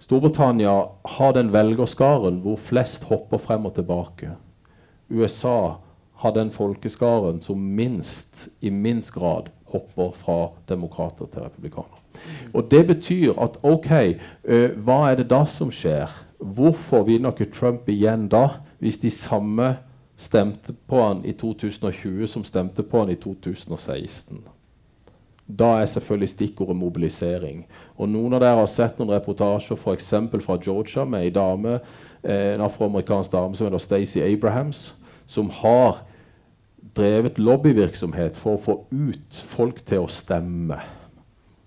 Storbritannia 0.00 0.88
har 1.04 1.32
den 1.36 1.52
velgerskaren 1.52 2.40
hvor 2.40 2.56
flest 2.56 3.04
hopper 3.10 3.38
frem 3.38 3.66
og 3.68 3.74
tilbake. 3.76 4.32
USA 5.10 5.76
har 6.22 6.32
den 6.32 6.50
folkeskaren 6.50 7.40
som 7.44 7.60
minst, 7.60 8.48
i 8.60 8.70
minst 8.70 9.12
grad 9.12 9.50
hopper 9.72 10.14
fra 10.16 10.38
demokrater 10.68 11.26
til 11.26 11.42
republikanere. 11.42 12.00
Og 12.54 12.70
Det 12.70 12.86
betyr 12.86 13.32
at 13.38 13.58
ok, 13.62 13.90
eh, 14.44 14.70
hva 14.76 15.10
er 15.10 15.14
det 15.16 15.30
da 15.30 15.44
som 15.44 15.70
skjer? 15.70 16.08
Hvorfor 16.38 17.04
vinner 17.04 17.30
ikke 17.30 17.52
Trump 17.52 17.88
igjen 17.88 18.28
da, 18.28 18.48
hvis 18.78 18.98
de 18.98 19.10
samme 19.10 19.76
stemte 20.16 20.72
på 20.88 21.02
han 21.02 21.24
i 21.24 21.32
2020 21.32 22.26
som 22.26 22.44
stemte 22.44 22.82
på 22.82 22.98
han 22.98 23.10
i 23.10 23.14
2016? 23.14 24.40
Da 25.58 25.80
er 25.80 25.88
selvfølgelig 25.90 26.28
stikkordet 26.28 26.76
mobilisering. 26.76 27.64
Og 27.98 28.08
Noen 28.08 28.36
av 28.36 28.42
dere 28.44 28.60
har 28.60 28.70
sett 28.70 28.98
noen 29.00 29.14
reportasjer 29.14 29.78
f.eks. 29.78 30.12
fra 30.44 30.58
Georgia 30.62 31.04
med 31.04 31.26
en 31.26 31.34
dame, 31.34 31.80
eh, 32.22 32.54
en 32.54 32.64
afroamerikansk 32.66 33.32
dame 33.32 33.56
som 33.56 33.66
heter 33.66 33.82
Stacey 33.82 34.22
Abrahams, 34.22 34.94
som 35.26 35.50
har 35.50 36.04
drevet 36.96 37.38
lobbyvirksomhet 37.38 38.36
for 38.36 38.56
å 38.56 38.62
få 38.62 38.76
ut 38.90 39.42
folk 39.46 39.82
til 39.86 40.04
å 40.04 40.10
stemme. 40.10 40.80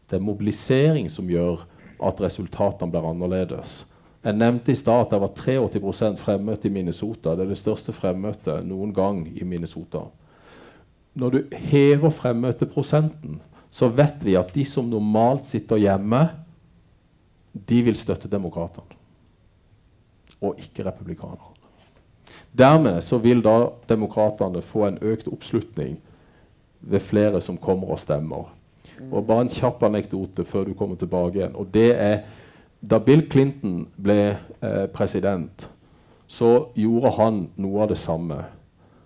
Det 0.09 0.19
er 0.19 0.25
mobilisering 0.25 1.09
som 1.09 1.29
gjør 1.29 1.65
at 2.03 2.21
resultatene 2.21 2.91
blir 2.91 3.07
annerledes. 3.07 3.83
Jeg 4.23 4.39
nevnte 4.39 4.71
i 4.71 4.79
stad 4.79 5.01
at 5.03 5.11
det 5.11 5.19
var 5.19 5.33
83% 5.35 6.19
fremmøte 6.21 6.69
i 6.69 6.71
Minnesota. 6.71 7.35
Det 7.35 7.43
er 7.43 7.51
det 7.51 7.59
største 7.59 7.95
fremmøtet 7.95 8.63
noen 8.67 8.93
gang 8.95 9.25
i 9.27 9.43
Minnesota. 9.43 10.05
Når 11.19 11.29
du 11.29 11.57
hever 11.69 12.09
fremmøteprosenten, 12.09 13.41
så 13.73 13.87
vet 13.89 14.21
vi 14.21 14.35
at 14.37 14.53
de 14.53 14.65
som 14.69 14.85
normalt 14.85 15.47
sitter 15.49 15.81
hjemme, 15.81 16.27
de 17.53 17.79
vil 17.85 17.97
støtte 17.97 18.29
demokratene. 18.29 18.99
Og 20.43 20.59
ikke 20.61 20.85
republikanerne. 20.85 21.49
Dermed 22.53 23.01
så 23.01 23.17
vil 23.17 23.41
da 23.41 23.71
demokratene 23.89 24.61
få 24.61 24.85
en 24.85 24.99
økt 25.01 25.29
oppslutning 25.31 25.97
ved 26.85 27.01
flere 27.01 27.41
som 27.41 27.57
kommer 27.57 27.95
og 27.95 28.01
stemmer. 28.03 28.51
Og 29.09 29.25
Bare 29.25 29.47
en 29.47 29.49
kjapp 29.49 29.81
anekdote 29.87 30.45
før 30.45 30.69
du 30.69 30.73
kommer 30.77 30.99
tilbake 30.99 31.39
igjen. 31.39 31.55
og 31.55 31.73
det 31.73 31.95
er 31.97 32.19
Da 32.83 32.99
Bill 32.99 33.29
Clinton 33.31 33.87
ble 33.95 34.35
eh, 34.61 34.87
president, 34.93 35.69
så 36.27 36.67
gjorde 36.75 37.11
han 37.15 37.37
noe 37.55 37.81
av 37.81 37.89
det 37.93 37.97
samme. 37.97 38.43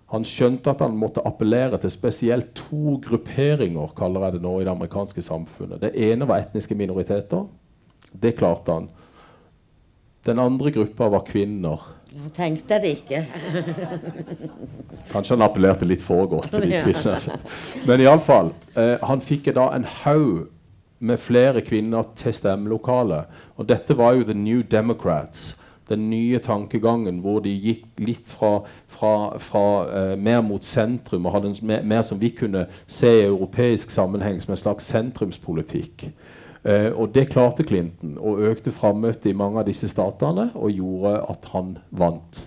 Han 0.08 0.24
skjønte 0.24 0.72
at 0.72 0.80
han 0.80 0.96
måtte 0.96 1.24
appellere 1.28 1.76
til 1.82 1.92
spesielt 1.92 2.54
to 2.56 2.96
grupperinger 3.04 3.92
kaller 3.96 4.24
jeg 4.24 4.38
det 4.38 4.42
nå, 4.46 4.54
i 4.56 4.64
det 4.64 4.72
amerikanske 4.72 5.24
samfunnet. 5.24 5.82
Det 5.82 5.92
ene 6.08 6.28
var 6.28 6.40
etniske 6.40 6.76
minoriteter. 6.78 7.44
Det 8.12 8.32
klarte 8.38 8.72
han. 8.72 8.88
Den 10.24 10.40
andre 10.40 10.72
gruppa 10.72 11.10
var 11.12 11.26
kvinner. 11.28 11.84
Jeg 12.08 12.32
tenkte 12.36 12.80
det 12.80 12.94
ikke. 13.02 13.20
Kanskje 15.12 15.36
han 15.36 15.44
appellerte 15.44 15.88
litt 15.88 16.02
for 16.04 16.24
godt 16.30 16.54
til 16.56 16.64
de 16.64 16.80
kvinnene. 16.86 17.36
Men 17.84 18.00
iallfall. 18.04 18.54
Eh, 18.80 18.96
han 19.04 19.20
fikk 19.24 19.52
da 19.56 19.68
en 19.76 19.84
haug 20.02 20.48
med 20.98 21.20
flere 21.20 21.60
kvinner 21.62 22.08
til 22.16 22.34
stemmelokalet. 22.34 23.28
Og 23.60 23.68
dette 23.68 23.96
var 23.96 24.16
jo 24.16 24.24
The 24.24 24.34
New 24.34 24.64
Democrats. 24.64 25.52
Den 25.88 26.08
nye 26.10 26.38
tankegangen 26.44 27.22
hvor 27.24 27.40
de 27.44 27.52
gikk 27.52 27.86
litt 28.02 28.26
fra, 28.28 28.58
fra, 28.92 29.12
fra 29.40 29.64
eh, 29.88 30.16
mer 30.20 30.42
mot 30.44 30.64
sentrum 30.64 31.26
og 31.26 31.36
hadde 31.36 31.52
en 31.52 31.70
mer, 31.70 31.86
mer 31.86 32.04
som 32.06 32.20
vi 32.20 32.32
kunne 32.36 32.66
se 32.86 33.10
i 33.20 33.24
europeisk 33.28 33.90
sammenheng 33.94 34.42
som 34.44 34.52
en 34.52 34.60
slags 34.60 34.90
sentrumspolitikk. 34.92 36.10
Eh, 36.68 36.90
og 36.92 37.14
det 37.14 37.30
klarte 37.32 37.64
Clinton, 37.64 38.18
og 38.18 38.44
økte 38.50 38.74
frammøtet 38.74 39.30
i 39.30 39.36
mange 39.36 39.62
av 39.62 39.68
disse 39.68 39.88
statene 39.88 40.50
og 40.54 40.74
gjorde 40.74 41.16
at 41.30 41.50
han 41.54 41.76
vant. 41.90 42.42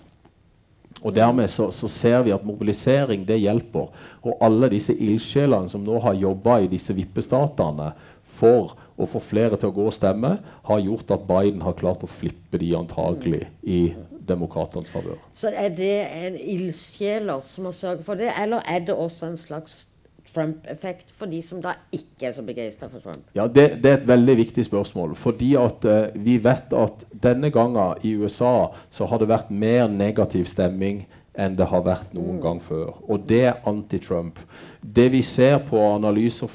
Og 1.02 1.16
Dermed 1.16 1.50
så, 1.50 1.72
så 1.74 1.88
ser 1.90 2.22
vi 2.28 2.34
at 2.34 2.46
mobilisering 2.46 3.24
det 3.28 3.40
hjelper. 3.42 3.90
Og 4.22 4.38
alle 4.44 4.70
disse 4.70 4.94
ildsjelene 4.94 5.70
som 5.72 5.82
nå 5.86 5.98
har 6.04 6.20
jobba 6.20 6.60
i 6.62 6.70
disse 6.70 6.94
vippestatene 6.94 7.90
for 8.38 8.76
å 8.98 9.08
få 9.10 9.22
flere 9.24 9.60
til 9.60 9.72
å 9.72 9.76
gå 9.76 9.86
og 9.90 9.96
stemme, 9.96 10.38
har 10.68 10.82
gjort 10.84 11.14
at 11.16 11.28
Biden 11.30 11.62
har 11.66 11.78
klart 11.80 12.04
å 12.06 12.10
flippe 12.12 12.60
de 12.62 12.74
antagelig 12.78 13.46
i 13.64 13.94
demokratenes 14.28 14.92
favør. 14.92 15.20
Så 15.34 15.52
er 15.54 15.72
det 15.76 15.96
en 16.26 16.38
ildsjeler 16.40 17.46
som 17.48 17.68
har 17.70 17.78
sørget 17.78 18.06
for 18.06 18.20
det, 18.20 18.34
eller 18.40 18.66
er 18.70 18.84
det 18.86 18.96
også 18.96 19.32
en 19.32 19.40
slags 19.40 19.86
Trump-effekt 20.32 21.10
for 21.12 21.30
de 21.32 21.42
som 21.44 21.60
da 21.64 21.74
ikke 21.92 22.30
er 22.30 22.36
så 22.36 22.44
begeistra 22.46 22.88
for 22.92 23.04
Trump? 23.04 23.26
Ja, 23.36 23.48
det, 23.52 23.82
det 23.84 23.90
er 23.90 23.98
et 24.00 24.08
veldig 24.08 24.38
viktig 24.40 24.66
spørsmål. 24.68 25.16
Fordi 25.20 25.50
at 25.60 25.88
eh, 25.90 26.14
vi 26.16 26.38
vet 26.44 26.76
at 26.78 27.06
denne 27.24 27.52
gangen 27.54 28.00
i 28.08 28.14
USA 28.22 28.72
så 28.94 29.10
har 29.10 29.22
det 29.22 29.32
vært 29.32 29.52
mer 29.52 29.90
negativ 29.92 30.48
stemming 30.52 31.04
enn 31.40 31.56
det 31.56 31.68
har 31.72 31.84
vært 31.86 32.12
noen 32.16 32.42
gang 32.44 32.60
før. 32.64 32.98
Og 33.08 33.24
det 33.28 33.44
er 33.48 33.62
anti-Trump. 33.68 34.40
Det 34.82 35.08
vi 35.14 35.22
ser 35.24 35.62
på 35.68 35.80
analyser 35.80 36.50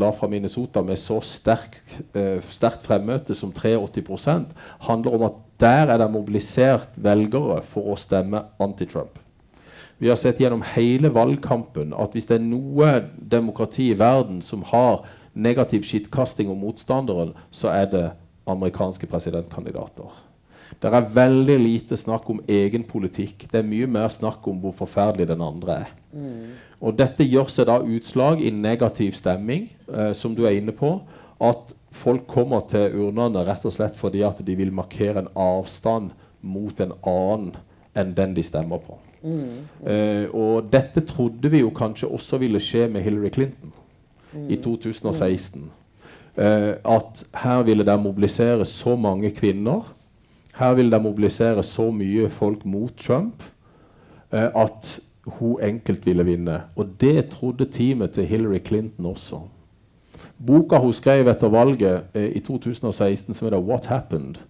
da 0.00 0.10
fra 0.12 0.28
Minnesota 0.28 0.82
med 0.82 0.96
så 0.98 1.20
sterk, 1.20 1.76
eh, 2.14 2.40
sterkt 2.40 2.86
fremmøte 2.86 3.34
som 3.34 3.52
83% 3.52 4.54
handler 4.88 5.14
om 5.14 5.22
at 5.22 5.34
der 5.60 5.92
er 5.92 5.98
det 5.98 6.10
mobilisert 6.10 6.88
velgere 6.96 7.62
for 7.62 7.92
å 7.92 7.98
stemme 7.98 8.44
anti-Trump. 8.58 9.18
Vi 9.98 10.08
har 10.08 10.16
sett 10.16 10.40
gjennom 10.40 10.62
hele 10.74 11.08
valgkampen 11.14 11.94
at 11.94 12.12
hvis 12.12 12.26
det 12.26 12.40
er 12.40 12.48
noe 12.48 13.04
demokrati 13.18 13.90
i 13.92 13.98
verden 13.98 14.42
som 14.42 14.62
har 14.62 15.04
negativ 15.34 15.82
skittkasting 15.82 16.50
om 16.50 16.58
motstanderen, 16.58 17.34
så 17.50 17.68
er 17.68 17.86
det 17.90 18.10
amerikanske 18.46 19.06
presidentkandidater. 19.06 20.10
Det 20.80 20.90
er 20.90 21.08
veldig 21.14 21.58
lite 21.60 21.96
snakk 21.96 22.28
om 22.30 22.40
egen 22.48 22.84
politikk. 22.88 23.46
Det 23.50 23.60
er 23.60 23.68
mye 23.68 23.88
mer 23.90 24.08
snakk 24.12 24.46
om 24.50 24.58
hvor 24.62 24.74
forferdelig 24.76 25.28
den 25.30 25.44
andre 25.44 25.78
er. 25.84 25.92
Mm. 26.12 26.50
Og 26.84 26.96
dette 26.98 27.26
gjør 27.26 27.48
seg 27.52 27.68
da 27.70 27.78
utslag 27.80 28.42
i 28.44 28.50
negativ 28.52 29.16
stemming, 29.16 29.70
eh, 29.88 30.12
som 30.12 30.34
du 30.36 30.44
er 30.44 30.58
inne 30.58 30.74
på. 30.76 30.98
At 31.40 31.72
folk 31.94 32.26
kommer 32.28 32.66
til 32.68 32.92
urnene 33.06 33.44
rett 33.46 33.64
og 33.64 33.74
slett 33.74 33.96
fordi 33.96 34.24
at 34.26 34.42
de 34.44 34.56
vil 34.58 34.74
markere 34.74 35.22
en 35.22 35.32
avstand 35.38 36.12
mot 36.44 36.80
en 36.80 36.92
annen 37.00 37.54
enn 37.94 38.12
den 38.16 38.34
de 38.36 38.42
stemmer 38.44 38.82
på. 38.82 38.98
Mm. 39.24 39.38
Mm. 39.38 39.88
Eh, 39.88 40.26
og 40.34 40.68
dette 40.72 41.04
trodde 41.08 41.48
vi 41.50 41.62
jo 41.62 41.72
kanskje 41.74 42.10
også 42.12 42.38
ville 42.42 42.60
skje 42.60 42.88
med 42.92 43.06
Hillary 43.06 43.32
Clinton 43.32 43.72
i 44.50 44.58
2016. 44.60 45.70
Eh, 46.36 46.72
at 46.84 47.24
her 47.44 47.62
ville 47.62 47.86
det 47.86 48.00
mobilisere 48.00 48.66
så 48.66 48.96
mange 48.96 49.30
kvinner. 49.30 49.86
Her 50.54 50.74
vil 50.78 50.90
de 50.92 51.00
mobilisere 51.02 51.62
så 51.66 51.88
mye 51.90 52.28
folk 52.30 52.62
mot 52.64 52.94
Trump 52.98 53.42
eh, 54.32 54.50
at 54.54 55.00
hun 55.38 55.58
enkelt 55.62 56.06
ville 56.06 56.24
vinne. 56.26 56.60
Og 56.76 56.94
det 57.00 57.28
trodde 57.32 57.66
teamet 57.66 58.14
til 58.14 58.26
Hillary 58.26 58.60
Clinton 58.66 59.06
også. 59.06 59.40
Boka 60.46 60.78
hun 60.78 60.92
skrev 60.92 61.28
etter 61.28 61.50
valget 61.50 62.02
eh, 62.14 62.30
i 62.36 62.40
2016, 62.40 63.34
som 63.34 63.46
heter 63.46 63.58
'What 63.58 63.86
Happened', 63.86 64.40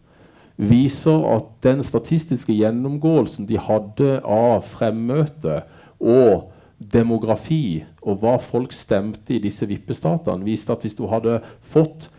viser 0.57 1.37
at 1.37 1.45
den 1.63 1.83
statistiske 1.83 2.53
gjennomgåelsen 2.53 3.49
de 3.49 3.59
hadde 3.59 4.21
av 4.25 4.63
fremmøte 4.63 5.63
og 6.01 6.53
demografi 6.79 7.85
og 8.03 8.21
hva 8.23 8.37
folk 8.39 8.73
stemte 8.73 9.35
i 9.35 9.43
disse 9.43 9.67
vippestatene, 9.67 10.45
viste 10.45 10.73
at 10.73 10.81
hvis 10.85 10.95
du 10.95 11.07
hadde 11.07 11.41
fått 11.61 12.11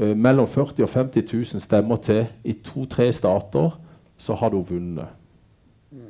uh, 0.00 0.12
mellom 0.16 0.46
40 0.46 0.84
og 0.86 0.88
50 0.88 1.32
000 1.54 1.64
stemmer 1.64 1.96
til 1.96 2.26
i 2.44 2.52
to-tre 2.64 3.12
stater, 3.12 3.74
så 4.18 4.36
hadde 4.38 4.56
hun 4.56 4.68
vunnet. 4.68 5.18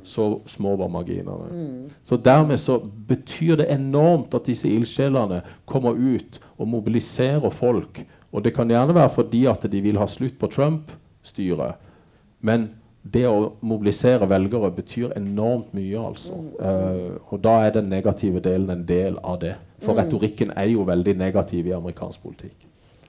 Så 0.02 0.40
små 0.46 0.76
var 0.76 0.88
marginene. 0.88 1.48
Mm. 1.50 1.90
Så 2.06 2.16
dermed 2.16 2.58
så 2.58 2.78
betyr 3.08 3.56
det 3.56 3.66
enormt 3.70 4.34
at 4.34 4.46
disse 4.46 4.68
ildsjelene 4.70 5.40
kommer 5.66 5.98
ut 5.98 6.38
og 6.58 6.68
mobiliserer 6.68 7.50
folk. 7.50 8.04
Og 8.32 8.44
det 8.44 8.54
kan 8.54 8.70
gjerne 8.70 8.94
være 8.94 9.10
fordi 9.10 9.44
at 9.50 9.66
de 9.72 9.80
vil 9.82 9.98
ha 9.98 10.06
slutt 10.06 10.38
på 10.38 10.46
Trump-styret. 10.46 11.74
Men 12.40 12.68
det 13.02 13.24
å 13.26 13.56
mobilisere 13.66 14.28
velgere 14.30 14.70
betyr 14.74 15.16
enormt 15.18 15.72
mye, 15.74 15.98
altså. 15.98 16.38
Mm. 16.38 16.52
Uh, 16.62 17.32
og 17.34 17.42
da 17.42 17.56
er 17.66 17.74
den 17.74 17.90
negative 17.90 18.42
delen 18.42 18.70
en 18.70 18.84
del 18.86 19.18
av 19.18 19.40
det. 19.42 19.56
For 19.82 19.96
mm. 19.96 19.98
retorikken 20.04 20.54
er 20.56 20.70
jo 20.70 20.86
veldig 20.86 21.16
negativ 21.18 21.66
i 21.66 21.74
amerikansk 21.74 22.22
politikk. 22.22 22.68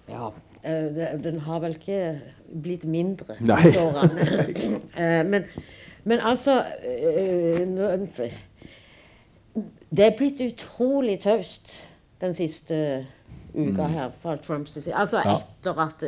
Ja. 0.10 0.32
Det, 0.64 1.08
den 1.24 1.42
har 1.44 1.60
vel 1.60 1.74
ikke 1.76 2.02
blitt 2.64 2.86
mindre 2.88 3.36
disse 3.40 3.82
årene. 3.82 4.28
uh, 4.96 5.24
men, 5.28 5.48
men, 6.04 6.22
altså 6.24 6.62
Det 9.90 10.06
er 10.06 10.16
blitt 10.18 10.40
utrolig 10.42 11.18
taust 11.26 11.74
den 12.24 12.34
siste 12.38 12.78
uka 13.54 13.84
mm. 13.84 13.92
her 13.92 14.16
fra 14.22 14.38
Trumps 14.40 14.78
side. 14.78 14.96
Altså 14.96 15.20
etter 15.20 15.82
at 15.84 16.06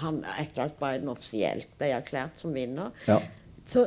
han, 0.00 0.24
etter 0.40 0.64
at 0.64 0.80
Biden 0.80 1.12
offisielt 1.12 1.68
ble 1.78 1.92
erklært 1.98 2.40
som 2.40 2.56
vinner. 2.56 2.90
Ja. 3.06 3.20
Så 3.64 3.86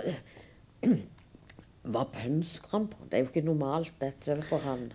var 1.96 2.08
på? 2.14 2.98
Det 3.10 3.14
er 3.14 3.24
jo 3.24 3.30
ikke 3.30 3.46
normalt, 3.46 3.94
dette 4.02 4.38
for 4.50 4.64
han. 4.66 4.88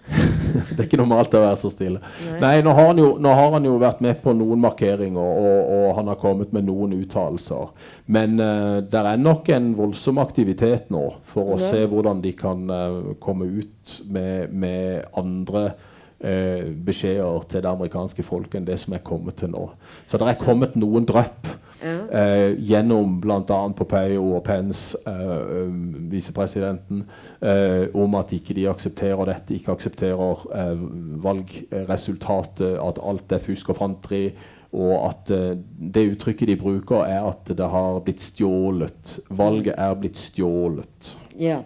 det 0.73 0.79
er 0.79 0.87
ikke 0.87 1.01
normalt 1.01 1.35
å 1.37 1.43
være 1.45 1.59
så 1.61 1.71
stille. 1.73 2.01
Nei, 2.27 2.39
Nei 2.43 2.55
nå, 2.67 2.75
har 2.77 2.93
jo, 2.99 3.11
nå, 3.23 3.35
har 3.37 3.55
han 3.57 3.69
jo, 3.69 3.77
vært 3.83 4.03
med 4.05 4.21
på 4.25 4.35
noen 4.37 4.63
markeringer, 4.63 5.21
og, 5.45 5.71
og 5.77 5.87
han 5.99 6.11
har 6.13 6.19
kommet 6.21 6.55
med 6.57 6.67
noen 6.69 6.95
uttalelser. 6.99 7.71
Men 8.11 8.37
uh, 8.43 8.81
det 8.83 9.05
er 9.05 9.23
nok 9.23 9.49
en 9.55 9.71
voldsom 9.79 10.21
aktivitet 10.23 10.91
nå 10.95 11.07
for 11.31 11.55
å 11.55 11.61
ja. 11.61 11.71
se 11.73 11.87
hvordan 11.91 12.23
de 12.25 12.35
kan 12.39 12.67
uh, 12.71 13.15
komme 13.23 13.49
ut 13.61 13.97
med, 14.11 14.53
med 14.53 15.09
andre 15.19 15.71
uh, 15.73 16.69
beskjeder 16.87 17.49
til 17.51 17.65
det 17.65 17.73
amerikanske 17.73 18.27
folket 18.27 18.61
enn 18.61 18.69
det 18.69 18.79
som 18.83 18.97
er 18.97 19.05
kommet 19.07 19.41
til 19.41 19.53
nå. 19.55 19.67
Så 20.07 20.21
det 20.21 20.31
er 20.31 20.41
kommet 20.41 20.79
noen 20.79 21.09
drypp 21.09 21.51
eh, 21.83 22.53
gjennom 22.59 23.19
bl.a. 23.21 23.41
Pompeo 23.77 24.37
og 24.37 24.45
Pence, 24.45 24.99
eh, 25.07 25.67
visepresidenten, 26.13 27.05
eh, 27.43 27.89
om 27.95 28.15
at 28.21 28.33
ikke 28.37 28.55
de 28.55 28.69
aksepterer 28.71 29.33
dette, 29.33 29.55
ikke 29.55 29.73
aksepterer 29.73 30.47
eh, 30.55 30.87
valgresultatet, 31.25 32.79
at 32.79 33.03
alt 33.03 33.33
er 33.33 33.45
fusk 33.45 33.75
og 33.75 33.81
fanteri. 33.83 34.25
Og 34.71 34.93
at 35.09 35.31
uh, 35.35 35.57
det 35.95 36.05
uttrykket 36.13 36.47
de 36.47 36.55
bruker, 36.55 37.03
er 37.03 37.25
at 37.27 37.49
det 37.59 37.67
har 37.73 37.97
blitt 38.07 38.23
stjålet. 38.23 39.17
Valget 39.35 39.75
er 39.75 39.97
blitt 39.99 40.21
stjålet. 40.21 41.09
Ja. 41.41 41.57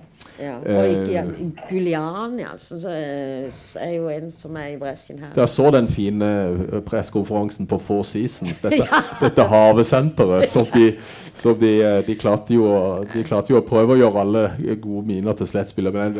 Ja, 0.40 0.56
og 0.58 0.88
ikke 0.88 1.22
Guliani, 1.70 2.42
altså, 2.52 2.78
så 2.78 2.88
er 3.78 3.92
jo 3.94 4.08
en 4.10 4.32
som 4.34 4.56
er 4.58 4.72
i 4.72 4.78
bresjen 4.78 5.20
her. 5.22 5.30
Jeg 5.36 5.48
så 5.48 5.70
den 5.70 5.88
fine 5.88 6.30
eh, 6.50 6.80
pressekonferansen 6.82 7.68
på 7.70 7.78
Four 7.78 8.02
Seasons, 8.02 8.58
dette, 8.64 8.82
ja. 8.82 9.02
dette 9.20 9.46
havesenteret. 9.50 10.48
Som 10.50 10.66
de, 10.74 10.88
som 11.38 11.54
de, 11.60 11.70
eh, 11.82 12.00
de, 12.06 12.16
klarte 12.18 12.56
jo, 12.56 12.66
de, 13.14 13.22
klarte 13.26 13.54
jo, 13.54 13.60
å 13.62 13.66
prøve 13.66 13.94
å 13.94 14.00
gjøre 14.00 14.24
alle 14.26 14.44
gode 14.82 15.06
miner 15.12 15.38
til 15.38 15.52
slettspillet. 15.52 15.94
Men 15.94 16.18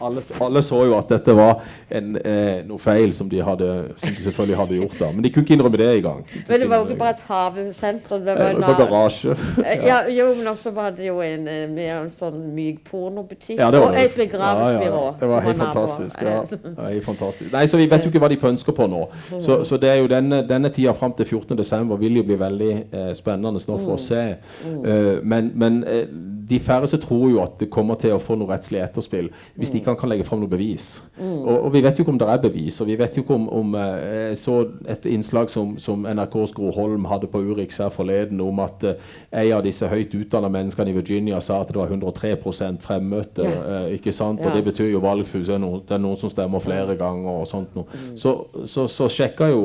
alle, 0.00 0.22
alle, 0.40 0.62
så 0.62 0.80
jo 0.84 0.96
at 0.98 1.08
dette 1.08 1.34
var 1.36 1.60
en, 1.90 2.16
eh, 2.16 2.64
noe 2.66 2.80
feil 2.82 3.12
som 3.14 3.28
de, 3.30 3.40
hadde, 3.44 3.68
som 3.96 4.10
de, 4.10 4.22
selvfølgelig 4.24 4.58
hadde 4.58 4.78
gjort. 4.80 4.96
da 4.98 5.10
Men 5.12 5.24
de 5.24 5.30
kunne 5.32 5.46
ikke 5.46 5.54
innrømme 5.54 5.80
det 5.80 5.88
engang. 5.96 6.24
Men 6.48 6.60
det 6.60 6.70
var 6.70 6.82
jo 6.82 6.88
ikke 6.88 6.98
bare 6.98 7.14
et 7.14 7.22
havesenter. 7.28 8.18
Det 8.18 8.36
var 8.38 8.50
en 8.50 8.78
garasje. 8.80 9.36
Ja, 9.84 9.98
jo, 10.08 10.26
men 10.38 10.48
også 10.48 10.70
var 10.70 10.90
det 10.96 11.06
jo 11.06 11.20
en, 11.20 11.48
en 11.48 12.10
sånn 12.10 12.38
myk 12.54 12.82
pornobutikk 12.88 13.58
ja, 13.58 13.68
og 13.68 13.96
et 13.98 14.14
begravelsesbyrå. 14.16 15.02
Ja, 15.04 15.12
ja, 15.12 15.16
det 15.20 15.28
var 15.28 15.46
helt 15.46 15.62
fantastisk. 15.62 16.22
Ja. 16.22 16.36
helt 16.88 17.04
fantastisk. 17.04 17.52
Nei, 17.52 17.66
så 17.70 17.80
Vi 17.80 17.88
vet 17.90 18.06
jo 18.06 18.12
ikke 18.12 18.22
hva 18.22 18.30
de 18.32 18.40
pønsker 18.40 18.76
på 18.76 18.88
nå. 18.90 19.04
Så, 19.38 19.62
så 19.68 19.78
det 19.80 19.90
er 19.90 20.00
jo 20.02 20.08
denne, 20.10 20.42
denne 20.48 20.70
tida 20.74 20.94
fram 20.96 21.12
til 21.16 21.28
14.12. 21.28 21.96
vil 22.00 22.20
jo 22.20 22.26
bli 22.26 22.38
veldig 22.40 22.72
eh, 22.74 23.10
spennende 23.16 23.54
nå 23.54 23.78
for 23.78 23.96
å 23.96 23.98
mm. 23.98 24.04
se. 24.04 24.22
Uh, 24.64 25.20
men, 25.22 25.50
men 25.54 25.80
eh, 25.88 26.06
de 26.50 26.60
færreste 26.60 26.98
tror 27.02 27.28
jo 27.30 27.40
at 27.42 27.58
det 27.60 27.70
kommer 27.72 27.98
til 28.00 28.14
å 28.14 28.20
få 28.22 28.36
noe 28.38 28.50
rettslig 28.50 28.82
etterspill 28.84 29.30
hvis 29.58 29.72
de 29.72 29.80
ikke 29.80 29.94
kan 30.00 30.10
legge 30.10 30.26
fram 30.26 30.42
noe 30.42 30.50
bevis. 30.50 31.02
Og, 31.18 31.52
og, 31.54 31.68
vi 31.74 31.82
vet 31.84 31.98
jo 31.98 32.04
ikke 32.04 32.14
om 32.14 32.20
det 32.20 32.28
er 32.30 32.42
bevis. 32.42 32.80
og 32.80 32.88
vi 32.90 32.98
vet 32.98 33.16
jo 33.16 33.24
ikke 33.24 33.36
om, 33.36 33.48
om 33.48 33.74
Jeg 33.74 34.30
eh, 34.30 34.36
så 34.38 34.56
et 34.90 35.06
innslag 35.10 35.50
som, 35.50 35.76
som 35.78 36.04
NRKs 36.04 36.54
Gro 36.56 36.70
Holm 36.74 37.06
hadde 37.10 37.30
på 37.30 37.40
Urix 37.42 37.78
her 37.82 37.92
forleden, 37.94 38.40
om 38.40 38.60
at 38.64 38.84
uh, 38.84 39.14
en 39.32 39.52
av 39.58 39.62
disse 39.64 39.88
høyt 39.88 40.14
utdanna 40.14 40.50
menneskene 40.52 40.92
i 40.92 40.96
Virginia 40.96 41.40
sa 41.44 41.60
at 41.62 41.72
det 41.72 41.78
var 41.78 41.92
103 41.92 42.34
fremmøte. 42.82 43.46
Ja. 43.46 43.84
Uh, 43.86 43.94
ikke 43.96 44.12
sant? 44.12 44.42
Og 44.44 44.56
det 44.56 44.64
betyr 44.66 44.90
jo 44.92 45.02
valgfus. 45.04 45.46
Det, 45.48 45.58
det 45.88 45.96
er 45.96 46.02
noen 46.02 46.18
som 46.20 46.32
stemmer 46.32 46.62
flere 46.64 46.96
ganger. 46.98 47.30
og 47.44 47.48
sånt 47.48 47.74
noe. 47.76 47.86
Mm. 47.88 48.16
Så, 48.20 48.34
så, 48.70 48.86
så 48.90 49.08
sjekka, 49.12 49.48
jo, 49.52 49.62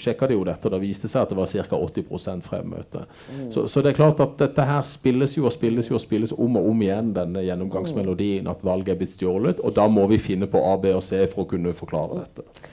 sjekka 0.00 0.28
de 0.30 0.36
jo 0.36 0.44
dette, 0.46 0.68
og 0.68 0.76
det 0.76 0.82
viste 0.84 1.10
seg 1.10 1.24
at 1.24 1.32
det 1.32 1.38
var 1.38 1.50
ca. 1.50 1.78
80 1.82 2.46
fremmøte. 2.46 3.04
Mm. 3.04 3.50
Så, 3.52 3.66
så, 3.66 3.82
det 3.82 3.92
er 3.92 3.98
klart 3.98 4.20
at 4.22 4.36
dette 4.40 4.66
her 4.66 4.82
spilles 4.86 5.36
jo 5.36 5.46
og 5.48 5.54
spilles 5.54 5.90
jo 5.90 5.98
og 5.98 6.02
spilles 6.02 6.21
om 6.30 6.60
og 6.60 6.68
om 6.70 6.84
igjen, 6.86 7.10
denne 7.16 7.42
gjennomgangsmelodien 7.42 8.46
at 8.52 8.62
valget 8.62 8.94
er 8.94 9.00
blitt 9.00 9.16
stjålet. 9.16 9.58
Og 9.66 9.74
da 9.74 9.88
må 9.90 10.06
vi 10.12 10.20
finne 10.22 10.46
på 10.46 10.62
A, 10.62 10.76
B 10.78 10.94
og 10.94 11.02
C 11.02 11.24
for 11.26 11.42
å 11.42 11.50
kunne 11.50 11.74
forklare 11.74 12.22
dette. 12.22 12.70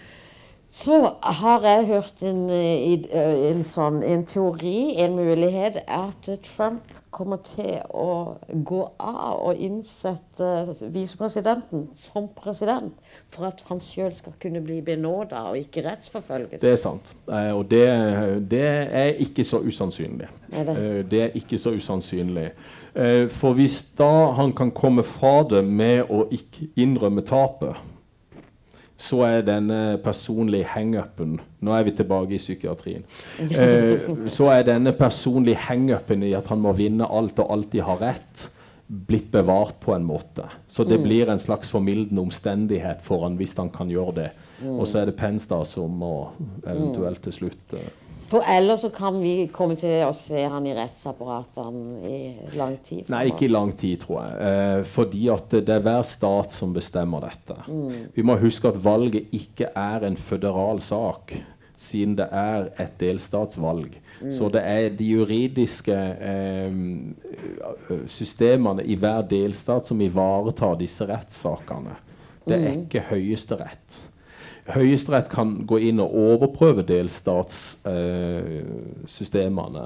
Så 0.69 1.15
har 1.21 1.63
jeg 1.65 1.87
hørt 1.89 2.21
en, 2.21 2.43
en, 2.53 3.63
sånn, 3.65 4.03
en 4.05 4.21
teori, 4.29 4.99
en 5.01 5.15
mulighet, 5.17 5.81
at 5.89 6.29
Trump 6.45 6.91
kommer 7.09 7.39
til 7.41 7.79
å 7.89 8.37
gå 8.53 8.79
av 9.01 9.39
og 9.49 9.61
innsette 9.65 10.49
visepresidenten 10.93 11.87
som 11.97 12.27
president 12.37 12.93
for 13.33 13.47
at 13.49 13.63
han 13.69 13.81
sjøl 13.81 14.13
skal 14.13 14.35
kunne 14.41 14.61
bli 14.61 14.77
benåda 14.85 15.47
og 15.49 15.57
ikke 15.57 15.87
rettsforfølges. 15.87 16.61
Det 16.61 16.75
er 16.75 16.77
sant. 16.77 17.15
Eh, 17.25 17.49
og 17.55 17.65
det, 17.71 17.87
det 18.51 18.61
er 19.01 19.15
ikke 19.25 19.45
så 19.47 19.63
usannsynlig. 19.65 20.29
Er 20.53 20.69
det? 20.69 20.77
Eh, 20.77 20.99
det? 21.09 21.23
er 21.23 21.39
ikke 21.41 21.57
så 21.61 21.73
usannsynlig. 21.73 22.51
Eh, 22.95 23.27
for 23.29 23.57
hvis 23.57 23.81
da 23.97 24.31
han 24.39 24.53
kan 24.57 24.71
komme 24.75 25.05
fra 25.05 25.43
det 25.49 25.61
med 25.65 26.09
å 26.09 26.25
ikke 26.33 26.71
innrømme 26.79 27.25
tapet 27.27 27.77
så 28.99 29.21
er 29.23 29.45
denne 29.47 29.97
personlige 30.03 30.67
hangupen 30.73 31.37
Nå 31.63 31.73
er 31.75 31.85
vi 31.87 31.93
tilbake 31.95 32.35
i 32.35 32.39
psykiatrien. 32.39 33.05
Eh, 33.39 34.27
så 34.31 34.49
er 34.53 34.65
denne 34.67 34.93
personlige 34.95 35.59
hangupen 35.69 36.23
i 36.27 36.33
at 36.37 36.47
han 36.51 36.61
må 36.63 36.73
vinne 36.75 37.07
alt 37.07 37.39
og 37.39 37.51
alltid 37.55 37.83
ha 37.87 37.95
rett, 37.99 38.45
blitt 38.87 39.29
bevart 39.31 39.77
på 39.83 39.93
en 39.95 40.07
måte. 40.07 40.47
Så 40.67 40.85
det 40.87 40.99
mm. 40.99 41.03
blir 41.03 41.31
en 41.31 41.41
slags 41.41 41.71
formildende 41.71 42.23
omstendighet 42.23 43.03
for 43.05 43.25
han 43.27 43.35
hvis 43.39 43.55
han 43.59 43.71
kan 43.75 43.91
gjøre 43.91 44.15
det. 44.21 44.29
Mm. 44.61 44.77
Og 44.77 44.87
så 44.87 45.01
er 45.01 45.11
det 45.11 45.33
da 45.51 45.61
som 45.67 45.99
må 45.99 46.13
eventuelt 46.63 47.23
til 47.27 47.35
slutt 47.41 47.75
eh. 47.79 47.91
For 48.29 48.43
ellers 48.45 48.81
så 48.85 48.89
kan 48.93 49.15
vi 49.21 49.47
komme 49.53 49.73
til 49.79 50.03
å 50.05 50.11
se 50.13 50.43
han 50.45 50.65
i 50.69 50.73
rettsapparatene 50.77 52.05
i 52.05 52.17
lang 52.59 52.75
tid. 52.85 53.07
Nei, 53.09 53.23
ikke 53.31 53.47
i 53.47 53.51
lang 53.51 53.71
tid, 53.77 53.97
tror 54.03 54.19
jeg. 54.21 54.33
Eh, 54.49 54.81
fordi 54.85 55.23
at 55.33 55.49
det 55.65 55.73
er 55.79 55.85
hver 55.85 56.03
stat 56.05 56.53
som 56.53 56.73
bestemmer 56.75 57.19
dette. 57.25 57.57
Mm. 57.67 58.11
Vi 58.13 58.21
må 58.29 58.35
huske 58.41 58.69
at 58.69 58.77
valget 58.85 59.33
ikke 59.33 59.71
er 59.75 60.05
en 60.05 60.17
føderal 60.19 60.79
sak, 60.85 61.33
siden 61.79 62.17
det 62.19 62.27
er 62.35 62.67
et 62.83 62.97
delstatsvalg. 62.99 63.93
Mm. 64.21 64.31
Så 64.35 64.49
det 64.51 64.61
er 64.67 64.89
de 64.99 65.05
juridiske 65.13 65.95
eh, 65.95 66.71
systemene 68.11 68.83
i 68.83 68.97
hver 68.99 69.23
delstat 69.31 69.87
som 69.89 70.01
ivaretar 70.03 70.75
disse 70.79 71.07
rettssakene. 71.09 71.95
Det 72.45 72.55
er 72.57 72.69
Mm. 72.75 72.81
ikke 72.85 73.01
Høyesterett. 73.09 74.01
Høyesterett 74.69 75.29
kan 75.31 75.65
gå 75.67 75.77
inn 75.89 75.99
og 76.03 76.15
overprøve 76.15 76.81
delstatssystemene. 76.87 79.85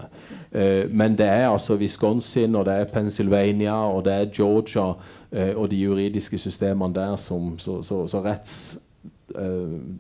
Eh, 0.52 0.92
men 0.92 1.18
det 1.18 1.28
er 1.28 1.50
altså 1.50 1.76
Wisconsin, 1.80 2.56
og 2.56 2.66
det 2.66 2.74
er 2.74 2.86
Pennsylvania, 2.92 3.88
og 3.88 4.06
det 4.06 4.14
er 4.14 4.32
Georgia 4.36 4.94
eh, 5.32 5.56
og 5.56 5.72
de 5.72 5.84
juridiske 5.84 6.38
systemene 6.38 6.96
der 6.96 7.16
som 7.16 7.60
Så, 7.60 7.84
så, 7.84 8.08
så 8.08 8.22
retts... 8.22 8.78
eh, 9.36 9.44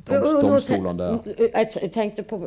doms, 0.09 0.41
domstolene 0.41 0.97
der. 0.97 1.17
Jeg 1.83 1.91
tenkte 1.93 2.23
på, 2.23 2.39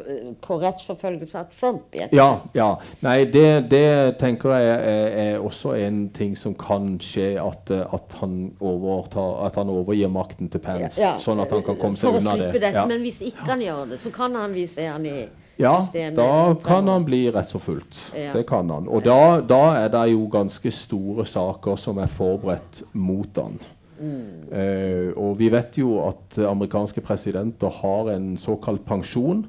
på 0.42 0.58
rettsforfølgelse 0.62 1.38
av 1.38 1.46
Trump. 1.60 1.96
Ja, 2.12 2.30
ja. 2.54 2.68
Nei, 3.02 3.16
det, 3.24 3.70
det 3.70 4.18
tenker 4.20 4.52
jeg 4.56 4.68
er, 4.74 5.08
er 5.24 5.38
også 5.38 5.74
en 5.80 6.08
ting 6.16 6.36
som 6.38 6.54
kan 6.58 6.96
skje, 7.02 7.34
at, 7.42 7.70
eh, 7.74 7.82
at, 7.94 8.18
han, 8.20 8.52
overtar, 8.60 9.46
at 9.46 9.56
han 9.60 9.72
overgir 9.72 10.08
makten 10.12 10.48
til 10.52 10.60
Pence. 10.64 11.00
Ja, 11.00 11.16
sånn 11.22 11.40
at 11.42 11.52
han 11.54 11.64
kan 11.66 11.80
komme 11.80 11.96
seg 11.98 12.20
unna 12.20 12.36
det. 12.40 12.52
Dette, 12.60 12.74
Ja. 12.76 12.86
Men 12.86 13.00
hvis 13.00 13.22
ikke 13.24 13.46
han 13.54 13.60
gjør 13.64 13.84
det, 13.94 14.00
så 14.02 14.10
kan 14.14 14.34
han 14.36 14.52
vise 14.54 14.84
han 14.86 15.06
i 15.06 15.26
Ja, 15.56 15.78
systemet. 15.80 16.16
da 16.18 16.54
kan 16.64 16.88
han 16.88 17.04
bli 17.06 17.22
rettsforfulgt. 17.32 18.12
Ja. 18.12 18.32
Det 18.34 18.42
kan 18.46 18.68
han. 18.70 18.88
Og 18.92 19.04
da, 19.06 19.40
da 19.40 19.62
er 19.80 19.88
det 19.88 20.02
jo 20.12 20.26
ganske 20.32 20.70
store 20.70 21.24
saker 21.26 21.78
som 21.80 21.98
er 22.02 22.10
forberedt 22.12 22.82
mot 22.92 23.40
han. 23.40 23.56
Mm. 23.98 24.48
Eh, 24.52 25.10
og 25.16 25.36
vi 25.40 25.50
vet 25.52 25.78
jo 25.80 25.98
at 26.04 26.38
amerikanske 26.46 27.02
presidenter 27.04 27.72
har 27.82 28.12
en 28.14 28.34
såkalt 28.40 28.84
pensjon. 28.88 29.46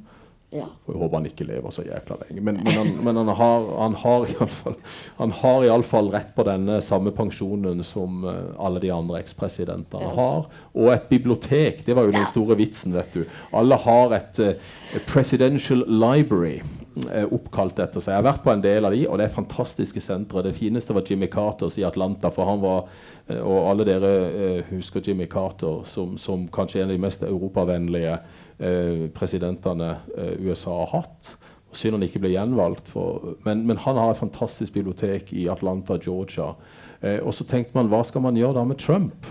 Ja. 0.50 0.64
Jeg 0.88 0.96
håper 0.96 1.18
han 1.18 1.26
ikke 1.28 1.46
lever 1.50 1.74
så 1.76 1.84
jækla 1.84 2.16
lenge. 2.22 2.40
Men, 2.40 2.60
men, 2.64 2.72
han, 2.72 2.92
men 3.04 3.20
han, 3.20 3.32
har, 3.36 3.66
han, 3.82 3.98
har 4.00 4.28
i 4.30 4.36
alle 4.40 4.54
fall, 4.54 4.78
han 5.18 5.34
har 5.42 5.66
iallfall 5.68 6.12
rett 6.14 6.32
på 6.38 6.46
denne 6.48 6.80
samme 6.86 7.12
pensjonen 7.16 7.84
som 7.84 8.24
eh, 8.24 8.56
alle 8.64 8.82
de 8.84 8.94
andre 8.96 9.20
ekspresidentene 9.20 10.16
har. 10.16 10.48
Og 10.72 10.92
et 10.94 11.10
bibliotek. 11.12 11.84
Det 11.86 11.98
var 11.98 12.08
jo 12.08 12.16
den 12.16 12.28
store 12.32 12.56
vitsen, 12.60 12.96
vet 12.96 13.12
du. 13.18 13.26
Alle 13.52 13.76
har 13.84 14.16
et 14.16 14.40
uh, 14.40 15.00
presidential 15.10 15.84
library 15.84 16.62
oppkalt 17.34 17.80
etter 17.84 18.02
seg. 18.04 18.14
Jeg 18.14 18.22
har 18.22 18.28
vært 18.28 18.44
på 18.46 18.52
en 18.54 18.64
del 18.64 18.88
av 18.88 18.94
de, 18.96 19.04
og 19.08 19.20
det 19.20 19.28
er 19.28 19.34
fantastiske 19.36 20.02
sentre. 20.04 20.44
Det 20.46 20.56
fineste 20.58 20.96
var 20.96 21.06
Jimmy 21.08 21.30
Carters 21.32 21.78
i 21.80 21.86
Atlanta, 21.88 22.32
for 22.34 22.50
han 22.50 22.62
var 22.64 22.88
eh, 23.28 23.42
Og 23.42 23.70
alle 23.72 23.88
dere 23.88 24.14
eh, 24.28 24.72
husker 24.72 25.04
Jimmy 25.06 25.28
Carter 25.32 25.84
som, 25.90 26.18
som 26.18 26.48
kanskje 26.48 26.82
en 26.82 26.90
av 26.90 26.96
de 26.96 27.04
mest 27.04 27.26
europavennlige 27.28 28.18
eh, 28.60 29.08
presidentene 29.16 29.94
eh, 30.18 30.34
USA 30.48 30.80
har 30.84 30.94
hatt. 30.96 31.34
Synd 31.76 31.98
han 31.98 32.06
ikke 32.08 32.24
ble 32.24 32.34
gjenvalgt. 32.34 32.90
For, 32.92 33.36
men, 33.46 33.66
men 33.68 33.82
han 33.84 34.00
har 34.00 34.14
et 34.14 34.22
fantastisk 34.22 34.74
bibliotek 34.78 35.34
i 35.36 35.50
Atlanta, 35.52 36.00
Georgia. 36.02 36.54
Eh, 37.02 37.20
og 37.22 37.36
så 37.36 37.46
tenkte 37.48 37.78
man, 37.78 37.92
hva 37.92 38.04
skal 38.08 38.24
man 38.26 38.40
gjøre 38.40 38.58
da 38.60 38.66
med 38.68 38.82
Trump? 38.82 39.28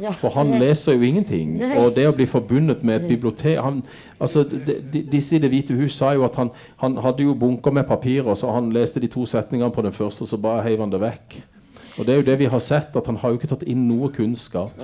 Ja, 0.00 0.12
For 0.12 0.34
han 0.36 0.54
leser 0.60 0.96
jo 0.96 1.06
ingenting. 1.06 1.56
Nei. 1.60 1.72
Og 1.80 1.94
det 1.96 2.06
å 2.08 2.14
bli 2.16 2.26
forbundet 2.28 2.84
med 2.84 3.00
et 3.00 3.08
bibliotek 3.08 3.60
han, 3.62 3.82
altså, 4.20 4.44
de, 4.44 4.78
de, 4.92 5.02
Disse 5.12 5.38
i 5.38 5.42
Det 5.42 5.50
hvite 5.52 5.76
hus 5.78 5.96
sa 5.96 6.12
jo 6.16 6.26
at 6.26 6.36
han, 6.40 6.52
han 6.82 6.98
hadde 7.04 7.24
jo 7.24 7.36
bunker 7.38 7.74
med 7.74 7.88
papirer, 7.88 8.34
så 8.36 8.52
han 8.54 8.72
leste 8.74 9.00
de 9.02 9.10
to 9.12 9.24
setningene 9.28 9.72
på 9.72 9.84
den 9.86 9.96
første, 9.96 10.26
og 10.26 10.32
så 10.32 10.40
bare 10.40 10.66
heiv 10.66 10.84
han 10.84 10.92
det 10.92 11.02
vekk. 11.02 11.40
Og 11.96 12.04
det 12.04 12.12
er 12.12 12.20
jo 12.20 12.26
det 12.26 12.38
vi 12.42 12.52
har 12.52 12.60
sett, 12.60 12.96
at 12.96 13.06
han 13.08 13.16
har 13.22 13.32
jo 13.32 13.40
ikke 13.40 13.48
tatt 13.54 13.64
inn 13.64 13.86
noe 13.88 14.10
kunnskap. 14.12 14.74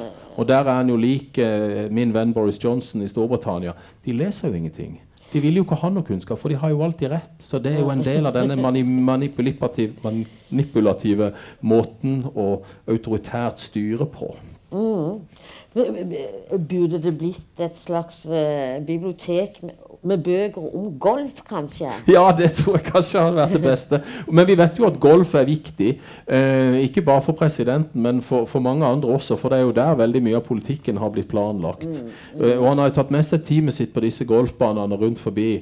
Og 0.40 0.46
der 0.48 0.64
er 0.64 0.78
han 0.78 0.88
jo 0.88 0.96
lik 0.96 1.36
eh, 1.42 1.88
min 1.92 2.14
venn 2.14 2.32
Boris 2.32 2.60
Johnson 2.62 3.04
i 3.04 3.08
Storbritannia. 3.10 3.74
De 4.04 4.14
leser 4.16 4.48
jo 4.48 4.56
ingenting. 4.56 4.94
De 5.32 5.40
vil 5.40 5.56
jo 5.56 5.64
ikke 5.64 5.78
ha 5.80 5.88
noe 5.92 6.04
kunnskap, 6.04 6.40
for 6.40 6.52
de 6.52 6.58
har 6.60 6.72
jo 6.72 6.80
alltid 6.84 7.12
rett. 7.12 7.36
Så 7.40 7.60
det 7.60 7.74
er 7.74 7.80
jo 7.80 7.92
en 7.92 8.04
del 8.04 8.28
av 8.28 8.36
denne 8.36 8.56
mani 8.60 8.82
manipulative, 8.84 9.96
manipulative 10.04 11.30
måten 11.64 12.20
å 12.32 12.48
autoritært 12.88 13.60
styre 13.60 14.08
på. 14.12 14.32
Burde 15.72 16.98
det 17.00 17.12
blitt 17.16 17.60
et 17.60 17.74
slags 17.76 18.26
uh, 18.28 18.76
bibliotek 18.84 19.62
med, 19.64 19.72
med 20.04 20.20
bøker 20.24 20.64
om 20.76 20.90
golf, 21.00 21.40
kanskje? 21.48 21.88
Ja, 22.12 22.26
det 22.36 22.50
tror 22.58 22.76
jeg 22.76 22.86
kanskje 22.90 23.22
hadde 23.22 23.38
vært 23.38 23.56
det 23.56 23.62
beste. 23.64 24.00
Men 24.28 24.48
vi 24.48 24.56
vet 24.60 24.80
jo 24.80 24.88
at 24.88 24.98
golf 25.00 25.34
er 25.38 25.48
viktig. 25.48 25.94
Uh, 26.28 26.76
ikke 26.82 27.04
bare 27.06 27.24
for 27.24 27.38
presidenten, 27.38 28.02
men 28.04 28.20
for, 28.26 28.44
for 28.50 28.64
mange 28.64 28.86
andre 28.86 29.12
også. 29.16 29.38
For 29.40 29.52
det 29.52 29.60
er 29.60 29.68
jo 29.68 29.76
der 29.76 30.00
veldig 30.02 30.24
mye 30.28 30.40
av 30.40 30.46
politikken 30.48 31.00
har 31.00 31.12
blitt 31.14 31.30
planlagt. 31.32 31.88
Eh, 32.36 32.56
og 32.58 32.66
han 32.68 32.82
har 32.82 32.90
jo 32.90 32.98
tatt 33.00 33.12
med 33.14 33.24
seg 33.26 33.44
teamet 33.46 33.76
sitt 33.76 33.94
på 33.94 34.02
disse 34.04 34.26
golfbanene 34.28 34.98
rundt 35.00 35.20
forbi 35.22 35.54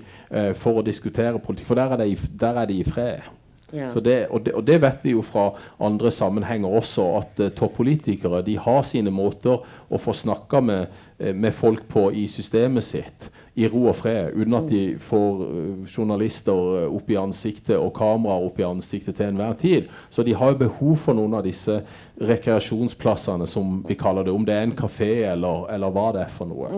for 0.58 0.80
å 0.80 0.86
diskutere 0.86 1.38
politikk. 1.42 1.68
For 1.70 1.78
der 1.78 1.94
er 1.94 2.02
det 2.02 2.10
i, 2.12 2.16
der 2.40 2.62
er 2.62 2.70
de 2.70 2.80
i 2.80 2.86
fred. 2.86 3.26
Ja. 3.72 3.90
Så 3.92 4.00
det, 4.00 4.26
og, 4.30 4.44
det, 4.44 4.54
og 4.58 4.64
det 4.66 4.80
vet 4.82 5.04
vi 5.04 5.14
jo 5.14 5.22
fra 5.22 5.50
andre 5.80 6.10
sammenhenger 6.10 6.68
også, 6.80 7.06
at 7.20 7.42
uh, 7.42 7.50
toppolitikere 7.54 8.42
de 8.46 8.56
har 8.58 8.82
sine 8.86 9.12
måter 9.14 9.62
å 9.90 10.00
få 10.00 10.14
snakka 10.16 10.60
med, 10.64 10.98
eh, 11.18 11.34
med 11.34 11.54
folk 11.54 11.86
på 11.90 12.08
i 12.14 12.26
systemet 12.30 12.84
sitt 12.86 13.30
i 13.58 13.66
ro 13.68 13.88
og 13.90 13.96
fred, 13.98 14.30
uten 14.36 14.54
at 14.56 14.68
de 14.70 14.82
får 15.02 15.42
eh, 15.44 15.88
journalister 15.90 16.86
opp 16.86 17.10
i 17.10 17.18
ansiktet 17.18 17.74
og 17.76 17.92
kameraer 17.96 18.46
opp 18.46 18.60
i 18.60 18.66
ansiktet 18.66 19.18
til 19.18 19.30
enhver 19.30 19.56
tid. 19.58 19.90
Så 20.10 20.24
de 20.26 20.34
har 20.38 20.52
jo 20.52 20.60
behov 20.62 20.96
for 21.02 21.18
noen 21.18 21.34
av 21.38 21.46
disse 21.46 21.80
rekreasjonsplassene, 22.20 23.48
som 23.50 23.80
vi 23.88 23.98
kaller 23.98 24.26
det. 24.26 24.34
Om 24.34 24.46
det 24.46 24.56
er 24.56 24.68
en 24.68 24.76
kafé 24.78 25.12
eller, 25.32 25.66
eller 25.74 25.94
hva 25.94 26.10
det 26.16 26.24
er 26.24 26.34
for 26.34 26.50
noe. 26.50 26.70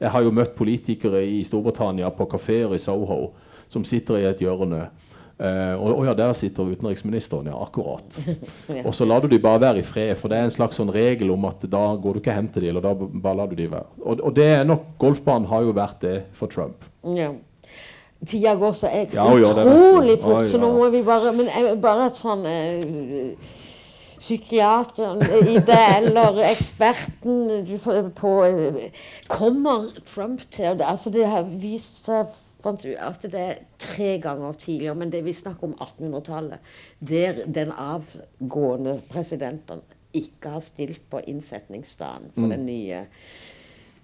Jeg 0.00 0.12
har 0.12 0.24
jo 0.24 0.34
møtt 0.34 0.56
politikere 0.56 1.22
i 1.24 1.42
Storbritannia 1.46 2.10
på 2.16 2.28
kafeer 2.32 2.74
i 2.76 2.80
Soho 2.82 3.34
som 3.68 3.84
sitter 3.84 4.20
i 4.20 4.28
et 4.28 4.42
hjørne. 4.42 4.86
Eh, 5.36 5.74
og, 5.76 5.98
og 5.98 6.06
ja, 6.08 6.14
der 6.16 6.32
sitter 6.32 6.70
utenriksministeren, 6.72 7.50
ja, 7.50 7.56
akkurat. 7.60 8.16
Og 8.88 8.94
så 8.96 9.04
lar 9.04 9.20
du 9.20 9.28
de 9.28 9.38
bare 9.42 9.60
være 9.60 9.82
i 9.82 9.84
fred, 9.84 10.14
for 10.16 10.32
det 10.32 10.38
er 10.38 10.46
en 10.48 10.54
slags 10.54 10.80
sånn 10.80 10.92
regel 10.92 11.34
om 11.34 11.44
at 11.44 11.66
da 11.68 11.82
går 12.00 12.16
du 12.16 12.22
ikke 12.22 12.36
hen 12.38 12.48
til 12.54 12.64
de, 12.64 12.70
eller 12.72 12.86
da 12.86 12.94
bare 12.96 13.36
lar 13.42 13.50
du 13.50 13.58
de 13.58 13.66
være. 13.68 13.90
Og, 14.00 14.22
og 14.24 14.32
det 14.36 14.46
er 14.54 14.64
nok, 14.64 14.94
golfbanen 15.02 15.50
har 15.50 15.66
jo 15.66 15.76
vært 15.76 16.00
det 16.06 16.16
for 16.38 16.48
Trump. 16.52 16.88
Ja. 17.04 17.34
Tida 18.24 18.54
går 18.56 18.72
så 18.72 18.88
jeg, 18.88 19.10
Ja, 19.12 19.28
utrolig 19.28 20.16
fort, 20.22 20.46
Oi, 20.46 20.48
så 20.48 20.58
nå 20.58 20.70
må 20.72 20.86
vi 20.88 21.02
bare 21.04 21.34
Men 21.36 21.50
jeg, 21.52 21.74
bare 21.84 22.06
et 22.08 22.16
sånn 22.16 22.46
uh, 22.48 23.50
Psykiateren 24.16 25.20
i 25.52 25.58
det, 25.60 25.82
eller 25.98 26.40
eksperten 26.48 27.76
på 28.16 28.32
eh, 28.48 29.04
Kommer 29.28 29.84
Trump 30.08 30.40
til 30.48 30.80
det? 30.80 30.88
Altså, 30.88 31.12
det 31.14 31.28
har 31.28 31.44
vist 31.44 32.08
seg 32.08 32.32
fant 32.66 32.84
ut 32.86 32.96
at 33.08 33.26
det 33.32 33.42
er 33.42 33.60
tre 33.78 34.12
ganger 34.22 34.56
tidligere, 34.60 34.98
men 34.98 35.10
det 35.14 35.24
vi 35.26 35.34
snakker 35.36 35.70
om 35.70 35.74
1800-tallet, 35.78 36.72
der 37.00 37.44
den 37.46 37.72
avgående 37.72 38.98
presidenten 39.10 39.82
ikke 40.16 40.54
har 40.54 40.64
stilt 40.64 41.02
på 41.12 41.20
innsetningsdagen 41.28 42.30
for 42.34 42.46
Mm. 42.46 42.50
den 42.54 42.66
nye. 42.66 43.04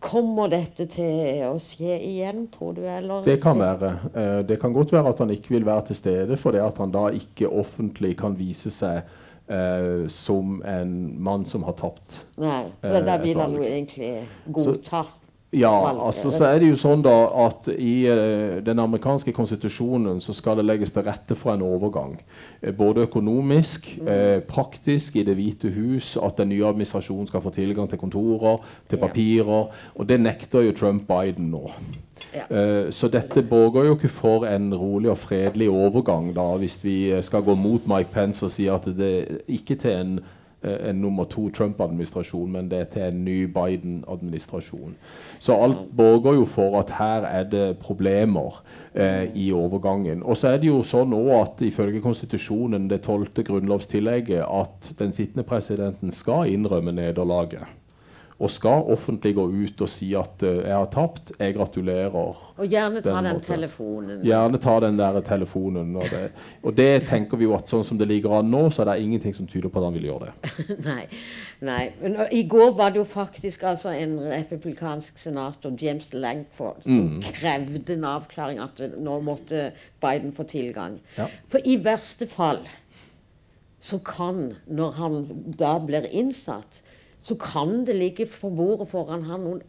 Kommer 0.03 0.49
dette 0.51 0.89
til 0.91 1.45
å 1.47 1.55
skje 1.63 1.95
igjen, 2.03 2.49
tror 2.51 2.73
du? 2.75 2.81
Eller? 2.91 3.23
Det 3.25 3.37
kan 3.43 3.59
være. 3.61 3.93
Eh, 4.15 4.43
det 4.43 4.59
kan 4.61 4.73
godt 4.75 4.91
være 4.93 5.09
at 5.13 5.19
han 5.23 5.31
ikke 5.31 5.55
vil 5.55 5.65
være 5.67 5.87
til 5.93 5.97
stede, 5.97 6.37
fordi 6.37 6.59
at 6.59 6.79
han 6.83 6.91
da 6.91 7.05
ikke 7.15 7.47
offentlig 7.49 8.17
kan 8.19 8.39
vise 8.39 8.71
seg 8.71 9.03
Uh, 9.53 10.07
som 10.09 10.63
en 10.65 10.93
mann 11.21 11.43
som 11.45 11.65
har 11.67 11.75
tapt. 11.77 12.21
Nei, 12.39 12.63
for 12.81 12.95
Eh, 12.95 13.05
da 13.05 13.17
vil 13.21 13.37
han 13.37 13.53
jo 13.53 13.63
egentlig 13.67 14.29
godta. 14.55 15.03
Ja, 15.53 16.07
altså 16.07 16.31
så 16.33 16.47
er 16.49 16.63
det 16.63 16.71
jo 16.71 16.77
sånn 16.81 17.03
da 17.05 17.13
at 17.45 17.67
i 17.75 18.07
eh, 18.09 18.63
den 18.65 18.81
amerikanske 18.81 19.35
konstitusjonen 19.37 20.23
så 20.25 20.33
skal 20.33 20.57
det 20.57 20.65
legges 20.65 20.95
til 20.97 21.05
rette 21.05 21.37
for 21.37 21.53
en 21.53 21.65
overgang. 21.67 22.15
Eh, 22.63 22.73
både 22.73 23.05
økonomisk, 23.05 23.91
eh, 24.01 24.41
praktisk 24.49 25.21
i 25.21 25.27
Det 25.29 25.37
hvite 25.37 25.69
hus, 25.75 26.15
at 26.17 26.41
den 26.41 26.55
nye 26.55 26.65
administrasjonen 26.71 27.29
skal 27.29 27.45
få 27.45 27.53
tilgang 27.53 27.91
til 27.91 28.01
kontorer, 28.01 28.65
til 28.89 29.03
papirer. 29.05 29.69
Og 29.93 30.09
det 30.09 30.23
nekter 30.25 30.65
jo 30.65 30.73
Trump-Biden 30.73 31.53
nå. 31.53 31.67
Eh, 32.33 32.89
så 32.89 33.13
dette 33.13 33.45
borger 33.45 33.91
jo 33.91 33.97
ikke 33.99 34.09
for 34.09 34.49
en 34.49 34.73
rolig 34.73 35.11
og 35.13 35.21
fredelig 35.21 35.69
overgang, 35.69 36.33
da, 36.33 36.49
hvis 36.57 36.81
vi 36.81 37.13
skal 37.21 37.45
gå 37.45 37.55
mot 37.61 37.85
Mike 37.85 38.09
Pence 38.15 38.47
og 38.47 38.57
si 38.57 38.71
at 38.73 38.89
det 38.89 39.43
ikke 39.53 39.77
til 39.77 39.99
en 40.01 40.21
en 40.65 41.01
nummer 41.03 41.25
to 41.25 41.49
Trump-administrasjon, 41.51 42.53
men 42.53 42.71
det 42.71 42.79
er 42.79 42.85
til 42.93 43.03
en 43.03 43.25
ny 43.25 43.37
Biden-administrasjon. 43.55 44.95
Så 45.39 45.57
alt 45.65 45.85
borger 45.97 46.35
jo 46.35 46.45
for 46.45 46.79
at 46.81 46.95
her 46.99 47.27
er 47.29 47.45
det 47.51 47.79
problemer 47.79 48.63
eh, 48.95 49.29
i 49.35 49.53
overgangen. 49.53 50.23
Og 50.23 50.37
så 50.37 50.49
er 50.49 50.63
det 50.63 50.71
jo 50.71 50.83
sånn 50.87 51.15
òg 51.17 51.33
at 51.41 51.63
ifølge 51.67 52.01
konstitusjonen, 52.01 52.89
det 52.91 53.03
tolvte 53.07 53.45
grunnlovstillegget, 53.47 54.45
at 54.47 54.95
den 54.99 55.13
sittende 55.13 55.47
presidenten 55.49 56.13
skal 56.15 56.51
innrømme 56.53 56.93
nederlaget. 56.93 57.82
Og 58.43 58.51
skal 58.51 58.83
offentlig 58.91 59.35
gå 59.37 59.45
ut 59.47 59.83
og 59.85 59.89
si 59.89 60.09
at 60.19 60.43
uh, 60.43 60.49
'jeg 60.65 60.75
har 60.75 60.89
tapt, 60.91 61.31
jeg 61.39 61.55
gratulerer'. 61.55 62.41
Og 62.59 62.67
gjerne 62.69 63.01
ta 63.01 63.17
Den 63.17 63.25
den, 63.25 63.41
telefonen. 63.41 64.23
Gjerne 64.27 64.59
ta 64.59 64.81
den 64.81 64.99
der 64.99 65.21
telefonen. 65.21 65.97
Og 65.97 66.03
det, 66.03 66.33
og 66.63 66.77
det 66.77 67.07
tenker 67.09 67.37
vi 67.39 67.45
jo 67.45 67.55
at 67.55 67.69
sånn 67.71 67.85
som 67.85 67.99
det 67.99 68.09
ligger 68.09 68.39
an 68.39 68.51
nå, 68.51 68.65
så 68.71 68.83
er 68.83 68.91
det 68.93 69.05
ingenting 69.05 69.35
som 69.35 69.47
tyder 69.47 69.69
på 69.69 69.79
at 69.79 69.85
han 69.85 69.95
vil 69.95 70.09
gjøre 70.11 70.27
det. 70.27 70.67
nei, 70.91 71.07
nei. 71.61 71.93
Men 72.03 72.17
i 72.33 72.43
går 72.43 72.75
var 72.77 72.91
det 72.91 72.99
jo 72.99 73.05
faktisk 73.05 73.63
altså 73.63 73.95
en 73.95 74.19
republikansk 74.21 75.19
senator, 75.19 75.73
James 75.81 76.13
Lankford, 76.13 76.83
som 76.83 76.93
Mm. 77.03 77.23
krevde 77.23 77.93
en 77.95 78.05
avklaring 78.05 78.59
at 78.61 78.81
nå 78.99 79.21
måtte 79.23 79.73
Biden 80.01 80.33
få 80.33 80.43
tilgang. 80.43 81.01
Ja. 81.19 81.27
For 81.49 81.59
i 81.65 81.77
verste 81.77 82.27
fall 82.27 82.59
så 83.81 83.99
kan, 83.99 84.55
når 84.71 84.91
han 84.93 85.17
da 85.59 85.79
blir 85.79 86.07
innsatt, 86.11 86.83
så 87.23 87.37
kan 87.39 87.85
det 87.87 87.97
ligge 87.97 88.27
på 88.27 88.51
bordet 88.51 88.89
foran 88.91 89.27
han 89.29 89.45
noen 89.47 89.63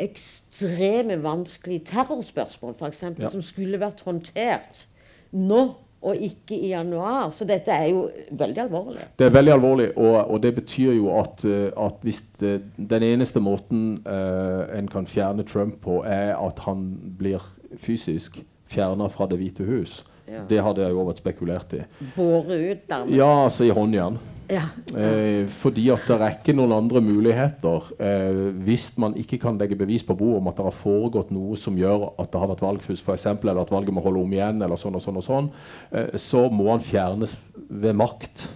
ekstreme 0.00 1.18
vanskelige 1.22 1.90
terrorspørsmål, 1.90 2.74
f.eks., 2.78 3.02
Ja. 3.18 3.28
som 3.28 3.42
skulle 3.42 3.80
vært 3.80 4.04
håndtert 4.06 4.86
nå 5.32 5.74
og 6.02 6.16
ikke 6.16 6.56
i 6.56 6.70
januar. 6.70 7.30
Så 7.30 7.44
dette 7.44 7.72
er 7.72 7.90
jo 7.90 8.06
veldig 8.32 8.62
alvorlig. 8.62 9.02
Det 9.18 9.26
er 9.26 9.34
veldig 9.34 9.52
alvorlig, 9.52 9.88
og, 9.98 10.30
og 10.30 10.42
det 10.42 10.54
betyr 10.54 10.94
jo 10.96 11.10
at, 11.18 11.44
eh, 11.44 11.68
at 11.76 12.00
hvis 12.02 12.22
det, 12.40 12.62
den 12.76 13.02
eneste 13.02 13.40
måten 13.40 13.98
uh, 14.06 14.78
en 14.78 14.88
kan 14.88 15.06
fjerne 15.06 15.44
Trump 15.44 15.82
på, 15.84 16.00
er 16.06 16.32
at 16.38 16.58
han 16.64 16.86
blir 17.18 17.44
fysisk 17.76 18.40
fjerna 18.70 19.10
fra 19.12 19.26
Det 19.26 19.38
hvite 19.38 19.66
hus. 19.66 20.04
Ja. 20.30 20.44
Det 20.48 20.62
hadde 20.62 20.84
jeg 20.86 20.94
jo 20.94 21.04
vært 21.04 21.20
spekulert 21.20 21.72
i. 21.74 21.84
Båre 22.14 22.56
ut 22.70 22.88
nærmest. 22.88 23.16
Ja, 23.18 23.30
altså 23.44 23.66
i 23.66 23.72
håndjern. 23.74 24.18
Ja. 24.50 24.64
Eh, 24.98 25.46
fordi 25.52 25.86
at 25.94 26.06
det 26.08 26.16
er 26.18 26.34
ikke 26.34 26.54
noen 26.56 26.72
andre 26.74 27.02
muligheter 27.04 27.90
eh, 28.02 28.40
hvis 28.66 28.88
man 29.00 29.14
ikke 29.18 29.38
kan 29.44 29.58
legge 29.60 29.78
bevis 29.78 30.04
på 30.06 30.16
bordet 30.18 30.40
om 30.40 30.50
at 30.50 30.58
det 30.58 30.66
har 30.66 30.76
foregått 30.76 31.30
noe 31.34 31.58
som 31.60 31.78
gjør 31.78 32.08
at 32.18 32.32
det 32.32 32.40
har 32.42 32.50
vært 32.50 32.64
valgfusk, 32.64 33.12
eksempel, 33.14 33.52
eller 33.52 33.62
at 33.62 33.72
valget 33.72 33.94
må 33.94 34.02
holde 34.04 34.24
om 34.24 34.34
igjen, 34.34 34.62
eller 34.64 34.80
sånn 34.80 34.98
og 34.98 35.04
sånn, 35.04 35.20
og 35.20 35.26
sånn, 35.26 35.50
eh, 35.94 36.16
så 36.20 36.48
må 36.50 36.70
han 36.72 36.84
fjernes 36.84 37.36
ved 37.70 37.98
makt. 37.98 38.48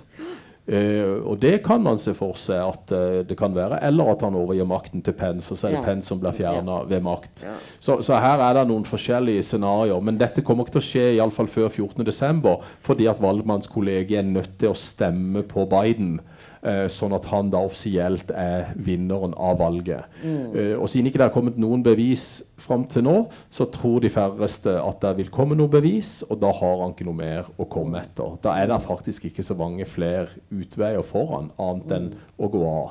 Eh, 0.67 1.21
og 1.29 1.37
det 1.43 1.59
kan 1.65 1.83
man 1.85 1.99
se 2.01 2.15
for 2.17 2.39
seg 2.41 2.57
at 2.57 2.93
uh, 2.97 3.19
det 3.29 3.37
kan 3.37 3.53
være. 3.53 3.83
Eller 3.85 4.15
at 4.15 4.23
han 4.25 4.37
overgir 4.39 4.69
makten 4.69 5.03
til 5.05 5.17
Pence, 5.17 5.53
og 5.53 5.61
så 5.61 5.69
er 5.69 5.77
det 5.77 5.83
Ja. 5.83 5.85
Pence 5.91 6.09
som 6.09 6.21
blir 6.23 6.33
fjerna 6.33 6.79
ved 6.89 7.05
makt. 7.05 7.45
Ja. 7.45 7.53
Så, 7.81 7.99
så 8.01 8.21
her 8.23 8.41
er 8.41 8.57
det 8.57 8.67
noen 8.71 8.87
forskjellige 8.89 9.45
scenarioer. 9.45 10.01
Men 10.01 10.21
dette 10.21 10.45
kommer 10.45 10.65
ikke 10.65 10.79
til 10.79 10.85
å 10.85 10.89
skje 10.89 11.07
i 11.17 11.21
alle 11.21 11.37
fall 11.37 11.51
før 11.53 11.69
14.12., 11.69 12.65
fordi 12.85 13.09
at 13.11 13.21
valgmannskollegiet 13.21 14.23
er 14.23 14.31
nødt 14.31 14.57
til 14.61 14.73
å 14.73 14.79
stemme 14.79 15.45
på 15.49 15.67
Biden. 15.69 16.17
Eh, 16.65 16.87
sånn 16.89 17.12
at 17.12 17.27
han 17.29 17.51
da 17.53 17.61
offisielt 17.67 18.31
er 18.33 18.71
vinneren 18.81 19.35
av 19.37 19.59
valget. 19.61 20.07
Eh, 20.25 20.73
og 20.73 20.87
siden 20.89 21.11
ikke 21.11 21.21
det 21.21 21.27
har 21.27 21.35
kommet 21.35 21.59
noen 21.61 21.83
bevis 21.85 22.39
fram 22.57 22.87
til 22.89 23.05
nå, 23.05 23.17
så 23.53 23.67
tror 23.69 24.01
de 24.01 24.09
færreste 24.12 24.73
at 24.81 25.03
det 25.03 25.11
vil 25.19 25.29
komme 25.35 25.59
noe 25.59 25.69
bevis, 25.69 26.23
og 26.25 26.41
da 26.41 26.55
har 26.57 26.81
han 26.81 26.95
ikke 26.95 27.05
noe 27.11 27.19
mer 27.19 27.51
å 27.61 27.67
komme 27.69 28.01
etter. 28.01 28.39
Da 28.41 28.55
er 28.57 28.71
det 28.73 28.81
faktisk 28.87 29.29
ikke 29.29 29.45
så 29.45 29.59
mange 29.61 29.85
flere 29.85 30.41
utveier 30.49 31.05
for 31.05 31.35
han, 31.35 31.51
annet 31.61 31.93
enn 31.99 32.09
å 32.41 32.49
gå 32.49 32.65
av 32.71 32.89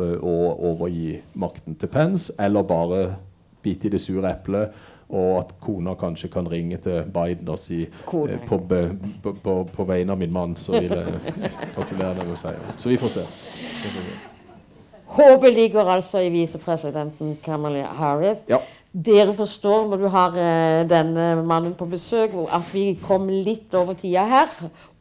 eh, 0.00 0.16
og 0.16 0.64
overgi 0.70 1.18
makten 1.36 1.76
til 1.76 1.92
Pence, 1.92 2.32
eller 2.40 2.64
bare 2.64 3.02
bite 3.60 3.90
i 3.90 3.92
det 3.92 4.00
sure 4.00 4.32
eplet, 4.32 4.72
og 5.10 5.38
at 5.38 5.54
kona 5.60 5.94
kanskje 5.98 6.30
kan 6.30 6.48
ringe 6.50 6.78
til 6.82 7.02
Biden 7.14 7.48
og 7.48 7.58
si 7.58 7.82
eh, 7.82 8.40
på, 8.46 8.58
be, 8.58 8.82
på, 9.22 9.34
på, 9.42 9.56
på 9.74 9.86
vegne 9.88 10.14
av 10.14 10.18
min 10.18 10.32
mann, 10.32 10.56
så 10.56 10.78
vil 10.78 10.90
jeg 10.90 11.38
gratulere 11.74 12.14
deg 12.20 12.28
med 12.28 12.40
seieren. 12.40 12.76
Så 12.78 12.92
vi 12.92 12.98
får 13.00 13.16
se. 13.18 13.24
Håpet 15.10 15.54
ligger 15.54 15.88
altså 15.90 16.22
i 16.22 16.30
visepresidenten 16.30 17.38
Kamala 17.44 17.88
Harris. 17.98 18.44
Ja. 18.48 18.60
Dere 18.90 19.30
forstår 19.38 19.84
når 19.86 20.00
du 20.02 20.06
har 20.10 20.36
eh, 20.38 20.80
denne 20.90 21.44
mannen 21.46 21.76
på 21.78 21.86
besøk, 21.86 22.32
at 22.50 22.66
vi 22.74 22.96
kom 22.98 23.28
litt 23.30 23.74
over 23.78 23.94
tida 23.94 24.24
her. 24.26 24.50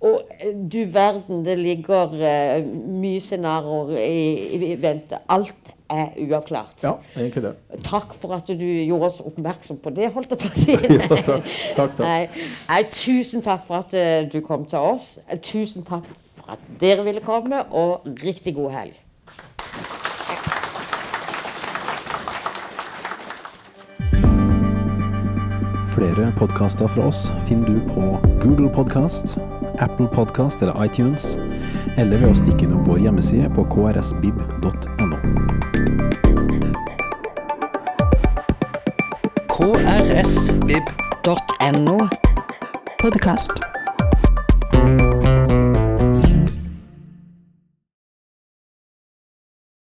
Og 0.05 0.22
eh, 0.38 0.53
du 0.53 0.84
verden, 0.93 1.41
det 1.45 1.57
ligger 1.57 2.14
eh, 2.22 2.62
mye 2.66 3.22
scenarioer 3.22 3.95
i, 3.97 4.70
i 4.70 4.76
vente. 4.82 5.18
Alt 5.30 5.74
er 5.89 6.13
uavklart. 6.21 6.83
ja, 6.83 6.93
egentlig 7.17 7.43
det. 7.43 7.53
Takk 7.83 8.13
for 8.13 8.35
at 8.37 8.47
du 8.47 8.65
gjorde 8.65 9.05
oss 9.09 9.19
oppmerksom 9.25 9.77
på 9.83 9.89
det, 9.95 10.11
holdt 10.13 10.33
jeg 10.35 10.41
på 10.43 10.49
å 10.49 10.55
si. 10.55 10.77
Ja, 10.99 11.07
takk. 11.09 11.27
Takk, 11.75 11.95
takk. 11.97 11.99
Nei, 12.05 12.47
nei, 12.69 12.81
tusen 12.93 13.45
takk 13.45 13.65
for 13.67 13.83
at 13.83 13.93
eh, 13.97 14.23
du 14.31 14.39
kom 14.45 14.65
til 14.69 14.79
oss. 14.93 15.17
Tusen 15.45 15.85
takk 15.87 16.07
for 16.37 16.55
at 16.55 16.65
dere 16.81 17.05
ville 17.07 17.21
komme, 17.25 17.63
og 17.71 18.05
riktig 18.23 18.55
god 18.57 18.75
helg. 18.77 18.97
Flere 25.89 26.33
podkaster 26.37 26.87
fra 26.87 27.07
oss 27.09 27.31
finner 27.47 27.67
du 27.67 27.79
på 27.89 28.19
Google 28.41 28.69
Podkast, 28.69 29.37
Apple 29.79 30.07
Podkast 30.07 30.61
eller 30.63 30.83
iTunes, 30.85 31.33
eller 31.97 32.21
ved 32.21 32.29
å 32.29 32.37
stikke 32.37 32.67
innom 32.67 32.85
vår 32.87 33.01
hjemmeside 33.07 33.49
på 33.57 33.65
krsbib.no. 33.73 34.78
krsvib.no. 39.60 41.28
Podkast. 43.01 43.51